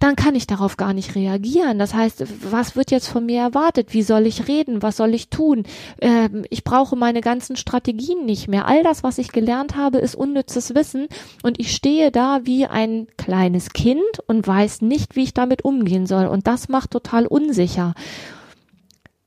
dann 0.01 0.15
kann 0.15 0.33
ich 0.33 0.47
darauf 0.47 0.77
gar 0.77 0.93
nicht 0.93 1.13
reagieren. 1.13 1.77
Das 1.77 1.93
heißt, 1.93 2.25
was 2.51 2.75
wird 2.75 2.89
jetzt 2.89 3.07
von 3.07 3.25
mir 3.25 3.39
erwartet? 3.39 3.93
Wie 3.93 4.01
soll 4.01 4.25
ich 4.25 4.47
reden? 4.47 4.81
Was 4.81 4.97
soll 4.97 5.13
ich 5.13 5.29
tun? 5.29 5.63
Ähm, 6.01 6.43
ich 6.49 6.63
brauche 6.63 6.95
meine 6.95 7.21
ganzen 7.21 7.55
Strategien 7.55 8.25
nicht 8.25 8.47
mehr. 8.47 8.67
All 8.67 8.81
das, 8.81 9.03
was 9.03 9.19
ich 9.19 9.31
gelernt 9.31 9.75
habe, 9.75 9.99
ist 9.99 10.15
unnützes 10.15 10.73
Wissen 10.73 11.07
und 11.43 11.59
ich 11.59 11.75
stehe 11.75 12.09
da 12.09 12.41
wie 12.45 12.65
ein 12.65 13.07
kleines 13.17 13.73
Kind 13.73 14.01
und 14.25 14.47
weiß 14.47 14.81
nicht, 14.81 15.15
wie 15.15 15.23
ich 15.23 15.35
damit 15.35 15.63
umgehen 15.63 16.07
soll. 16.07 16.25
Und 16.25 16.47
das 16.47 16.67
macht 16.67 16.91
total 16.91 17.27
unsicher. 17.27 17.93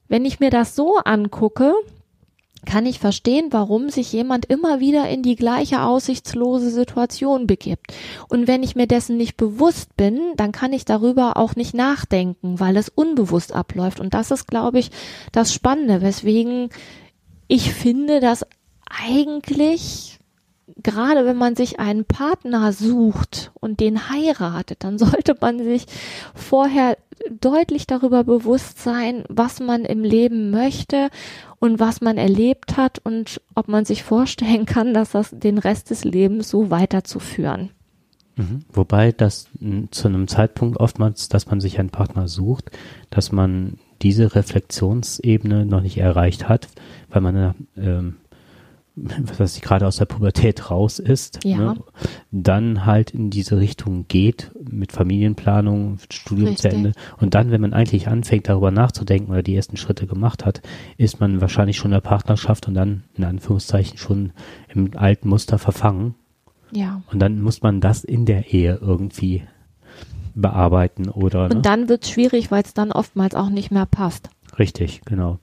Wenn 0.08 0.24
ich 0.24 0.40
mir 0.40 0.50
das 0.50 0.76
so 0.76 0.96
angucke, 0.98 1.74
kann 2.64 2.86
ich 2.86 2.98
verstehen, 2.98 3.48
warum 3.50 3.90
sich 3.90 4.12
jemand 4.12 4.46
immer 4.46 4.80
wieder 4.80 5.08
in 5.08 5.22
die 5.22 5.36
gleiche 5.36 5.82
aussichtslose 5.82 6.70
Situation 6.70 7.46
begibt. 7.46 7.92
Und 8.28 8.48
wenn 8.48 8.62
ich 8.62 8.74
mir 8.74 8.86
dessen 8.86 9.16
nicht 9.16 9.36
bewusst 9.36 9.96
bin, 9.96 10.20
dann 10.36 10.52
kann 10.52 10.72
ich 10.72 10.84
darüber 10.84 11.36
auch 11.36 11.56
nicht 11.56 11.74
nachdenken, 11.74 12.60
weil 12.60 12.76
es 12.76 12.88
unbewusst 12.88 13.52
abläuft. 13.52 14.00
Und 14.00 14.14
das 14.14 14.30
ist, 14.30 14.46
glaube 14.46 14.78
ich, 14.78 14.90
das 15.32 15.52
Spannende, 15.52 16.02
weswegen 16.02 16.70
ich 17.46 17.72
finde, 17.72 18.20
dass 18.20 18.46
eigentlich 18.88 20.18
gerade 20.84 21.26
wenn 21.26 21.36
man 21.36 21.56
sich 21.56 21.80
einen 21.80 22.04
Partner 22.04 22.72
sucht 22.72 23.50
und 23.60 23.80
den 23.80 24.08
heiratet, 24.10 24.84
dann 24.84 24.98
sollte 24.98 25.36
man 25.40 25.58
sich 25.58 25.86
vorher 26.34 26.96
deutlich 27.40 27.86
darüber 27.86 28.24
bewusst 28.24 28.80
sein, 28.80 29.24
was 29.28 29.60
man 29.60 29.84
im 29.84 30.04
Leben 30.04 30.50
möchte 30.50 31.10
und 31.58 31.80
was 31.80 32.00
man 32.00 32.18
erlebt 32.18 32.76
hat 32.76 33.00
und 33.02 33.40
ob 33.54 33.68
man 33.68 33.84
sich 33.84 34.02
vorstellen 34.04 34.66
kann, 34.66 34.94
dass 34.94 35.12
das 35.12 35.30
den 35.32 35.58
Rest 35.58 35.90
des 35.90 36.04
Lebens 36.04 36.48
so 36.48 36.70
weiterzuführen. 36.70 37.70
Mhm. 38.36 38.64
Wobei 38.72 39.12
das 39.12 39.48
zu 39.90 40.08
einem 40.08 40.26
Zeitpunkt 40.28 40.78
oftmals, 40.78 41.28
dass 41.28 41.46
man 41.46 41.60
sich 41.60 41.78
einen 41.78 41.90
Partner 41.90 42.26
sucht, 42.26 42.70
dass 43.10 43.30
man 43.30 43.78
diese 44.02 44.34
Reflexionsebene 44.34 45.64
noch 45.64 45.80
nicht 45.80 45.98
erreicht 45.98 46.48
hat, 46.48 46.68
weil 47.10 47.22
man 47.22 47.54
ähm, 47.76 48.16
was 48.96 49.40
weiß 49.40 49.56
ich, 49.56 49.62
gerade 49.62 49.86
aus 49.86 49.96
der 49.96 50.04
Pubertät 50.04 50.70
raus 50.70 51.00
ist, 51.00 51.42
Ja. 51.44 51.56
ne, 51.56 51.76
dann 52.30 52.86
halt 52.86 53.10
in 53.10 53.30
diese 53.30 53.58
Richtung 53.58 54.06
geht 54.06 54.52
mit 54.70 54.92
Familienplanung, 54.92 55.98
Studium 56.10 56.48
Richtig. 56.50 56.70
zu 56.70 56.76
Ende. 56.76 56.92
Und 57.18 57.34
dann, 57.34 57.50
wenn 57.50 57.60
man 57.60 57.72
eigentlich 57.72 58.06
anfängt, 58.06 58.48
darüber 58.48 58.70
nachzudenken 58.70 59.32
oder 59.32 59.42
die 59.42 59.56
ersten 59.56 59.76
Schritte 59.76 60.06
gemacht 60.06 60.44
hat, 60.44 60.62
ist 60.96 61.18
man 61.18 61.40
wahrscheinlich 61.40 61.76
schon 61.76 61.90
in 61.90 61.94
der 61.96 62.00
Partnerschaft 62.02 62.68
und 62.68 62.74
dann 62.74 63.02
in 63.16 63.24
Anführungszeichen 63.24 63.98
schon 63.98 64.32
im 64.72 64.90
alten 64.96 65.28
Muster 65.28 65.58
verfangen. 65.58 66.14
Ja. 66.70 67.02
Und 67.10 67.18
dann 67.18 67.42
muss 67.42 67.62
man 67.62 67.80
das 67.80 68.04
in 68.04 68.26
der 68.26 68.52
Ehe 68.52 68.78
irgendwie 68.80 69.42
bearbeiten 70.36 71.08
oder 71.08 71.48
ne? 71.48 71.56
Und 71.56 71.66
dann 71.66 71.88
wird 71.88 72.04
es 72.04 72.10
schwierig, 72.10 72.50
weil 72.50 72.62
es 72.62 72.74
dann 72.74 72.92
oftmals 72.92 73.34
auch 73.34 73.48
nicht 73.50 73.70
mehr 73.70 73.86
passt. 73.86 74.30
Richtig, 74.58 75.02
genau. 75.04 75.38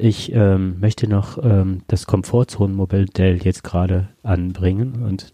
Ich 0.00 0.32
ähm, 0.32 0.78
möchte 0.78 1.08
noch 1.08 1.42
ähm, 1.42 1.82
das 1.88 2.06
Komfortzonenmodell 2.06 3.08
jetzt 3.42 3.64
gerade 3.64 4.10
anbringen 4.22 5.02
und 5.02 5.32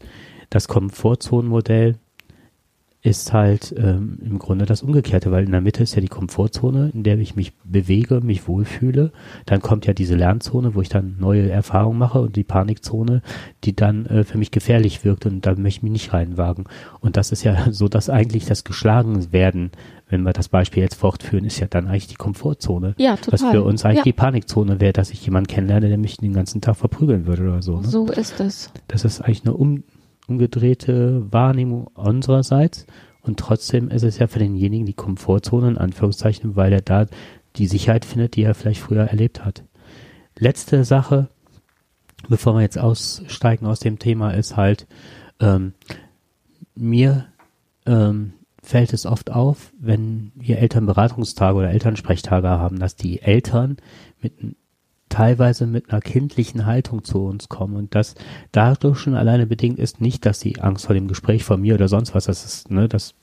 das 0.48 0.68
Komfortzonenmodell 0.68 1.96
ist 3.02 3.34
halt 3.34 3.74
ähm, 3.76 4.18
im 4.24 4.38
Grunde 4.38 4.64
das 4.64 4.82
Umgekehrte, 4.82 5.30
weil 5.30 5.44
in 5.44 5.52
der 5.52 5.60
Mitte 5.60 5.82
ist 5.82 5.94
ja 5.94 6.00
die 6.00 6.08
Komfortzone, 6.08 6.90
in 6.94 7.02
der 7.02 7.18
ich 7.18 7.36
mich 7.36 7.52
bewege, 7.62 8.22
mich 8.22 8.48
wohlfühle. 8.48 9.12
Dann 9.44 9.60
kommt 9.60 9.84
ja 9.84 9.92
diese 9.92 10.14
Lernzone, 10.14 10.74
wo 10.74 10.80
ich 10.80 10.88
dann 10.88 11.16
neue 11.18 11.50
Erfahrungen 11.50 11.98
mache 11.98 12.22
und 12.22 12.34
die 12.34 12.44
Panikzone, 12.44 13.20
die 13.64 13.76
dann 13.76 14.06
äh, 14.06 14.24
für 14.24 14.38
mich 14.38 14.50
gefährlich 14.50 15.04
wirkt 15.04 15.26
und 15.26 15.44
da 15.44 15.50
möchte 15.50 15.68
ich 15.68 15.82
mich 15.82 15.92
nicht 15.92 16.12
reinwagen. 16.14 16.64
Und 17.00 17.18
das 17.18 17.30
ist 17.30 17.44
ja 17.44 17.66
so, 17.70 17.88
dass 17.88 18.08
eigentlich 18.08 18.46
das 18.46 18.64
Geschlagenwerden, 18.64 19.72
wenn 20.08 20.22
wir 20.22 20.32
das 20.32 20.48
Beispiel 20.48 20.82
jetzt 20.82 20.96
fortführen, 20.96 21.44
ist 21.44 21.60
ja 21.60 21.66
dann 21.66 21.86
eigentlich 21.86 22.08
die 22.08 22.14
Komfortzone. 22.16 22.94
Ja, 22.98 23.16
total. 23.16 23.32
Was 23.32 23.50
für 23.50 23.62
uns 23.62 23.84
eigentlich 23.84 23.98
Ja. 23.98 24.02
die 24.04 24.12
Panikzone 24.12 24.80
wäre, 24.80 24.92
dass 24.92 25.10
ich 25.10 25.24
jemanden 25.24 25.48
kennenlerne, 25.48 25.88
der 25.88 25.98
mich 25.98 26.18
den 26.18 26.34
ganzen 26.34 26.60
Tag 26.60 26.76
verprügeln 26.76 27.26
würde 27.26 27.42
oder 27.44 27.62
so. 27.62 27.80
Ne? 27.80 27.88
So 27.88 28.06
ist 28.06 28.38
es. 28.40 28.70
Das 28.88 29.04
ist 29.04 29.20
eigentlich 29.22 29.44
eine 29.44 29.54
um, 29.54 29.82
umgedrehte 30.28 31.32
Wahrnehmung 31.32 31.86
unsererseits 31.94 32.86
und 33.22 33.38
trotzdem 33.38 33.88
ist 33.88 34.02
es 34.02 34.18
ja 34.18 34.26
für 34.26 34.38
denjenigen 34.38 34.86
die 34.86 34.92
Komfortzone 34.92 35.68
in 35.68 35.78
Anführungszeichen, 35.78 36.56
weil 36.56 36.72
er 36.72 36.82
da 36.82 37.06
die 37.56 37.66
Sicherheit 37.66 38.04
findet, 38.04 38.36
die 38.36 38.42
er 38.42 38.54
vielleicht 38.54 38.80
früher 38.80 39.04
erlebt 39.04 39.44
hat. 39.44 39.62
Letzte 40.38 40.84
Sache, 40.84 41.28
bevor 42.28 42.54
wir 42.54 42.62
jetzt 42.62 42.78
aussteigen 42.78 43.66
aus 43.66 43.80
dem 43.80 43.98
Thema, 43.98 44.32
ist 44.32 44.56
halt, 44.56 44.86
ähm, 45.40 45.72
mir 46.74 47.26
ähm, 47.86 48.32
fällt 48.64 48.92
es 48.92 49.06
oft 49.06 49.30
auf, 49.30 49.72
wenn 49.78 50.32
wir 50.34 50.58
Elternberatungstage 50.58 51.56
oder 51.56 51.70
Elternsprechtage 51.70 52.48
haben, 52.48 52.78
dass 52.78 52.96
die 52.96 53.20
Eltern 53.20 53.76
mit 54.20 54.32
teilweise 55.10 55.66
mit 55.66 55.90
einer 55.90 56.00
kindlichen 56.00 56.66
Haltung 56.66 57.04
zu 57.04 57.24
uns 57.26 57.48
kommen 57.48 57.76
und 57.76 57.94
das 57.94 58.14
dadurch 58.50 58.98
schon 58.98 59.14
alleine 59.14 59.46
bedingt 59.46 59.78
ist 59.78 60.00
nicht, 60.00 60.26
dass 60.26 60.40
sie 60.40 60.60
Angst 60.60 60.86
vor 60.86 60.94
dem 60.94 61.06
Gespräch 61.06 61.44
von 61.44 61.60
mir 61.60 61.74
oder 61.74 61.88
sonst 61.88 62.14
was, 62.14 62.24
das 62.24 62.44
ist, 62.44 62.70
ne, 62.70 62.88
das 62.88 63.14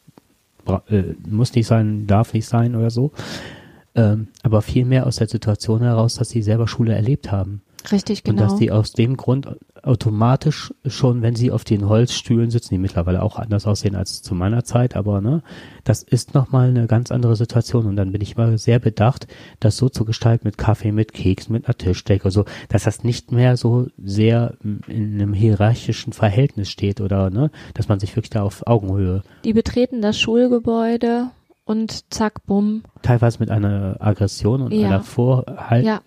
äh, 0.88 1.04
muss 1.28 1.54
nicht 1.54 1.68
sein, 1.68 2.08
darf 2.08 2.34
nicht 2.34 2.48
sein 2.48 2.76
oder 2.76 2.92
so, 2.92 3.12
ähm, 3.96 4.28
aber 4.44 4.62
vielmehr 4.62 5.06
aus 5.06 5.18
der 5.18 5.28
Situation 5.28 5.82
heraus, 5.82 6.16
dass 6.16 6.30
sie 6.30 6.44
selber 6.44 6.68
Schule 6.68 6.94
erlebt 6.94 7.32
haben 7.32 7.62
Richtig, 7.92 8.20
und 8.26 8.36
genau. 8.36 8.44
dass 8.50 8.56
die 8.58 8.72
aus 8.72 8.92
dem 8.94 9.18
Grund 9.18 9.48
automatisch 9.84 10.74
schon, 10.86 11.22
wenn 11.22 11.36
sie 11.36 11.52
auf 11.52 11.64
den 11.64 11.88
Holzstühlen 11.88 12.52
sitzen, 12.52 12.76
die 12.76 12.78
mittlerweile 12.78 13.24
auch 13.24 13.38
anders 13.40 13.66
aussehen 13.66 13.96
als 13.96 14.22
zu 14.22 14.36
meiner 14.36 14.64
Zeit, 14.64 14.96
aber 14.96 15.22
ne, 15.22 15.42
das 15.84 16.04
ist 16.04 16.34
nochmal 16.34 16.70
eine 16.70 16.88
ganz 16.88 17.12
andere 17.12 17.36
Situation 17.36 17.88
und 17.88 17.96
dann 17.96 18.12
bin 18.12 18.22
ich 18.22 18.38
mal 18.38 18.58
sehr 18.58 18.80
bedacht, 18.80 19.28
das 19.60 19.78
so 19.78 19.90
zu 19.90 20.06
gestalten 20.06 20.48
mit 20.48 20.58
Kaffee, 20.58 20.92
mit 20.92 21.14
Keks, 21.14 21.50
mit 21.50 21.66
einer 21.66 21.76
Tischdecke, 21.78 22.30
so, 22.30 22.46
dass 22.70 22.84
das 22.84 23.04
nicht 23.04 23.32
mehr 23.32 23.58
so 23.58 23.88
sehr 23.98 24.54
in 24.62 25.16
einem 25.16 25.34
hierarchischen 25.34 26.14
Verhältnis 26.14 26.70
steht 26.70 27.02
oder 27.02 27.30
ne, 27.30 27.50
dass 27.74 27.88
man 27.88 28.00
sich 28.00 28.16
wirklich 28.16 28.30
da 28.30 28.44
auf 28.44 28.68
Augenhöhe, 28.68 29.24
Die 29.44 29.54
betreten 29.54 30.02
das 30.02 30.20
Schulgebäude 30.20 31.28
und 31.66 32.14
zack, 32.14 32.46
bumm. 32.46 32.84
teilweise 33.02 33.40
mit 33.40 33.50
einer 33.50 33.96
Aggression 34.00 34.62
und 34.62 34.74
Ja. 34.74 34.88
einer 34.88 35.02
Vorhalt, 35.02 35.86
Ja, 35.86 36.02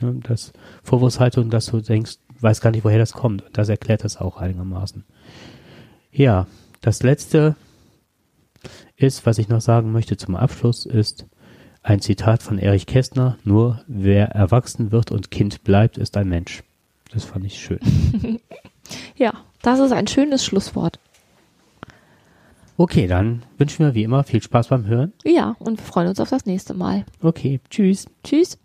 ne, 0.00 0.20
das 0.22 0.52
Vorwurfshaltung, 0.82 1.50
dass 1.50 1.66
du 1.66 1.80
denkst, 1.80 2.18
weiß 2.40 2.60
gar 2.60 2.70
nicht, 2.70 2.84
woher 2.84 2.98
das 2.98 3.12
kommt. 3.12 3.42
Und 3.42 3.58
das 3.58 3.68
erklärt 3.68 4.04
das 4.04 4.16
auch 4.18 4.36
einigermaßen. 4.36 5.04
Ja, 6.12 6.46
das 6.80 7.02
letzte 7.02 7.56
ist, 8.96 9.26
was 9.26 9.38
ich 9.38 9.48
noch 9.48 9.60
sagen 9.60 9.92
möchte 9.92 10.16
zum 10.16 10.36
Abschluss, 10.36 10.86
ist 10.86 11.26
ein 11.82 12.00
Zitat 12.00 12.42
von 12.42 12.58
Erich 12.58 12.86
Kästner, 12.86 13.38
nur 13.44 13.82
wer 13.86 14.28
erwachsen 14.28 14.90
wird 14.90 15.12
und 15.12 15.30
Kind 15.30 15.62
bleibt, 15.62 15.98
ist 15.98 16.16
ein 16.16 16.28
Mensch. 16.28 16.64
Das 17.12 17.24
fand 17.24 17.44
ich 17.44 17.60
schön. 17.60 17.78
ja, 19.16 19.32
das 19.62 19.78
ist 19.78 19.92
ein 19.92 20.06
schönes 20.06 20.44
Schlusswort. 20.44 20.98
Okay, 22.76 23.06
dann 23.06 23.42
wünschen 23.56 23.86
wir 23.86 23.94
wie 23.94 24.02
immer 24.02 24.24
viel 24.24 24.42
Spaß 24.42 24.68
beim 24.68 24.86
Hören. 24.86 25.12
Ja, 25.24 25.56
und 25.60 25.78
wir 25.78 25.84
freuen 25.84 26.08
uns 26.08 26.20
auf 26.20 26.28
das 26.28 26.44
nächste 26.44 26.74
Mal. 26.74 27.06
Okay, 27.22 27.60
tschüss. 27.70 28.06
Tschüss. 28.22 28.58